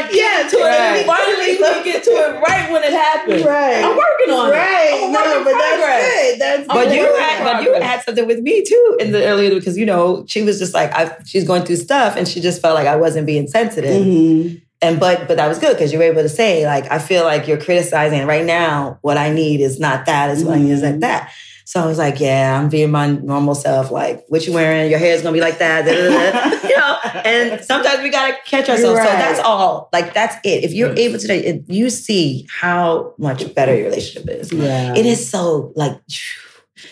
working 0.02 0.08
on 0.08 0.12
getting 0.12 0.18
Yeah, 0.18 0.48
to 0.48 0.56
it. 0.56 0.80
And 0.98 1.06
finally, 1.06 1.46
we 1.52 1.58
can 1.58 1.84
get 1.84 2.04
to 2.04 2.10
it 2.10 2.40
right 2.40 2.70
when 2.70 2.82
it 2.84 2.92
happens. 2.92 3.44
right. 3.44 3.84
I'm 3.84 3.96
working 3.96 4.34
on 4.34 4.50
right. 4.50 4.90
it. 4.92 5.04
I'm 5.04 5.10
a 5.10 5.12
no, 5.12 5.44
but 5.44 5.52
progress. 5.52 5.78
that's 5.78 6.30
good. 6.32 6.40
That's 6.40 6.66
But 6.68 6.88
a 6.88 6.94
you 6.96 7.02
had, 7.16 7.44
but 7.44 7.62
you 7.64 7.74
had 7.82 8.02
something 8.02 8.26
with 8.26 8.40
me 8.40 8.62
too 8.64 8.96
in 9.00 9.12
the 9.12 9.24
earlier 9.24 9.50
because 9.54 9.76
you 9.76 9.86
know 9.86 10.24
she 10.26 10.42
was 10.42 10.58
just 10.58 10.74
like 10.74 10.92
I, 10.92 11.16
she's 11.24 11.44
going 11.46 11.64
through 11.64 11.76
stuff 11.76 12.16
and 12.16 12.26
she 12.28 12.40
just 12.40 12.60
felt 12.62 12.74
like 12.74 12.86
I 12.86 12.96
wasn't 12.96 13.26
being 13.26 13.46
sensitive. 13.48 14.04
Mhm. 14.06 14.62
And 14.80 15.00
but 15.00 15.26
but 15.26 15.36
that 15.38 15.48
was 15.48 15.58
good 15.58 15.72
because 15.74 15.92
you 15.92 15.98
were 15.98 16.04
able 16.04 16.22
to 16.22 16.28
say 16.28 16.64
like 16.64 16.88
I 16.90 16.98
feel 17.00 17.24
like 17.24 17.48
you're 17.48 17.60
criticizing 17.60 18.24
right 18.26 18.44
now. 18.44 18.98
What 19.02 19.16
I 19.16 19.30
need 19.30 19.60
is 19.60 19.80
not 19.80 20.06
that. 20.06 20.30
Is 20.30 20.44
what 20.44 20.54
I 20.56 20.60
need 20.60 20.70
is 20.70 20.82
like 20.82 21.00
that. 21.00 21.32
So 21.68 21.82
I 21.82 21.84
was 21.84 21.98
like, 21.98 22.18
yeah, 22.18 22.58
I'm 22.58 22.70
being 22.70 22.90
my 22.90 23.08
normal 23.08 23.54
self. 23.54 23.90
Like, 23.90 24.24
what 24.28 24.46
you 24.46 24.54
wearing? 24.54 24.88
Your 24.88 24.98
hair's 24.98 25.20
gonna 25.20 25.34
be 25.34 25.42
like 25.42 25.58
that. 25.58 25.84
da, 25.84 25.92
da, 25.92 26.08
da, 26.08 26.50
da. 26.60 26.66
you 26.68 26.74
know. 26.74 27.20
And 27.30 27.62
sometimes 27.62 28.00
we 28.02 28.08
gotta 28.08 28.38
catch 28.46 28.70
ourselves. 28.70 28.98
So 28.98 29.04
that's 29.04 29.38
all. 29.40 29.90
Like 29.92 30.14
that's 30.14 30.34
it. 30.44 30.64
If 30.64 30.72
you're 30.72 30.96
able 30.96 31.18
to, 31.18 31.30
it, 31.34 31.64
you 31.68 31.90
see 31.90 32.46
how 32.50 33.12
much 33.18 33.54
better 33.54 33.74
your 33.76 33.84
relationship 33.84 34.30
is. 34.30 34.50
Yeah. 34.50 34.94
It 34.96 35.04
is 35.04 35.30
so 35.30 35.74
like 35.76 36.00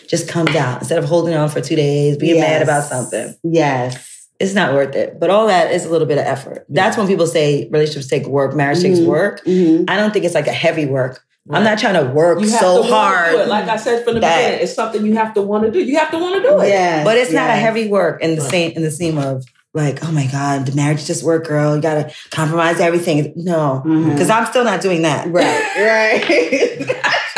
just 0.07 0.29
comes 0.29 0.55
out 0.55 0.81
instead 0.81 0.99
of 0.99 1.05
holding 1.05 1.33
on 1.33 1.49
for 1.49 1.59
two 1.59 1.75
days, 1.75 2.15
being 2.17 2.39
mad 2.39 2.61
about 2.61 2.83
something 2.83 3.33
Yes. 3.43 4.27
it's 4.39 4.53
not 4.53 4.75
worth 4.75 4.95
it. 4.95 5.19
But 5.19 5.31
all 5.31 5.47
that 5.47 5.71
is 5.71 5.85
a 5.85 5.89
little 5.89 6.05
bit 6.07 6.19
of 6.19 6.25
effort. 6.25 6.67
That's 6.69 6.95
when 6.97 7.07
people 7.07 7.25
say 7.25 7.67
relationships 7.71 8.05
take 8.07 8.27
work, 8.27 8.53
marriage 8.55 8.81
takes 8.81 8.99
Mhm. 8.99 9.07
work. 9.07 9.43
Mhm. 9.43 9.85
I 9.89 9.95
don't 9.95 10.13
think 10.13 10.23
it's 10.23 10.35
like 10.35 10.45
a 10.45 10.51
heavy 10.51 10.85
work. 10.85 11.23
I'm 11.49 11.63
not 11.63 11.79
trying 11.79 11.93
to 12.05 12.11
work 12.11 12.41
You 12.41 12.49
have 12.49 12.59
so 12.59 12.75
to 12.75 12.81
wanna 12.81 12.93
hard, 12.95 13.31
do 13.31 13.39
it. 13.41 13.47
Like 13.47 13.67
I 13.69 13.77
said 13.77 14.03
from 14.03 14.15
the 14.15 14.19
that- 14.21 14.37
beginning, 14.37 14.63
it's 14.63 14.73
something 14.73 15.05
you 15.05 15.15
have 15.15 15.33
to 15.35 15.41
want 15.41 15.63
to 15.65 15.71
do. 15.71 15.79
You 15.79 15.97
have 15.97 16.11
to 16.11 16.17
want 16.17 16.35
to 16.35 16.49
do 16.49 16.59
it. 16.61 16.69
Yeah, 16.69 17.03
but 17.03 17.17
it's 17.17 17.31
not 17.31 17.49
a 17.49 17.53
heavy 17.53 17.87
work 17.87 18.21
in 18.21 18.35
the 18.35 18.41
Right. 18.41 18.51
same 18.51 18.71
in 18.71 18.81
the 18.83 18.91
same 18.91 19.17
of 19.17 19.45
like, 19.73 20.03
oh 20.03 20.11
my 20.11 20.25
god, 20.27 20.65
the 20.65 20.75
marriage 20.75 21.05
just 21.05 21.23
work, 21.23 21.47
girl. 21.47 21.75
You 21.75 21.81
gotta 21.81 22.11
compromise 22.31 22.79
everything. 22.79 23.31
No, 23.35 23.83
mm-hmm. 23.85 24.11
because 24.11 24.29
I'm 24.29 24.45
still 24.47 24.63
not 24.63 24.81
doing 24.81 25.03
that. 25.03 25.27
Right. 25.27 25.75
Right. 25.77 26.95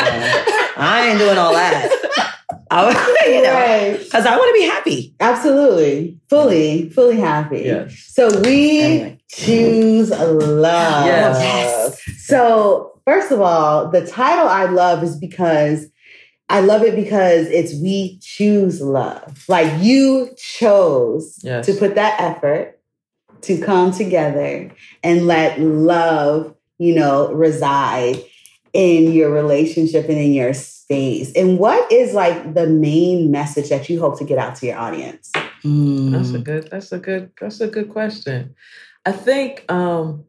I 0.76 1.08
ain't 1.10 1.18
doing 1.18 1.36
all 1.38 1.52
that. 1.52 1.96
I, 2.70 3.24
you 3.26 3.42
know, 3.42 3.52
Right. 3.52 3.98
because 4.02 4.26
I 4.26 4.36
want 4.36 4.48
to 4.48 4.60
be 4.60 4.66
happy. 4.66 5.14
Absolutely. 5.20 6.18
Fully, 6.28 6.88
fully 6.90 7.16
happy. 7.16 7.62
Yes. 7.66 7.94
So 8.12 8.40
we 8.40 8.80
Anyway. 8.80 9.18
choose 9.28 10.10
love. 10.10 11.06
Yes. 11.06 11.38
Yes. 11.42 12.00
So, 12.26 12.89
first 13.10 13.32
of 13.32 13.40
all, 13.40 13.88
the 13.90 14.06
title 14.06 14.46
I 14.46 14.66
love 14.66 15.02
is 15.02 15.16
because 15.16 15.86
I 16.48 16.60
love 16.60 16.82
it 16.82 16.94
because 16.94 17.48
it's 17.48 17.74
we 17.74 18.18
choose 18.20 18.80
love. 18.80 19.44
Like 19.48 19.82
you 19.82 20.30
chose 20.36 21.40
Yes. 21.42 21.66
to 21.66 21.74
put 21.74 21.96
that 21.96 22.20
effort 22.20 22.78
to 23.42 23.60
come 23.60 23.90
together 23.90 24.70
and 25.02 25.26
let 25.26 25.60
love, 25.60 26.54
you 26.78 26.94
know, 26.94 27.32
reside 27.32 28.22
in 28.72 29.12
your 29.12 29.30
relationship 29.30 30.08
and 30.08 30.18
in 30.18 30.32
your 30.32 30.54
space. 30.54 31.32
And 31.32 31.58
what 31.58 31.90
is 31.90 32.14
like 32.14 32.54
the 32.54 32.68
main 32.68 33.32
message 33.32 33.70
that 33.70 33.88
you 33.88 33.98
hope 33.98 34.18
to 34.18 34.24
get 34.24 34.38
out 34.38 34.54
to 34.56 34.66
your 34.66 34.78
audience? 34.78 35.32
Mm. 35.64 36.12
That's 36.12 36.30
a 36.30 36.38
good. 36.38 36.68
That's 36.70 36.92
a 36.92 36.98
good. 36.98 37.32
That's 37.40 37.60
a 37.60 37.66
good 37.66 37.88
question. 37.88 38.54
I 39.04 39.12
think 39.12 39.64
um, 39.68 40.24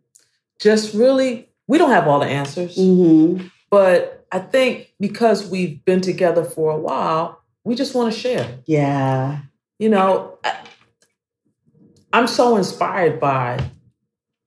just 0.59 0.95
really 0.95 1.50
we 1.71 1.77
don't 1.77 1.91
have 1.91 2.05
all 2.09 2.19
the 2.19 2.25
answers, 2.27 2.75
Mm-hmm. 2.77 3.47
but 3.69 4.25
I 4.31 4.39
think 4.39 4.91
because 4.99 5.49
we've 5.49 5.83
been 5.85 6.01
together 6.01 6.43
for 6.43 6.71
a 6.71 6.77
while, 6.77 7.41
we 7.63 7.75
just 7.75 7.95
want 7.95 8.13
to 8.13 8.19
share. 8.19 8.59
Yeah. 8.65 9.39
You 9.79 9.89
know, 9.89 10.37
I, 10.43 10.51
I'm 12.13 12.27
so 12.27 12.57
inspired 12.57 13.19
by 13.19 13.59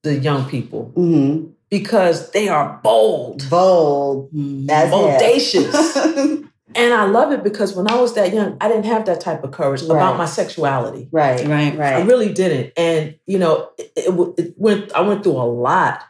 the 0.02 0.14
young 0.16 0.48
people 0.48 0.92
Mm-hmm. 0.96 1.50
because 1.70 2.30
they 2.32 2.48
are 2.48 2.78
bold, 2.82 3.48
Bold. 3.48 4.28
As 4.70 4.90
bodacious. 4.92 6.42
And 6.76 6.92
I 6.92 7.04
love 7.04 7.30
it 7.30 7.44
because 7.44 7.76
when 7.76 7.88
I 7.88 7.94
was 8.00 8.14
that 8.16 8.34
young, 8.34 8.56
I 8.60 8.66
didn't 8.66 8.86
have 8.86 9.04
that 9.06 9.20
type 9.20 9.44
of 9.44 9.52
courage 9.52 9.82
Right. 9.82 9.94
about 9.96 10.16
my 10.18 10.24
sexuality. 10.24 11.08
right. 11.12 11.46
Right. 11.46 11.78
right. 11.78 11.94
I 11.94 12.00
really 12.02 12.32
didn't. 12.32 12.72
And 12.76 13.14
you 13.26 13.38
know, 13.38 13.70
it, 13.78 13.92
it, 13.96 14.34
it 14.38 14.54
went. 14.56 14.92
I 14.92 15.02
went 15.02 15.22
through 15.22 15.36
a 15.36 15.46
lot, 15.68 16.02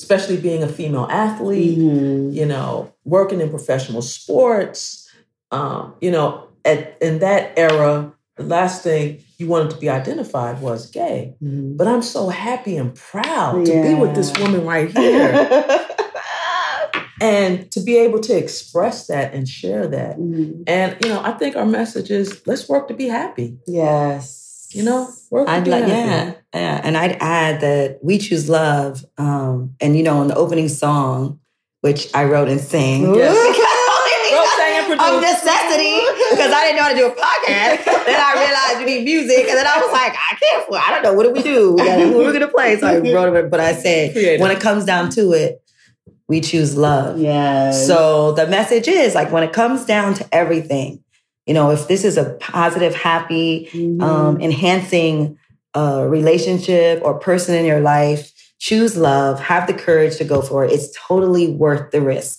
especially 0.00 0.38
being 0.38 0.62
a 0.62 0.68
female 0.68 1.06
athlete. 1.10 1.78
Mhm. 1.78 2.32
You 2.34 2.46
know, 2.46 2.92
working 3.04 3.40
in 3.40 3.50
professional 3.50 4.02
sports. 4.02 5.08
Um, 5.50 5.94
you 6.00 6.10
know, 6.10 6.44
at 6.64 6.96
in 7.02 7.18
that 7.18 7.52
era, 7.56 8.12
the 8.36 8.44
last 8.44 8.82
thing 8.82 9.18
you 9.38 9.46
wanted 9.46 9.70
to 9.70 9.76
be 9.76 9.88
identified 9.88 10.62
was 10.62 10.86
gay. 10.86 11.34
Mhm. 11.42 11.76
But 11.76 11.86
I'm 11.88 12.02
so 12.02 12.28
happy 12.28 12.76
and 12.76 12.94
proud 12.94 13.66
to 13.66 13.82
be 13.82 13.94
with 13.94 14.14
this 14.14 14.32
woman 14.38 14.64
right 14.64 14.90
here. 14.90 15.32
and 17.20 17.70
to 17.70 17.80
be 17.80 17.98
able 17.98 18.20
to 18.20 18.34
express 18.34 19.06
that 19.08 19.34
and 19.34 19.46
share 19.46 19.86
that. 19.88 20.18
Mhm. 20.18 20.62
And 20.66 20.96
you 21.02 21.08
know, 21.10 21.20
I 21.22 21.32
think 21.32 21.56
our 21.56 21.66
message 21.66 22.10
is 22.10 22.40
let's 22.46 22.68
work 22.68 22.88
to 22.88 22.94
be 22.94 23.08
happy. 23.08 23.58
Yes. 23.66 24.39
You 24.72 24.84
know, 24.84 25.08
I'd 25.48 25.66
like, 25.66 25.86
yeah, 25.88 26.34
yeah, 26.54 26.80
and 26.84 26.96
I'd 26.96 27.16
add 27.20 27.60
that 27.62 27.98
we 28.02 28.18
choose 28.18 28.48
love, 28.48 29.04
um, 29.18 29.74
and 29.80 29.96
you 29.96 30.02
know, 30.04 30.22
in 30.22 30.28
the 30.28 30.36
opening 30.36 30.68
song, 30.68 31.40
which 31.80 32.08
I 32.14 32.24
wrote 32.24 32.48
and 32.48 32.60
sang, 32.60 33.14
Yes. 33.14 33.34
Because- 33.34 33.66
Wrote, 34.30 34.46
sang, 34.56 34.92
and 34.92 35.00
of 35.00 35.20
necessity, 35.20 35.98
because 36.30 36.52
I 36.52 36.62
didn't 36.62 36.76
know 36.76 36.82
how 36.84 36.88
to 36.90 36.94
do 36.94 37.06
a 37.06 37.10
podcast. 37.10 37.84
then 38.06 38.20
I 38.20 38.34
realized 38.38 38.86
we 38.86 38.98
need 38.98 39.04
music, 39.04 39.38
and 39.48 39.58
then 39.58 39.66
I 39.66 39.78
was 39.80 39.90
like, 39.90 40.12
I 40.12 40.36
can't. 40.40 40.72
I 40.72 40.92
don't 40.92 41.02
know 41.02 41.14
what 41.14 41.24
do 41.24 41.32
we 41.32 41.42
do. 41.42 41.72
We 41.72 41.84
gotta, 41.84 42.06
who 42.06 42.20
are 42.22 42.26
we 42.28 42.32
gonna 42.32 42.46
play? 42.46 42.78
So 42.78 42.86
I 42.86 42.98
wrote 43.12 43.34
it, 43.34 43.50
but 43.50 43.58
I 43.58 43.72
said, 43.74 44.12
Creative. 44.12 44.40
when 44.40 44.52
it 44.52 44.60
comes 44.60 44.84
down 44.84 45.10
to 45.10 45.32
it, 45.32 45.60
we 46.28 46.40
choose 46.40 46.76
love. 46.76 47.18
Yeah. 47.18 47.72
So 47.72 48.30
the 48.32 48.46
message 48.46 48.86
is 48.86 49.16
like 49.16 49.32
when 49.32 49.42
it 49.42 49.52
comes 49.52 49.84
down 49.84 50.14
to 50.14 50.28
everything, 50.32 51.02
you 51.50 51.54
know, 51.54 51.72
if 51.72 51.88
this 51.88 52.04
is 52.04 52.16
a 52.16 52.26
positive, 52.38 52.94
happy, 52.94 53.68
Mhm. 53.74 54.00
um, 54.00 54.40
enhancing 54.40 55.36
uh, 55.74 56.06
relationship 56.08 57.00
or 57.04 57.14
person 57.14 57.56
in 57.56 57.64
your 57.64 57.80
life, 57.80 58.30
choose 58.60 58.96
love, 58.96 59.40
have 59.40 59.66
the 59.66 59.72
courage 59.74 60.16
to 60.18 60.24
go 60.24 60.42
for 60.42 60.64
it. 60.64 60.70
It's 60.70 60.96
totally 61.08 61.48
worth 61.48 61.90
the 61.90 62.00
risk. 62.00 62.38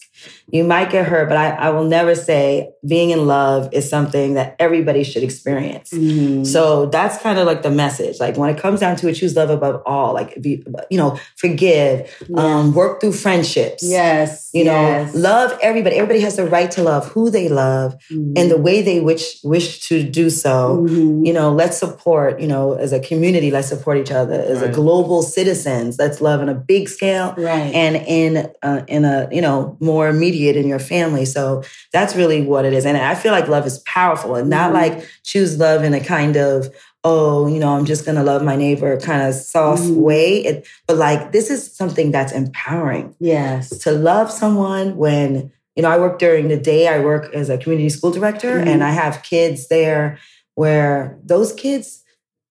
You 0.52 0.64
might 0.64 0.90
get 0.92 1.06
hurt, 1.08 1.30
but 1.30 1.38
I, 1.38 1.50
I 1.52 1.70
will 1.70 1.86
never 1.86 2.14
say 2.16 2.72
being 2.86 3.12
in 3.12 3.26
love 3.28 3.70
is 3.74 3.90
something 3.90 4.34
that 4.34 4.56
everybody 4.60 5.04
should 5.04 5.24
experience. 5.24 5.92
Mhm. 5.92 6.46
So 6.46 6.88
that's 6.88 7.18
kind 7.20 7.40
of 7.40 7.46
like 7.46 7.62
the 7.62 7.72
message. 7.72 8.20
Like 8.20 8.38
when 8.38 8.50
it 8.50 8.60
comes 8.62 8.80
down 8.82 8.96
to 8.98 9.08
it, 9.08 9.14
choose 9.14 9.36
love 9.36 9.50
above 9.50 9.82
all. 9.86 10.14
Like 10.14 10.42
be, 10.42 10.64
you 10.90 10.98
know, 10.98 11.18
forgive, 11.38 12.12
um, 12.36 12.74
work 12.74 13.00
through 13.02 13.14
friendships. 13.14 13.84
yes. 13.84 14.50
You 14.54 14.66
know, 14.66 14.72
yes. 14.82 15.16
love 15.16 15.58
everybody. 15.62 15.96
Everybody 15.96 16.20
has 16.22 16.36
the 16.36 16.46
right 16.46 16.70
to 16.72 16.84
love 16.84 17.08
who 17.08 17.30
they 17.30 17.48
love 17.48 17.96
Mhm. 18.12 18.34
and 18.38 18.52
the 18.52 18.58
way 18.58 18.82
they 18.82 19.00
wish 19.00 19.40
wish 19.44 19.88
to 19.88 20.04
do 20.04 20.30
so. 20.30 20.86
Mhm. 20.90 21.26
You 21.26 21.32
know, 21.34 21.52
let's 21.54 21.78
support. 21.78 22.42
You 22.42 22.48
know, 22.48 22.74
as 22.74 22.92
a 22.92 23.00
community, 23.00 23.50
let's 23.52 23.70
support 23.70 23.98
each 23.98 24.12
other. 24.12 24.34
As 24.36 24.62
a 24.62 24.68
global 24.68 25.22
citizens, 25.22 25.98
let's 25.98 26.20
love 26.20 26.42
on 26.42 26.50
a 26.50 26.54
big 26.54 26.90
scale 26.90 27.34
right. 27.38 27.74
and 27.74 27.96
in 27.96 28.50
uh, 28.62 28.82
in 28.88 29.06
a 29.06 29.30
you 29.32 29.42
know 29.42 29.78
more 29.80 30.11
immediate 30.12 30.55
in 30.55 30.68
your 30.68 30.80
family. 30.80 31.26
So 31.26 31.64
that's 31.91 32.16
really 32.16 32.41
what 32.41 32.64
it 32.66 32.74
is. 32.74 32.86
And 32.86 32.95
I 32.97 33.16
feel 33.16 33.32
like 33.32 33.47
love 33.47 33.66
is 33.66 33.80
powerful 33.80 34.36
and 34.36 34.49
not 34.49 34.70
Mhm. 34.72 34.74
like 34.76 35.07
choose 35.24 35.57
love 35.57 35.84
in 35.84 35.93
a 35.95 35.99
kind 35.99 36.38
of 36.38 36.70
oh 37.03 37.47
you 37.47 37.59
know 37.59 37.70
I'm 37.76 37.86
just 37.86 38.05
gonna 38.05 38.24
love 38.24 38.43
my 38.43 38.55
neighbor 38.55 38.95
kind 38.99 39.24
of 39.28 39.34
soft 39.34 39.82
Mhm. 39.82 39.95
way. 39.95 40.38
It, 40.45 40.68
but 40.88 40.97
like 40.97 41.32
this 41.32 41.49
is 41.49 41.74
something 41.76 42.12
that's 42.12 42.32
empowering 42.32 43.16
yes. 43.20 43.70
to 43.80 43.91
love 43.91 44.32
someone 44.32 44.97
when 44.97 45.51
you 45.76 45.82
know 45.82 45.89
I 45.89 45.97
work 45.97 46.20
during 46.20 46.47
the 46.49 46.57
day. 46.57 46.88
I 46.88 46.99
work 46.99 47.34
as 47.34 47.49
a 47.49 47.57
community 47.57 47.89
school 47.89 48.12
director, 48.12 48.59
Mhm. 48.59 48.68
and 48.68 48.84
I 48.84 48.91
have 48.91 49.24
kids 49.24 49.68
there 49.68 50.20
where 50.55 51.18
those 51.26 51.53
kids 51.53 52.01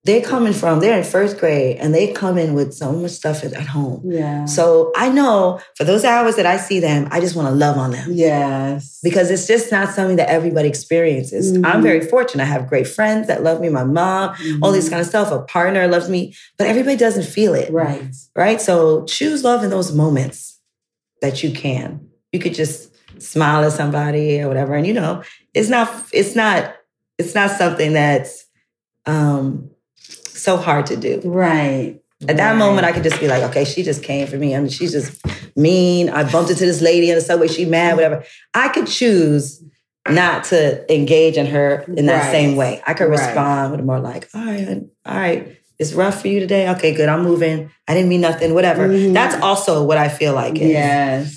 they're 0.04 0.22
coming 0.22 0.54
from 0.54 0.80
they're 0.80 0.96
in 0.96 1.04
first 1.04 1.38
grade 1.38 1.76
and 1.76 1.94
they 1.94 2.10
come 2.12 2.38
in 2.38 2.54
with 2.54 2.72
so 2.72 2.90
much 2.92 3.10
stuff 3.10 3.44
at, 3.44 3.54
home. 3.66 4.00
Yeah. 4.04 4.46
So 4.46 4.92
I 4.96 5.10
know 5.10 5.60
for 5.76 5.84
those 5.84 6.04
hours 6.04 6.36
that 6.36 6.46
I 6.46 6.56
see 6.56 6.80
them, 6.80 7.06
I 7.10 7.20
just 7.20 7.36
want 7.36 7.48
to 7.48 7.54
love 7.54 7.76
on 7.76 7.90
them 7.90 8.08
yes. 8.10 8.98
because 9.02 9.30
it's 9.30 9.46
just 9.46 9.70
not 9.70 9.90
something 9.90 10.16
that 10.16 10.30
everybody 10.30 10.68
experiences. 10.68 11.52
Mhm. 11.52 11.66
I'm 11.66 11.82
very 11.82 12.00
fortunate. 12.00 12.44
I 12.44 12.46
have 12.46 12.66
great 12.66 12.88
friends 12.88 13.26
that 13.26 13.42
love 13.42 13.60
me, 13.60 13.68
my 13.68 13.84
mom, 13.84 14.34
all 14.62 14.72
this 14.72 14.88
kind 14.88 15.02
of 15.02 15.06
stuff. 15.06 15.30
A 15.30 15.40
partner 15.42 15.86
loves 15.86 16.08
me, 16.08 16.34
but 16.56 16.66
everybody 16.66 16.96
doesn't 16.96 17.24
feel 17.26 17.54
it 17.54 17.70
Right. 17.70 18.02
right? 18.34 18.60
So 18.60 19.04
choose 19.04 19.44
love 19.44 19.62
in 19.64 19.70
those 19.70 19.92
moments 19.92 20.58
that 21.20 21.42
you 21.42 21.50
can. 21.52 22.08
You 22.32 22.38
could 22.40 22.54
just 22.54 22.90
smile 23.20 23.64
at 23.64 23.72
somebody 23.72 24.40
or 24.40 24.48
whatever, 24.48 24.74
and 24.74 24.86
you 24.86 24.94
know, 24.94 25.22
it's 25.52 25.68
not, 25.68 25.92
it's 26.14 26.34
not, 26.34 26.74
it's 27.18 27.34
not 27.34 27.50
something 27.50 27.92
that's 27.92 28.46
um, 29.06 29.69
so 30.40 30.56
hard 30.56 30.86
to 30.86 30.96
do. 30.96 31.20
Right. 31.24 32.00
At 32.28 32.36
that 32.36 32.50
Right. 32.52 32.58
moment, 32.58 32.86
I 32.86 32.92
could 32.92 33.02
just 33.02 33.18
be 33.20 33.28
like, 33.28 33.42
okay, 33.44 33.64
she 33.64 33.82
just 33.82 34.02
came 34.02 34.26
for 34.26 34.36
me. 34.36 34.54
I 34.54 34.58
mean, 34.60 34.68
she's 34.68 34.92
just 34.92 35.22
mean. 35.56 36.10
I 36.10 36.30
bumped 36.30 36.50
into 36.50 36.66
this 36.66 36.80
lady 36.82 37.08
in 37.10 37.14
the 37.16 37.20
subway. 37.22 37.48
She 37.48 37.64
mad, 37.64 37.94
whatever. 37.96 38.24
I 38.52 38.68
could 38.68 38.86
choose 38.86 39.62
not 40.08 40.44
to 40.44 40.92
engage 40.92 41.36
in 41.36 41.46
her 41.46 41.84
in 41.96 42.06
that 42.06 42.24
Right. 42.24 42.30
same 42.32 42.56
way. 42.56 42.82
I 42.86 42.92
could 42.94 43.08
Right. 43.08 43.18
respond 43.18 43.72
with 43.72 43.80
more 43.84 44.00
like, 44.00 44.28
all 44.34 44.44
right, 44.44 44.82
all 45.06 45.16
right, 45.16 45.56
it's 45.78 45.92
rough 45.94 46.20
for 46.20 46.28
you 46.28 46.40
today. 46.40 46.68
Okay, 46.70 46.92
good. 46.94 47.08
I'm 47.08 47.22
moving. 47.22 47.70
I 47.88 47.94
didn't 47.94 48.08
mean 48.10 48.20
nothing, 48.20 48.52
whatever. 48.54 48.86
Mhm. 48.88 49.14
That's 49.14 49.40
also 49.42 49.82
what 49.84 49.96
I 49.98 50.08
feel 50.08 50.34
like. 50.34 50.56
is- 50.56 50.70
Yes. 50.70 51.36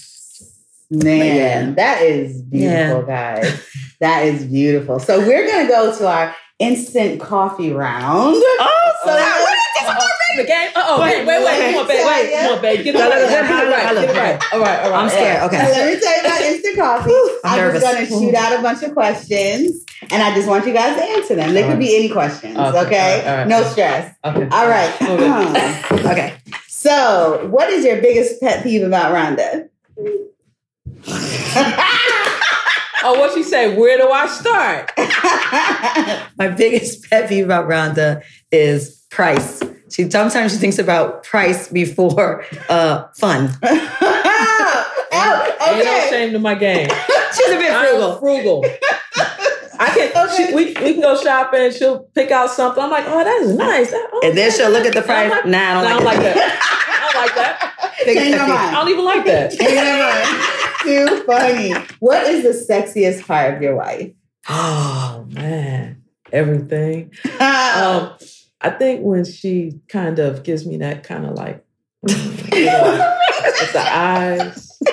Man, 0.91 1.35
yeah. 1.35 1.71
that 1.75 2.01
is 2.03 2.41
beautiful, 2.41 3.03
guys. 3.03 3.51
That 3.99 4.25
is 4.25 4.43
beautiful. 4.43 4.99
So 4.99 5.19
we're 5.25 5.47
gonna 5.47 5.67
go 5.67 5.95
to 5.97 6.07
our 6.07 6.35
instant 6.63 7.19
coffee 7.21 7.71
round. 7.71 8.35
Oh, 8.35 8.91
so 9.03 9.09
So 9.09 9.15
that, 9.15 9.37
uh, 9.37 9.43
what 9.43 9.53
is 9.53 9.63
this? 9.75 9.89
Uh, 9.89 9.91
uh-oh. 9.91 10.09
The 10.35 10.43
game. 10.45 10.69
Oh, 10.75 10.99
Wait, 10.99 11.17
wait, 11.17 11.27
wait, 11.27 11.45
wait. 11.45 11.45
wait. 11.45 11.73
Come 11.73 11.81
on, 11.81 11.87
babe. 11.87 12.05
Wait, 12.05 12.31
Wait, 12.31 12.33
come 12.41 12.53
on, 12.55 12.61
babe. 12.63 12.83
Get 12.83 12.95
it 12.95 12.97
No, 12.97 13.05
no, 13.05 13.09
right. 13.13 13.29
Get 13.29 13.43
it 13.43 13.49
no, 13.49 13.63
no, 13.63 13.69
right. 13.69 13.93
Get 13.93 14.09
it 14.09 14.17
right. 14.17 14.53
All 14.53 14.59
right, 14.59 14.79
all 14.83 14.89
right. 14.91 15.03
I'm 15.03 15.09
scared. 15.09 15.39
So 15.39 15.45
Okay. 15.45 15.57
let 15.71 15.93
me 15.93 15.99
tell 15.99 16.15
you 16.15 16.21
about 16.25 16.41
instant 16.41 16.77
coffee. 16.77 17.11
I'm 17.43 17.59
I'm, 17.59 17.71
just 17.73 17.85
gonna 17.85 18.05
shoot 18.07 18.33
out 18.35 18.59
a 18.59 18.61
bunch 18.63 18.81
of 18.83 18.93
questions, 18.93 19.85
and 20.09 20.23
I 20.23 20.33
just 20.33 20.47
want 20.47 20.65
you 20.65 20.73
guys 20.73 20.97
to 20.97 21.03
answer 21.03 21.35
them. 21.35 21.53
They 21.53 21.61
could 21.63 21.77
be 21.77 21.95
any 21.95 22.09
questions. 22.09 22.57
Okay, 22.57 22.79
Okay, 22.79 23.19
all 23.19 23.19
right, 23.19 23.27
all 23.27 23.37
right. 23.37 23.47
no 23.47 23.63
stress. 23.63 24.15
Okay. 24.25 24.47
All 24.49 24.67
right. 24.67 25.01
Move 25.01 25.19
it. 25.21 26.05
Okay. 26.11 26.33
so, 26.67 27.47
what 27.51 27.69
is 27.69 27.85
your 27.85 28.01
biggest 28.01 28.41
pet 28.41 28.63
peeve 28.63 28.81
about 28.83 29.13
Rhonda? 29.13 29.69
Oh, 33.05 33.19
what 33.19 33.33
she 33.33 33.43
say? 33.43 33.75
Where 33.75 33.97
do 33.97 34.09
I 34.09 34.27
start? 34.27 34.91
My 36.37 36.47
biggest 36.47 37.09
pet 37.09 37.27
peeve 37.29 37.45
about 37.45 37.67
Rhonda 37.67 38.23
is 38.51 39.03
price. 39.09 39.61
She 39.91 40.09
sometimes 40.09 40.53
she 40.53 40.57
thinks 40.57 40.79
about 40.79 41.23
price 41.23 41.67
before 41.67 42.45
uh, 42.69 43.05
fun. 43.17 43.49
oh, 43.63 45.55
Ain't 45.61 45.85
no 45.85 45.97
okay. 45.97 46.07
shame 46.09 46.33
to 46.33 46.39
my 46.39 46.55
game. 46.55 46.89
She's 47.35 47.49
a 47.49 47.57
bit 47.57 47.71
I'm 47.73 47.87
frugal. 47.87 48.17
frugal. 48.19 48.65
I 49.79 49.87
can. 49.89 50.09
Okay. 50.29 50.35
She, 50.47 50.53
we, 50.55 50.65
we 50.65 50.73
can 50.93 51.01
go 51.01 51.17
shopping. 51.21 51.71
She'll 51.71 52.03
pick 52.15 52.31
out 52.31 52.49
something. 52.51 52.81
I'm 52.83 52.89
like, 52.91 53.05
oh, 53.07 53.23
that 53.23 53.41
is 53.41 53.55
nice. 53.55 53.91
That- 53.91 54.09
oh, 54.13 54.21
And 54.23 54.37
then 54.37 54.51
she'll 54.51 54.69
look 54.69 54.85
at 54.85 54.93
the 54.93 55.01
price. 55.01 55.29
like- 55.29 55.45
Nah, 55.45 55.57
I 55.57 55.73
No, 55.73 55.79
I 55.79 55.81
don't 55.83 55.91
don't 55.97 56.05
like, 56.05 56.17
like 56.17 56.25
that. 56.25 56.35
that. 56.35 56.99
I 57.03 57.11
don't 57.11 57.21
like 57.25 57.35
that. 57.35 58.03
Change 58.05 58.35
pet 58.35 58.47
my. 58.47 58.55
I 58.55 58.71
don't 58.73 58.89
even 58.89 59.05
like 59.05 59.25
that. 59.25 60.69
Never 60.85 61.05
mind. 61.05 61.17
Too 61.17 61.23
funny. 61.25 61.73
What 61.99 62.27
is 62.27 62.43
the 62.43 62.73
sexiest 62.73 63.25
part 63.25 63.55
of 63.55 63.61
your 63.61 63.75
wife? 63.75 64.11
Oh 64.49 65.25
man, 65.29 66.03
everything. 66.31 67.11
Um, 67.73 68.13
I 68.61 68.69
think 68.69 69.01
when 69.01 69.25
she 69.25 69.81
kind 69.89 70.19
of 70.19 70.43
gives 70.43 70.65
me 70.65 70.77
that 70.77 71.03
kind 71.03 71.25
of 71.25 71.33
like, 71.33 71.65
mm, 72.07 72.55
you 72.55 72.65
know, 72.65 73.17
with 73.43 73.73
the 73.73 73.79
eyes. 73.81 74.79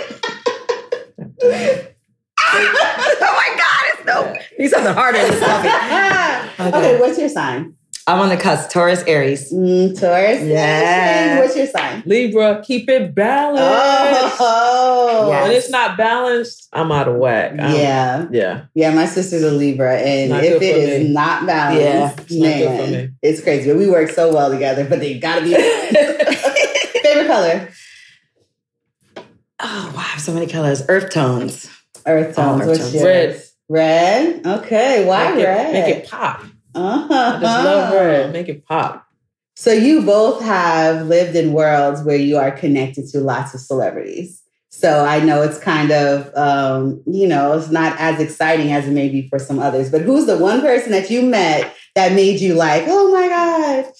oh 1.42 1.94
my 3.20 3.56
God, 3.58 3.84
it's 3.92 4.04
no. 4.06 4.36
Need 4.58 4.70
something 4.70 4.92
harder 4.92 5.18
than 5.18 5.38
coffee. 5.38 5.68
okay. 6.62 6.98
what's 6.98 7.18
your 7.18 7.28
sign? 7.28 7.76
I'm 8.06 8.18
on 8.18 8.28
the 8.28 8.36
cusp. 8.36 8.70
Taurus, 8.70 9.02
Aries. 9.06 9.52
Mm, 9.52 9.98
Taurus. 9.98 10.40
Yes. 10.42 11.38
What's 11.38 11.56
your 11.56 11.66
sign? 11.66 12.02
Libra, 12.06 12.62
keep 12.64 12.88
it 12.88 13.14
balanced. 13.14 14.36
Oh, 14.40 15.28
Yes. 15.30 15.42
When 15.42 15.56
it's 15.56 15.70
not 15.70 15.96
balanced, 15.96 16.68
I'm 16.72 16.90
out 16.90 17.06
of 17.08 17.16
whack. 17.16 17.50
I'm- 17.58 17.74
yeah. 17.74 18.26
yeah. 18.30 18.62
Yeah, 18.74 18.94
my 18.94 19.06
sister's 19.06 19.42
a 19.42 19.50
Libra, 19.50 19.96
and 19.96 20.30
Not 20.30 20.42
if 20.44 20.54
good 20.54 20.62
it 20.62 20.72
for 20.72 20.78
is 20.92 21.06
me. 21.08 21.12
not 21.12 21.46
balanced, 21.46 21.80
Yeah, 21.82 22.10
it's 22.18 22.32
not 22.32 22.40
man, 22.80 22.92
me. 22.92 23.08
it's 23.22 23.42
crazy. 23.42 23.70
But 23.70 23.78
we 23.78 23.88
work 23.90 24.10
so 24.10 24.32
well 24.32 24.50
together, 24.50 24.84
but 24.88 24.98
they 25.00 25.18
gotta 25.18 25.42
be. 25.42 25.54
Favorite 27.02 27.26
color? 27.26 27.68
Oh, 29.60 29.92
wow. 29.94 30.14
So 30.18 30.32
many 30.32 30.46
colors. 30.46 30.82
Earth 30.88 31.12
tones. 31.12 31.70
Earth 32.06 32.34
Oh, 32.38 32.58
tones. 32.58 32.62
earth 32.68 32.78
tones. 32.92 33.02
Red. 33.04 33.42
Red. 33.68 34.46
Okay. 34.46 35.04
Why 35.06 35.32
make 35.34 35.44
red? 35.44 35.68
It, 35.68 35.72
make 35.72 35.96
it 35.96 36.08
pop. 36.10 36.42
Uh-huh. 36.74 37.08
I 37.10 37.40
just 37.40 37.64
love 37.64 37.92
her. 37.92 38.30
Make 38.32 38.48
it 38.48 38.64
pop. 38.64 39.06
So 39.56 39.72
you 39.72 40.02
both 40.02 40.42
have 40.42 41.06
lived 41.06 41.36
in 41.36 41.52
worlds 41.52 42.02
where 42.02 42.16
you 42.16 42.38
are 42.38 42.50
connected 42.50 43.08
to 43.08 43.20
lots 43.20 43.52
of 43.54 43.60
celebrities. 43.60 44.42
So 44.70 45.04
I 45.04 45.20
know 45.20 45.42
it's 45.42 45.58
kind 45.58 45.90
of, 45.90 46.34
um, 46.34 47.02
you 47.04 47.26
know, 47.26 47.58
it's 47.58 47.70
not 47.70 47.98
as 47.98 48.20
exciting 48.20 48.72
as 48.72 48.86
it 48.86 48.92
may 48.92 49.08
be 49.08 49.28
for 49.28 49.38
some 49.38 49.58
others. 49.58 49.90
But 49.90 50.02
who's 50.02 50.26
the 50.26 50.38
one 50.38 50.60
person 50.60 50.92
that 50.92 51.10
you 51.10 51.22
met 51.22 51.74
that 51.94 52.12
made 52.12 52.40
you 52.40 52.54
like, 52.54 52.84
oh 52.86 53.12
my 53.12 53.28
god? 53.28 53.92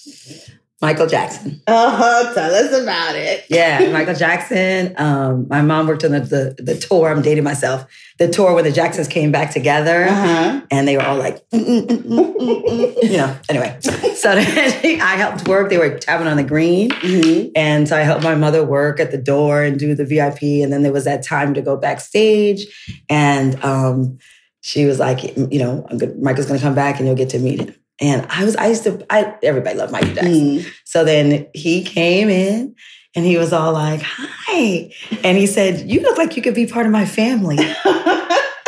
Michael 0.82 1.06
Jackson. 1.06 1.60
Oh, 1.66 2.32
tell 2.34 2.54
us 2.54 2.72
about 2.82 3.14
it. 3.14 3.44
Yeah, 3.50 3.90
Michael 3.92 4.14
Jackson. 4.14 4.94
Um, 4.96 5.46
my 5.48 5.60
mom 5.60 5.86
worked 5.86 6.04
on 6.04 6.12
the, 6.12 6.20
the 6.20 6.56
the 6.62 6.74
tour. 6.74 7.10
I'm 7.10 7.20
dating 7.20 7.44
myself. 7.44 7.84
The 8.18 8.28
tour 8.28 8.54
where 8.54 8.62
the 8.62 8.72
Jacksons 8.72 9.06
came 9.06 9.30
back 9.30 9.50
together, 9.50 10.04
Uh-huh. 10.04 10.60
and 10.70 10.88
they 10.88 10.96
were 10.96 11.02
all 11.02 11.16
like, 11.18 11.46
mm, 11.50 11.86
mm, 11.86 12.02
mm, 12.36 13.02
you 13.02 13.16
know. 13.18 13.36
Anyway, 13.50 13.76
so 13.80 14.34
then 14.34 15.00
I 15.02 15.16
helped 15.16 15.46
work. 15.48 15.68
They 15.68 15.78
were 15.78 15.98
tapping 15.98 16.26
on 16.26 16.36
the 16.38 16.44
green, 16.44 16.90
Mhm. 16.90 17.50
and 17.54 17.86
so 17.86 17.96
I 17.96 18.00
helped 18.00 18.24
my 18.24 18.34
mother 18.34 18.64
work 18.64 19.00
at 19.00 19.10
the 19.10 19.18
door 19.18 19.62
and 19.62 19.78
do 19.78 19.94
the 19.94 20.04
VIP. 20.06 20.62
And 20.62 20.72
then 20.72 20.82
there 20.82 20.92
was 20.92 21.04
that 21.04 21.22
time 21.22 21.52
to 21.54 21.62
go 21.62 21.76
backstage, 21.76 22.66
and 23.10 23.62
um, 23.64 24.18
she 24.62 24.86
was 24.86 24.98
like, 24.98 25.36
you 25.36 25.58
know, 25.58 25.86
Michael's 26.20 26.46
going 26.46 26.58
to 26.58 26.64
come 26.64 26.74
back, 26.74 26.98
and 26.98 27.06
you'll 27.06 27.16
get 27.16 27.30
to 27.30 27.38
meet 27.38 27.60
him. 27.60 27.74
And 28.00 28.26
I 28.30 28.44
was, 28.44 28.56
I 28.56 28.66
used 28.68 28.84
to, 28.84 29.04
I 29.10 29.34
everybody 29.42 29.76
loved 29.78 29.92
Michael 29.92 30.14
Jackson. 30.14 30.32
Mhm. 30.32 30.66
So 30.84 31.04
then 31.04 31.46
he 31.54 31.82
came 31.84 32.28
in 32.30 32.74
and 33.14 33.24
he 33.26 33.36
was 33.36 33.52
all 33.52 33.72
like, 33.72 34.00
Hi. 34.02 34.90
And 35.22 35.36
he 35.36 35.46
said, 35.46 35.90
You 35.90 36.00
look 36.00 36.16
like 36.18 36.36
you 36.36 36.42
could 36.42 36.54
be 36.54 36.66
part 36.66 36.86
of 36.86 36.92
my 36.92 37.04
family. 37.06 37.58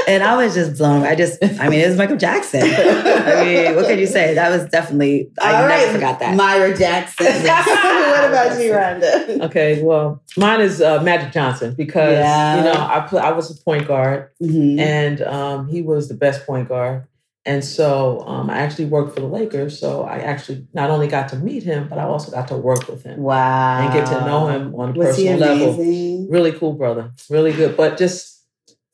And 0.08 0.24
I 0.24 0.34
was 0.36 0.52
just 0.52 0.78
blown. 0.78 1.04
I 1.04 1.14
just, 1.14 1.38
I 1.60 1.68
mean, 1.68 1.78
it 1.78 1.86
was 1.86 1.96
Michael 1.96 2.16
Jackson. 2.16 2.60
I 2.64 3.44
mean, 3.44 3.76
what 3.76 3.86
could 3.86 4.00
you 4.00 4.08
say? 4.08 4.34
That 4.34 4.50
was 4.50 4.68
definitely, 4.68 5.30
I 5.40 5.46
All 5.54 5.68
never 5.68 5.84
right, 5.84 5.92
forgot 5.92 6.18
that. 6.18 6.34
Myra 6.36 6.76
Jackson. 6.76 7.26
what 7.26 8.24
about 8.28 8.60
you, 8.60 8.72
Rhonda? 8.72 9.42
Okay, 9.42 9.80
well, 9.80 10.20
mine 10.36 10.60
is 10.60 10.82
uh, 10.82 11.00
Magic 11.04 11.32
Johnson 11.32 11.74
because 11.76 12.14
Yeah. 12.18 12.56
you 12.58 12.64
know 12.64 12.72
I 12.72 13.06
play, 13.08 13.20
I 13.20 13.30
was 13.30 13.56
a 13.56 13.62
point 13.62 13.86
guard 13.86 14.30
Mhm. 14.42 14.80
and 14.80 15.22
um, 15.22 15.68
he 15.68 15.82
was 15.82 16.08
the 16.08 16.14
best 16.14 16.44
point 16.46 16.68
guard, 16.68 17.04
and 17.44 17.64
so 17.64 18.20
um, 18.26 18.48
I 18.50 18.58
actually 18.58 18.84
worked 18.86 19.14
for 19.14 19.20
the 19.20 19.26
Lakers. 19.26 19.78
So 19.78 20.02
I 20.02 20.18
actually 20.18 20.66
not 20.74 20.90
only 20.90 21.08
got 21.08 21.28
to 21.30 21.36
meet 21.36 21.62
him, 21.64 21.88
but 21.88 21.98
I 21.98 22.04
also 22.04 22.30
got 22.30 22.48
to 22.48 22.56
work 22.56 22.86
with 22.88 23.02
him 23.02 23.20
Wow. 23.20 23.78
and 23.80 23.92
get 23.92 24.06
to 24.06 24.24
know 24.24 24.48
him 24.48 24.74
on 24.74 24.90
a 24.90 24.92
Was 24.92 25.16
he 25.16 25.26
personal 25.28 25.38
level. 25.40 26.28
Really 26.30 26.52
cool 26.52 26.72
brother, 26.74 27.10
really 27.30 27.52
good, 27.52 27.76
but 27.76 27.98
just 27.98 28.42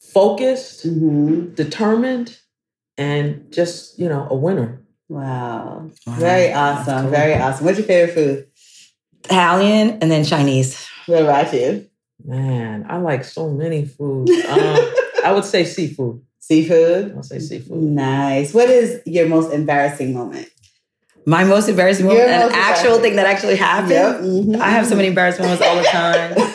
focused, 0.01 0.86
Mhm. 0.86 1.55
determined, 1.55 2.38
and 2.96 3.53
just 3.53 3.99
you 3.99 4.09
know 4.09 4.26
a 4.30 4.34
winner. 4.34 4.82
Wow. 5.09 5.90
Wow. 6.07 6.14
Very 6.18 6.53
awesome. 6.53 7.03
cool. 7.03 7.11
Very 7.11 7.34
awesome. 7.34 7.64
What's 7.66 7.78
your 7.78 7.86
favorite 7.86 8.14
food? 8.14 8.46
Italian 9.24 9.99
and 10.01 10.11
then 10.11 10.24
Chinese. 10.24 10.86
What 11.07 11.22
about 11.22 11.53
you? 11.53 11.86
Man, 12.24 12.86
I 12.88 12.96
like 12.99 13.24
so 13.24 13.51
many 13.51 13.84
foods. 13.84 14.30
Um, 14.49 14.92
I 15.24 15.32
would 15.32 15.44
say 15.44 15.64
seafood. 15.64 16.22
Seafood? 16.49 17.12
I'll 17.14 17.22
say 17.22 17.38
seafood. 17.40 17.76
Nice. 17.76 18.55
What 18.55 18.70
is 18.70 19.03
your 19.05 19.28
most 19.28 19.53
embarrassing 19.53 20.14
moment? 20.14 20.49
My 21.26 21.44
most 21.44 21.68
embarrassing 21.68 22.07
moment, 22.07 22.24
Your 22.26 22.28
an 22.30 22.40
most 22.46 22.55
actual 22.57 22.99
thing 23.01 23.16
that 23.16 23.26
actually 23.26 23.57
happened. 23.57 23.90
Yep. 23.90 24.20
Mhm. 24.20 24.59
I 24.59 24.70
have 24.70 24.86
so 24.86 24.96
many 24.96 25.09
embarrassing 25.09 25.44
moments 25.44 25.62
all 25.62 25.76
the 25.76 25.82
time. 25.84 26.36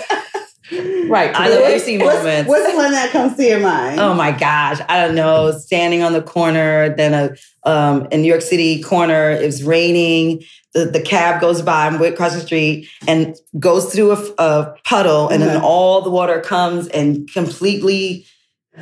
Right. 1.10 1.36
I 1.36 1.50
love 1.50 1.60
today- 1.60 1.74
Lucy 1.74 1.98
What's, 2.00 2.18
moments. 2.20 2.50
what's 2.50 2.76
one 2.76 2.92
that 2.94 3.12
comes 3.12 3.36
to 3.38 3.44
your 3.44 3.60
mind? 3.60 4.00
Oh 4.00 4.16
my 4.16 4.32
gosh, 4.32 4.80
I 4.90 5.06
don't 5.06 5.14
know. 5.14 5.52
Standing 5.52 6.02
on 6.02 6.14
the 6.14 6.22
corner, 6.24 6.96
then 6.96 7.14
a 7.14 7.70
um, 7.70 8.08
in 8.10 8.22
New 8.22 8.28
York 8.28 8.42
City 8.42 8.82
corner, 8.82 9.30
it 9.32 9.46
was 9.46 9.64
raining. 9.64 10.42
The, 10.74 10.86
the 10.86 11.02
cab 11.02 11.40
goes 11.42 11.62
by, 11.62 11.86
I'm 11.86 12.00
way 12.00 12.08
across 12.08 12.34
the 12.34 12.40
street, 12.40 12.88
and 13.08 13.36
goes 13.60 13.94
through 13.94 14.12
a 14.40 14.74
puddle, 14.86 15.30
and 15.30 15.44
then 15.44 15.60
Mhm. 15.60 15.64
all 15.64 16.02
the 16.02 16.10
water 16.10 16.40
comes 16.40 16.88
and 16.88 17.30
completely 17.32 18.26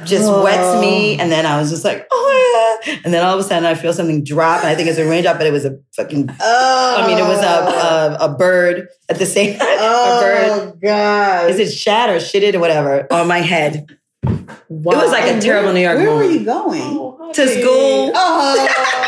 just 0.05 0.31
wets 0.31 0.81
me. 0.81 1.15
Oh. 1.15 1.21
And 1.21 1.31
then 1.31 1.45
I 1.45 1.59
was 1.59 1.69
just 1.69 1.83
like, 1.83 2.07
oh 2.11 2.81
yeah. 2.85 2.99
And 3.03 3.13
then 3.13 3.23
all 3.23 3.33
of 3.33 3.39
a 3.39 3.43
sudden, 3.43 3.65
I 3.65 3.75
feel 3.75 3.93
something 3.93 4.23
drop, 4.23 4.59
and 4.59 4.67
I 4.67 4.75
think 4.75 4.89
it's 4.89 4.97
a 4.97 5.07
raindrop, 5.07 5.37
but 5.37 5.47
it 5.47 5.51
was 5.51 5.65
a 5.65 5.77
fucking. 5.95 6.29
Oh. 6.39 6.95
I 6.99 7.07
mean, 7.07 7.17
it 7.17 7.27
was 7.27 7.39
a 7.39 8.23
a, 8.23 8.31
a 8.31 8.37
bird 8.37 8.87
at 9.09 9.19
the 9.19 9.25
same 9.25 9.57
time. 9.57 9.67
a 9.79 9.81
oh, 9.81 10.21
bird. 10.21 10.49
Oh, 10.49 10.77
God. 10.81 11.49
Is 11.49 11.59
it 11.59 11.71
shat 11.71 12.09
or 12.09 12.17
shitted 12.17 12.55
or 12.55 12.59
whatever 12.59 13.11
on 13.11 13.27
my 13.27 13.39
head? 13.39 13.97
Wow. 14.23 14.93
It 14.93 14.97
was 14.97 15.11
like 15.11 15.35
a 15.35 15.41
terrible 15.41 15.73
New 15.73 15.81
York 15.81 15.97
Where 15.97 16.15
were 16.15 16.23
you 16.23 16.45
going? 16.45 16.81
Oh, 16.83 17.31
To 17.33 17.47
school. 17.47 18.11
Oh. 18.15 19.07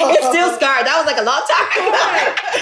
It's 0.16 0.26
still 0.28 0.50
scarred. 0.56 0.86
That 0.86 0.96
was 0.96 1.06
like 1.06 1.20
a 1.20 1.26
long 1.26 1.42
time 1.44 1.68
ago. 1.88 2.04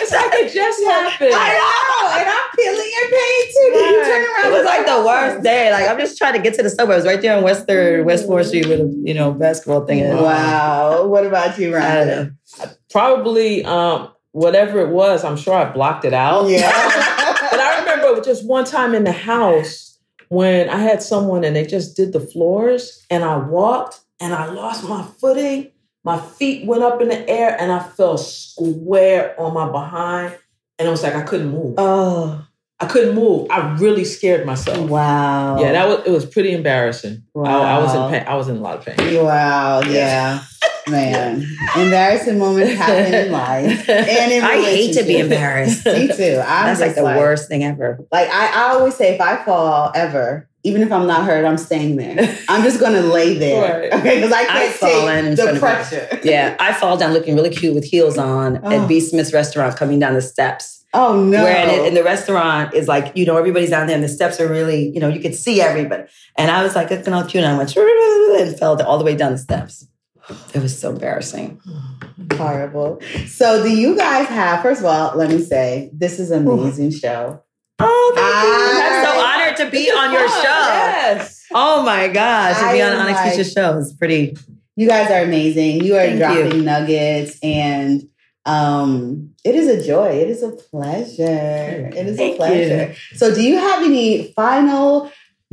It's 0.02 0.12
like 0.12 0.32
it 0.34 0.52
just 0.52 0.82
happened. 0.90 1.32
I 1.34 1.48
know. 1.54 2.18
And 2.18 2.28
I'm 2.28 2.48
feeling 2.56 2.90
your 2.96 3.08
pain 3.14 3.42
too. 3.54 3.68
Then 3.74 3.94
you 3.94 4.04
turn 4.04 4.22
around. 4.24 4.46
It 4.46 4.52
was 4.58 4.64
like 4.66 4.86
the 4.86 4.96
and 4.96 5.04
worst 5.06 5.42
day. 5.44 5.70
Like 5.72 5.88
I'm 5.88 5.98
just 5.98 6.18
trying 6.18 6.34
to 6.34 6.40
get 6.40 6.54
to 6.54 6.62
the 6.62 6.70
suburbs 6.70 7.04
right 7.06 7.20
there 7.20 7.36
on 7.36 7.42
West 7.44 7.66
Third, 7.66 8.04
West 8.04 8.26
Fourth 8.26 8.48
Street 8.48 8.66
with 8.68 8.80
a 8.80 9.02
you 9.04 9.14
know 9.14 9.32
basketball 9.32 9.86
thing. 9.86 10.00
in. 10.00 10.16
Wow. 10.16 11.06
What 11.06 11.24
about 11.26 11.58
you, 11.58 11.76
I 11.76 11.80
Rhonda? 11.80 12.06
don't 12.06 12.60
know. 12.60 12.70
Probably 12.90 13.64
um, 13.64 14.08
whatever 14.32 14.80
it 14.80 14.88
was, 14.90 15.24
I'm 15.24 15.36
sure 15.36 15.54
I 15.54 15.70
blocked 15.70 16.04
it 16.04 16.14
out. 16.14 16.48
Yeah. 16.48 16.70
but 17.50 17.60
I 17.60 17.80
remember 17.80 18.20
just 18.22 18.46
one 18.46 18.64
time 18.64 18.94
in 18.94 19.04
the 19.04 19.12
house 19.12 19.98
when 20.28 20.68
I 20.68 20.78
had 20.78 21.02
someone 21.02 21.44
and 21.44 21.54
they 21.56 21.64
just 21.66 21.96
did 21.96 22.12
the 22.12 22.20
floors 22.20 23.04
and 23.10 23.24
I 23.24 23.36
walked 23.36 24.00
and 24.20 24.34
I 24.34 24.46
lost 24.46 24.88
my 24.88 25.02
footing. 25.20 25.70
My 26.04 26.18
feet 26.18 26.66
went 26.66 26.82
up 26.82 27.00
in 27.02 27.08
the 27.08 27.28
air 27.28 27.56
and 27.60 27.70
I 27.70 27.80
fell 27.80 28.16
square 28.16 29.38
on 29.38 29.54
my 29.54 29.70
behind. 29.70 30.36
And 30.78 30.86
it 30.86 30.90
was 30.90 31.02
like 31.02 31.14
I 31.14 31.22
couldn't 31.22 31.50
move. 31.50 31.74
oh. 31.78 32.44
I 32.80 32.86
couldn't 32.86 33.16
move. 33.16 33.48
I 33.50 33.74
really 33.78 34.04
scared 34.04 34.46
myself. 34.46 34.88
Wow. 34.88 35.60
Yeah, 35.60 35.72
that 35.72 35.88
was 35.88 36.06
it 36.06 36.10
was 36.12 36.24
pretty 36.24 36.52
embarrassing. 36.52 37.24
I, 37.36 37.40
I 37.40 37.78
was 37.80 37.92
in 37.92 38.08
pain. 38.08 38.28
I 38.28 38.36
was 38.36 38.46
in 38.46 38.58
a 38.58 38.60
lot 38.60 38.78
of 38.78 38.84
pain. 38.86 39.24
Wow. 39.24 39.80
Yeah. 39.80 40.44
Man. 40.88 41.44
Embarrassing 41.76 42.38
moments 42.38 42.74
happen 42.74 43.12
in 43.12 43.32
life. 43.32 43.88
And 43.88 44.32
in 44.32 44.44
I 44.44 44.62
hate 44.62 44.94
to 44.94 45.02
be 45.02 45.18
embarrassed. 45.18 45.84
Me 45.86 46.06
too. 46.06 46.40
I'm 46.46 46.66
That's 46.66 46.80
like 46.80 46.90
just 46.90 46.98
the 46.98 47.04
worst 47.04 47.48
thing 47.48 47.64
ever. 47.64 47.98
Like 48.12 48.28
I, 48.28 48.52
I 48.54 48.68
always 48.74 48.94
say, 48.94 49.14
if 49.14 49.20
I 49.20 49.44
fall 49.44 49.90
ever, 49.94 50.47
even 50.64 50.82
if 50.82 50.90
I'm 50.92 51.06
not 51.06 51.24
hurt, 51.24 51.44
I'm 51.44 51.56
staying 51.58 51.96
there. 51.96 52.36
I'm 52.48 52.62
just 52.62 52.80
gonna 52.80 53.00
lay 53.02 53.34
there, 53.38 53.80
Right. 53.90 53.92
okay? 54.00 54.16
Because 54.16 54.32
I 54.32 54.44
can't 54.44 54.58
I've 54.58 54.74
fallen 54.74 55.24
in 55.26 55.36
take 55.36 55.44
front 55.58 55.60
the 55.60 56.02
of 56.02 56.08
pressure. 56.10 56.20
Yeah, 56.24 56.56
I 56.58 56.72
fall 56.74 56.96
down 56.96 57.12
looking 57.12 57.34
really 57.36 57.50
cute 57.50 57.74
with 57.74 57.84
heels 57.84 58.18
on 58.18 58.60
Oh. 58.62 58.70
at 58.82 58.88
B. 58.88 59.00
Smith's 59.00 59.32
restaurant 59.32 59.76
coming 59.76 59.98
down 59.98 60.14
the 60.14 60.22
steps. 60.22 60.84
Oh 60.94 61.22
no! 61.22 61.42
Where 61.44 61.62
in, 61.64 61.68
it, 61.70 61.86
in 61.88 61.94
the 61.94 62.02
restaurant 62.02 62.72
is 62.74 62.88
like, 62.88 63.14
you 63.14 63.26
know, 63.26 63.36
everybody's 63.36 63.70
down 63.70 63.86
there 63.86 63.94
and 63.94 64.02
the 64.02 64.08
steps 64.08 64.40
are 64.40 64.48
really, 64.48 64.88
you 64.90 65.00
know, 65.00 65.08
you 65.08 65.20
could 65.20 65.34
see 65.34 65.60
everybody. 65.60 66.04
And 66.36 66.50
I 66.50 66.62
was 66.62 66.74
like, 66.74 66.90
looking 66.90 67.12
all 67.12 67.24
cute 67.24 67.44
and 67.44 67.52
I 67.54 67.58
went 67.58 67.74
and 67.76 68.58
fell 68.58 68.80
all 68.82 68.96
the 68.98 69.04
way 69.04 69.14
down 69.14 69.32
the 69.32 69.38
steps. 69.38 69.86
It 70.54 70.62
was 70.62 70.78
so 70.78 70.90
embarrassing. 70.90 71.60
horrible. 72.34 73.00
So, 73.26 73.62
do 73.62 73.70
you 73.70 73.96
guys 73.96 74.26
have? 74.28 74.62
First 74.62 74.80
of 74.80 74.86
all, 74.86 75.16
let 75.16 75.30
me 75.30 75.40
say 75.42 75.90
this 75.92 76.18
is 76.18 76.30
an 76.30 76.46
amazing 76.48 76.90
show. 76.90 77.42
Oh, 77.80 78.12
thank 78.14 78.26
I- 78.34 78.94
you. 78.96 78.97
I'm 79.60 79.70
so 79.70 79.70
honored 79.70 79.72
to 79.72 79.78
be 79.78 79.90
on 79.90 80.12
your 80.12 80.28
show. 80.28 80.42
Yes. 80.42 81.44
Oh 81.52 81.82
my 81.82 82.08
gosh, 82.08 82.58
to 82.58 82.72
be 82.72 82.82
on 82.82 82.92
Onyx 82.96 83.36
like- 83.38 83.46
show 83.46 83.78
is 83.78 83.92
pretty. 83.92 84.36
You 84.76 84.86
guys 84.86 85.10
are 85.10 85.22
amazing. 85.24 85.82
You 85.84 85.96
are 85.96 86.06
Thank 86.06 86.18
dropping 86.18 86.52
you. 86.58 86.62
nuggets, 86.62 87.36
and 87.42 88.08
um, 88.46 89.30
it 89.44 89.54
is 89.56 89.66
a 89.66 89.84
joy. 89.84 90.06
It 90.08 90.30
is 90.30 90.42
a 90.42 90.50
pleasure. 90.50 91.90
It 91.92 92.06
is 92.06 92.14
a 92.14 92.16
Thank 92.16 92.36
pleasure. 92.36 92.94
So, 93.14 93.34
do 93.34 93.42
you 93.42 93.56
have 93.56 93.82
any 93.82 94.32
final 94.34 95.10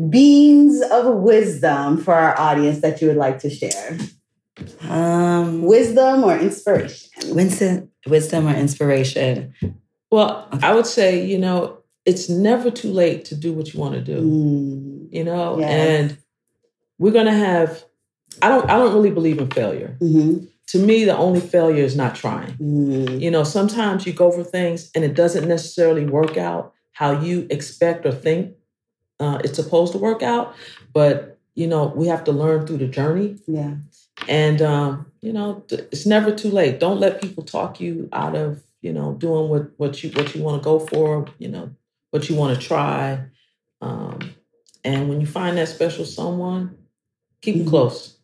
beans 0.10 0.82
of 0.91 1.08
wisdom 1.16 1.97
for 1.97 2.14
our 2.14 2.39
audience 2.39 2.82
that 2.82 3.01
you 3.01 3.08
would 3.08 3.18
like 3.18 3.39
to 3.39 3.49
share? 3.49 3.97
Um, 4.82 5.64
Wisdom 5.64 6.24
or 6.24 6.38
inspiration? 6.38 7.36
wisdom, 7.36 7.89
wisdom 8.08 8.47
or 8.47 8.53
inspiration. 8.56 9.53
Well, 10.12 10.47
I 10.62 10.74
would 10.74 10.86
say, 10.86 11.26
you 11.26 11.38
know, 11.39 11.80
it's 12.06 12.30
never 12.30 12.70
too 12.72 12.91
late 12.91 13.26
to 13.26 13.36
do 13.36 13.51
what 13.53 13.74
you 13.74 13.80
want 13.80 13.95
to 13.95 14.01
do. 14.01 14.22
Mm, 14.22 15.08
You 15.12 15.24
know, 15.24 15.60
Yes. 15.60 15.72
and 15.72 16.18
we're 16.99 17.12
gonna 17.14 17.34
have. 17.34 17.84
I 18.41 18.49
don't. 18.49 18.70
I 18.70 18.78
don't 18.78 18.93
really 18.93 19.12
believe 19.12 19.39
in 19.39 19.49
failure. 19.49 19.97
mhm, 20.01 20.47
To 20.68 20.80
me, 20.80 21.06
the 21.06 21.16
only 21.18 21.39
failure 21.39 21.84
is 21.84 21.95
not 21.95 22.16
trying. 22.16 22.53
mm. 22.60 23.20
You 23.22 23.32
know, 23.32 23.43
sometimes 23.43 24.06
you 24.06 24.14
go 24.14 24.32
for 24.32 24.43
things 24.43 24.89
and 24.95 25.03
it 25.06 25.14
doesn't 25.16 25.47
necessarily 25.47 26.06
work 26.06 26.38
out 26.38 26.74
how 26.91 27.12
you 27.22 27.45
expect 27.49 28.06
or 28.06 28.12
think 28.12 28.53
uh, 29.20 29.39
it's 29.43 29.56
supposed 29.56 29.91
to 29.93 29.97
work 29.99 30.22
out. 30.24 30.53
But 30.93 31.38
you 31.56 31.68
know, 31.68 31.93
we 31.95 32.08
have 32.08 32.24
to 32.26 32.32
learn 32.34 32.66
through 32.68 32.78
the 32.80 32.88
journey. 32.88 33.38
Yeah. 33.47 33.76
And 34.28 34.62
um, 34.62 35.06
you 35.22 35.32
know, 35.34 35.64
it's 35.70 36.06
never 36.06 36.32
too 36.36 36.49
late. 36.49 36.80
Don't 36.80 36.99
let 36.99 37.22
people 37.22 37.43
talk 37.43 37.80
you 37.80 38.10
out 38.12 38.36
of 38.36 38.62
you 38.82 38.91
know 38.93 39.14
doing 39.14 39.49
what 39.49 39.72
what 39.78 40.03
you 40.03 40.10
what 40.12 40.36
you 40.36 40.43
want 40.43 40.62
to 40.62 40.66
go 40.66 40.80
for. 40.80 41.26
You 41.39 41.49
know 41.49 41.70
what 42.16 42.30
you 42.30 42.36
want 42.36 42.57
to 42.59 42.66
try. 42.66 43.20
Um, 43.82 44.20
and 44.86 45.09
when 45.09 45.20
you 45.20 45.28
find 45.28 45.57
that 45.57 45.68
special 45.68 46.05
someone, 46.05 46.78
keep 47.41 47.55
them 47.57 47.66
Mhm. 47.66 47.70
close. 47.70 48.16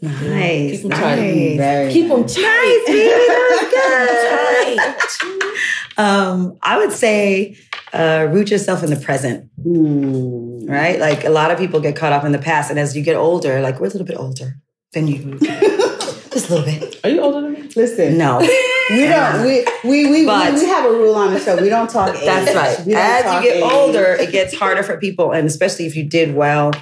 Nice, 0.00 0.70
Keep 0.82 0.84
'em 0.84 0.90
tight. 0.90 1.16
nice. 1.16 1.56
Very 1.56 1.92
Keep 1.92 2.08
them 2.08 2.20
nice. 2.20 2.34
tight, 2.34 2.82
baby. 2.86 3.08
That 3.08 4.96
was 5.00 5.50
Um, 5.96 6.58
I 6.62 6.78
would 6.78 6.92
say 6.92 7.56
uh, 7.92 8.26
root 8.32 8.50
yourself 8.50 8.82
in 8.82 8.90
the 8.90 8.96
present, 8.96 9.48
Mm. 9.64 10.68
right? 10.68 10.98
Like 10.98 11.24
a 11.24 11.30
lot 11.30 11.50
of 11.52 11.58
people 11.58 11.78
get 11.80 11.94
caught 11.96 12.12
up 12.12 12.24
in 12.24 12.32
the 12.32 12.38
past, 12.50 12.68
and 12.70 12.78
as 12.78 12.96
you 12.96 13.02
get 13.02 13.14
older, 13.16 13.60
like 13.60 13.78
we're 13.80 13.86
a 13.86 13.90
little 13.90 14.06
bit 14.06 14.16
older 14.18 14.56
than 14.92 15.06
you, 15.06 15.38
just 16.32 16.50
a 16.50 16.54
little 16.54 16.64
bit. 16.64 17.00
Are 17.04 17.10
you 17.10 17.20
older 17.20 17.40
than 17.42 17.52
me? 17.52 17.68
Listen, 17.76 18.18
No, 18.18 18.40
We 18.90 19.06
don't. 19.06 19.44
We 19.44 19.64
we 19.84 20.10
we, 20.10 20.26
But- 20.26 20.54
we 20.54 20.60
we 20.60 20.66
have 20.66 20.84
a 20.84 20.90
rule 20.90 21.14
on 21.14 21.32
the 21.32 21.40
show. 21.40 21.56
We 21.60 21.68
don't 21.68 21.88
talk. 21.88 22.14
Age. 22.14 22.20
That's 22.24 22.54
right. 22.54 22.78
As 22.78 22.84
you 23.44 23.50
get 23.50 23.56
age. 23.56 23.62
older, 23.62 24.14
it 24.14 24.30
gets 24.30 24.54
harder 24.54 24.82
for 24.82 24.98
people, 24.98 25.32
and 25.32 25.46
especially 25.46 25.86
if 25.86 25.96
you 25.96 26.04
did 26.04 26.34
well. 26.34 26.72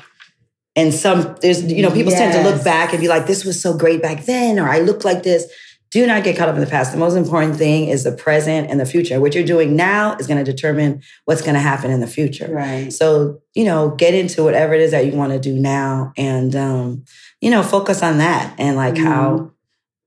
And 0.75 0.93
some 0.93 1.37
there's 1.43 1.71
you 1.71 1.83
know 1.83 1.91
people 1.91 2.13
tend 2.13 2.33
to 2.33 2.43
look 2.43 2.65
back 2.65 2.93
and 2.93 3.01
be 3.01 3.09
like, 3.09 3.27
"This 3.27 3.45
was 3.45 3.61
so 3.61 3.77
great 3.77 4.01
back 4.03 4.25
then," 4.25 4.59
or 4.59 4.69
"I 4.69 4.81
look 4.81 5.05
like 5.05 5.23
this." 5.23 5.47
Do 5.91 6.07
not 6.07 6.25
get 6.25 6.39
caught 6.39 6.49
up 6.49 6.55
in 6.55 6.63
the 6.63 6.67
past. 6.67 6.91
The 6.93 6.97
most 6.99 7.17
important 7.17 7.57
thing 7.57 7.89
is 7.89 8.03
the 8.05 8.13
present 8.13 8.71
and 8.71 8.81
the 8.81 8.87
future. 8.87 9.21
What 9.21 9.35
you're 9.35 9.45
doing 9.45 9.77
now 9.77 10.17
is 10.17 10.27
going 10.27 10.43
to 10.43 10.51
determine 10.51 11.03
what's 11.27 11.43
going 11.43 11.53
to 11.53 11.61
happen 11.61 11.91
in 11.91 12.01
the 12.01 12.07
future. 12.07 12.49
Right. 12.51 12.91
So, 12.91 13.43
you 13.53 13.67
know, 13.67 13.91
get 13.91 14.15
into 14.15 14.43
whatever 14.43 14.73
it 14.73 14.81
is 14.81 14.93
that 14.93 15.05
you 15.05 15.13
want 15.13 15.35
to 15.35 15.39
do 15.39 15.53
now 15.53 16.15
and, 16.17 16.57
um, 16.57 17.05
you 17.43 17.51
know, 17.51 17.63
focus 17.63 18.03
on 18.03 18.17
that 18.19 18.55
and 18.59 18.75
like 18.75 18.97
how 18.97 19.52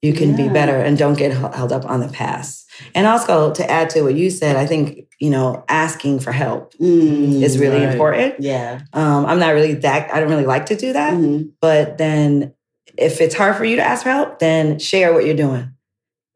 you 0.05 0.13
can 0.13 0.35
be 0.35 0.47
better 0.49 0.77
and 0.77 0.97
don't 0.97 1.17
get 1.17 1.31
held 1.31 1.71
up 1.71 1.85
on 1.85 1.99
the 1.99 2.07
past. 2.07 2.65
And 2.93 3.07
also 3.07 3.53
to 3.53 3.63
add 3.69 3.89
to 3.91 4.01
what 4.03 4.15
you 4.15 4.29
said, 4.29 4.55
I 4.55 4.65
think, 4.65 5.07
you 5.19 5.29
know, 5.29 5.63
asking 5.69 6.19
for 6.19 6.31
help 6.31 6.73
Mm, 6.75 7.41
is 7.41 7.57
really 7.57 7.79
right. 7.83 7.91
important. 7.93 8.35
Yeah. 8.39 8.81
Um, 8.93 9.25
I'm 9.25 9.39
not 9.39 9.53
really 9.53 9.73
that, 9.75 10.13
I 10.13 10.19
don't 10.19 10.29
really 10.29 10.45
like 10.45 10.65
to 10.67 10.75
do 10.75 10.93
that. 10.93 11.13
Mhm. 11.13 11.51
But 11.61 11.97
then 11.97 12.53
if 12.97 13.21
it's 13.21 13.35
hard 13.35 13.55
for 13.55 13.65
you 13.65 13.75
to 13.77 13.81
ask 13.81 14.03
for 14.03 14.09
help, 14.11 14.39
then 14.39 14.79
share 14.79 15.13
what 15.13 15.25
you're 15.25 15.35
doing. 15.35 15.69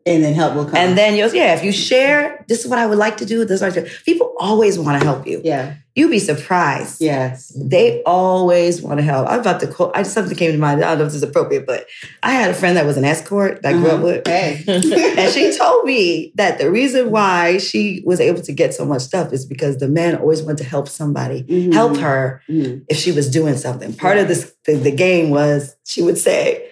And 0.05 0.23
then 0.23 0.33
help 0.33 0.55
will 0.55 0.65
come. 0.65 0.75
And 0.75 0.97
then 0.97 1.15
you'll, 1.15 1.33
yeah, 1.35 1.53
if 1.55 1.63
you 1.63 1.71
share, 1.71 2.43
this 2.47 2.63
is 2.63 2.67
what 2.67 2.79
I 2.79 2.85
would 2.87 2.97
like 2.97 3.17
to 3.17 3.25
do, 3.25 3.45
this 3.45 3.61
is 3.61 3.61
what 3.61 3.77
I 3.77 3.81
do. 3.81 3.91
People 4.05 4.33
always 4.39 4.79
want 4.79 4.99
to 4.99 5.05
help 5.05 5.27
you. 5.27 5.41
yeah. 5.43 5.75
You'd 5.99 6.11
be 6.11 6.19
surprised. 6.19 7.01
Yes. 7.01 7.51
They 7.57 8.01
always 8.03 8.81
want 8.81 8.99
to 8.99 9.03
help. 9.03 9.27
I'm 9.29 9.41
about 9.41 9.59
to 9.59 9.67
quote. 9.67 9.91
I 9.93 10.03
just 10.03 10.13
something 10.13 10.37
came 10.37 10.53
to 10.53 10.57
mind. 10.57 10.81
I 10.81 10.87
don't 10.91 10.99
know 10.99 11.03
if 11.03 11.09
this 11.11 11.21
is 11.21 11.23
appropriate, 11.23 11.65
but 11.65 11.87
I 12.23 12.31
had 12.31 12.49
a 12.49 12.53
friend 12.53 12.77
that 12.77 12.85
was 12.85 12.95
an 12.95 13.03
escort 13.03 13.61
that 13.63 13.73
grew 13.73 13.87
up 13.87 13.95
Uh-huh. 13.95 14.03
with, 14.05 14.27
Hey. 14.27 14.63
and 14.67 15.33
she 15.33 15.51
told 15.57 15.83
me 15.83 16.31
that 16.35 16.57
the 16.57 16.71
reason 16.71 17.11
why 17.11 17.57
she 17.57 18.01
was 18.05 18.21
able 18.21 18.41
to 18.43 18.53
get 18.53 18.73
so 18.73 18.85
much 18.85 19.01
stuff 19.01 19.33
is 19.33 19.45
because 19.45 19.75
the 19.79 19.89
man 19.89 20.15
always 20.15 20.41
wanted 20.41 20.59
to 20.59 20.63
help 20.63 20.87
somebody, 20.87 21.43
Mhm. 21.43 21.73
help 21.73 21.97
her 21.97 22.41
Mhm. 22.49 22.83
if 22.87 22.95
she 22.95 23.11
was 23.11 23.29
doing 23.29 23.57
something. 23.57 23.91
Part 23.91 24.17
of 24.17 24.29
this 24.29 24.53
the, 24.65 24.75
the 24.75 24.91
game 24.91 25.31
was 25.31 25.75
she 25.85 26.01
would 26.01 26.17
say 26.17 26.63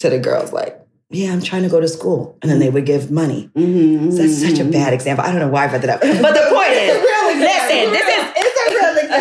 to 0.00 0.10
the 0.10 0.18
girls 0.18 0.52
like, 0.52 0.76
"Yeah, 1.10 1.32
I'm 1.32 1.40
trying 1.42 1.62
to 1.62 1.68
go 1.68 1.80
to 1.80 1.86
school," 1.86 2.36
and 2.42 2.50
then 2.50 2.58
they 2.58 2.70
would 2.70 2.86
give 2.86 3.12
money. 3.12 3.48
Mhm. 3.56 4.16
That's 4.16 4.38
such 4.42 4.58
a 4.58 4.64
Mhm. 4.64 4.72
bad 4.72 4.92
example. 4.92 5.24
I 5.24 5.30
don't 5.30 5.38
know 5.40 5.48
why 5.54 5.66
I 5.66 5.68
brought 5.68 5.82
that 5.82 5.90
up, 5.90 6.00
but 6.00 6.34
the 6.34 6.46
point 6.50 6.72
is, 6.72 6.98
listen, 7.52 7.92
this 7.92 8.08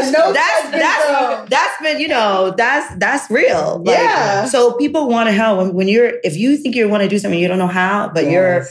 is 0.04 0.10
It's 0.10 0.18
a 0.18 0.22
real 0.22 0.30
example. 0.30 0.32
No 0.32 0.34
that's 0.34 0.72
that's 0.72 1.50
that's 1.50 1.82
been 1.82 2.00
you 2.00 2.08
know 2.08 2.54
that's 2.58 2.96
that's 2.96 3.30
real. 3.30 3.82
Like, 3.86 3.98
Yeah. 3.98 4.46
So 4.46 4.74
people 4.74 5.08
want 5.10 5.28
to 5.30 5.34
help 5.34 5.58
when, 5.60 5.74
when 5.74 5.88
you're 5.88 6.14
if 6.24 6.36
you 6.38 6.58
think 6.58 6.76
you 6.76 6.88
want 6.90 7.04
to 7.04 7.10
do 7.10 7.20
something 7.20 7.40
you 7.40 7.48
don't 7.48 7.60
know 7.60 7.68
how, 7.68 8.10
but 8.14 8.30
you're 8.30 8.66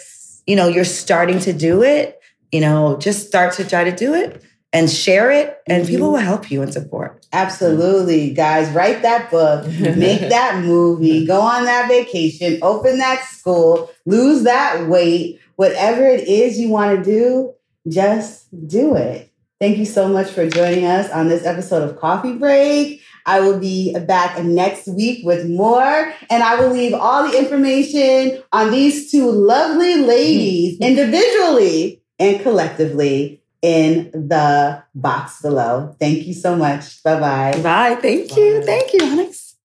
you 0.46 0.56
know 0.56 0.68
you're 0.68 0.84
starting 0.84 1.38
to 1.40 1.52
do 1.52 1.82
it. 1.82 2.18
You 2.52 2.60
know, 2.60 2.96
just 2.98 3.26
start 3.28 3.54
to 3.54 3.64
try 3.68 3.84
to 3.84 3.94
do 3.94 4.12
it 4.14 4.42
and 4.72 4.88
share 4.90 5.30
it, 5.30 5.58
and 5.66 5.86
people 5.86 6.08
Mhm. 6.08 6.12
will 6.12 6.18
help 6.18 6.50
you 6.50 6.62
and 6.62 6.72
support. 6.72 7.26
Absolutely, 7.32 8.30
guys. 8.30 8.68
Write 8.70 9.02
that 9.02 9.30
book, 9.30 9.66
make 9.96 10.20
that 10.30 10.62
movie, 10.64 11.26
go 11.26 11.40
on 11.40 11.64
that 11.64 11.88
vacation, 11.88 12.58
open 12.62 12.98
that 12.98 13.24
school, 13.24 13.90
lose 14.06 14.42
that 14.44 14.88
weight. 14.88 15.38
Whatever 15.56 16.04
it 16.06 16.26
is 16.26 16.58
you 16.58 16.70
want 16.70 16.96
to 16.98 17.04
do, 17.04 17.52
just 17.88 18.46
do 18.68 18.96
it. 18.96 19.29
Thank 19.60 19.76
you 19.76 19.84
so 19.84 20.08
much 20.08 20.30
for 20.30 20.48
joining 20.48 20.86
us 20.86 21.10
on 21.10 21.28
this 21.28 21.44
episode 21.44 21.82
of 21.82 22.00
Coffee 22.00 22.32
Break. 22.32 23.02
I 23.26 23.40
will 23.40 23.60
be 23.60 23.94
back 24.06 24.42
next 24.42 24.88
week 24.88 25.22
with 25.22 25.46
more, 25.50 26.14
and 26.30 26.42
I 26.42 26.58
will 26.58 26.70
leave 26.70 26.94
all 26.94 27.30
the 27.30 27.38
information 27.38 28.42
on 28.52 28.70
these 28.70 29.10
two 29.10 29.30
lovely 29.30 29.96
ladies 29.96 30.78
individually 30.80 32.02
and 32.18 32.40
collectively 32.40 33.42
in 33.60 34.10
the 34.12 34.82
box 34.94 35.42
below. 35.42 35.94
Thank 36.00 36.26
you 36.26 36.32
so 36.32 36.56
much. 36.56 37.02
Bye 37.02 37.20
bye. 37.20 37.60
Bye. 37.62 37.98
Thank 38.00 38.34
you. 38.38 38.60
Bye. 38.60 38.66
Thank 38.66 38.94
you, 38.94 39.00
Onyx. 39.02 39.56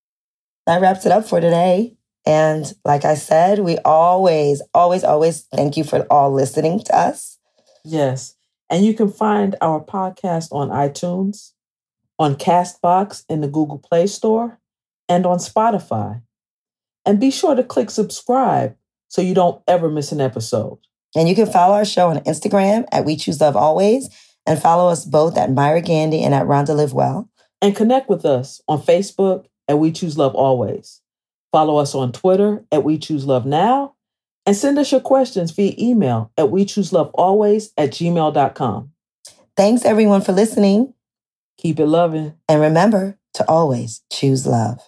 That 0.67 0.81
wraps 0.81 1.05
it 1.05 1.13
up 1.13 1.25
for 1.25 1.39
today. 1.39 1.95
And 2.25 2.65
like 2.83 3.05
I 3.05 3.15
said, 3.15 3.59
we 3.59 3.77
always, 3.85 4.61
always, 4.73 5.05
always 5.05 5.43
thank 5.53 5.77
you 5.77 5.85
for 5.85 6.05
all 6.09 6.33
listening 6.33 6.81
to 6.81 6.97
us. 6.97 7.37
Yes. 7.85 8.35
And 8.69 8.85
you 8.85 8.93
can 8.93 9.09
find 9.09 9.55
our 9.61 9.83
podcast 9.83 10.51
on 10.51 10.69
iTunes, 10.69 11.51
on 12.17 12.35
Castbox 12.35 13.23
in 13.29 13.41
the 13.41 13.47
Google 13.47 13.77
Play 13.79 14.07
Store, 14.07 14.59
and 15.07 15.25
on 15.25 15.37
Spotify. 15.37 16.21
And 17.05 17.19
be 17.19 17.29
sure 17.29 17.55
to 17.55 17.63
click 17.63 17.91
subscribe 17.91 18.75
so 19.07 19.21
you 19.21 19.35
don't 19.35 19.61
ever 19.67 19.89
miss 19.89 20.11
an 20.11 20.21
episode. 20.21 20.79
And 21.15 21.29
you 21.29 21.35
can 21.35 21.45
follow 21.45 21.75
our 21.75 21.85
show 21.85 22.09
on 22.09 22.17
Instagram 22.19 22.85
at 22.91 23.05
We 23.05 23.15
Choose 23.15 23.39
Love 23.39 23.55
Always 23.55 24.09
and 24.45 24.61
follow 24.61 24.89
us 24.89 25.05
both 25.05 25.37
at 25.37 25.51
Myra 25.51 25.81
Gandy 25.81 26.23
and 26.23 26.33
at 26.33 26.45
Rhonda 26.45 26.75
Live 26.75 26.93
Well. 26.93 27.29
And 27.61 27.75
connect 27.75 28.09
with 28.09 28.25
us 28.25 28.61
on 28.67 28.81
Facebook 28.81 29.45
at 29.67 29.79
We 29.79 29.91
Choose 29.91 30.17
Love 30.17 30.35
Always. 30.35 31.01
Follow 31.51 31.77
us 31.77 31.95
on 31.95 32.11
Twitter 32.11 32.65
at 32.71 32.83
We 32.83 32.97
Choose 32.97 33.25
Love 33.25 33.45
Now. 33.45 33.94
And 34.45 34.55
send 34.55 34.77
us 34.77 34.91
your 34.91 35.01
questions 35.01 35.51
via 35.51 35.73
email 35.79 36.31
at 36.37 36.45
wechooselovealways 36.45 36.67
Choose 36.67 36.93
Love 36.93 37.11
Always 37.13 37.73
at 37.77 37.91
gmail.com. 37.91 38.91
Thanks 39.57 39.85
everyone 39.85 40.21
for 40.21 40.33
listening. 40.33 40.93
Keep 41.57 41.79
it 41.79 41.87
loving. 41.87 42.33
And 42.47 42.61
remember 42.61 43.17
to 43.35 43.49
always 43.49 44.01
choose 44.11 44.45
love. 44.45 44.79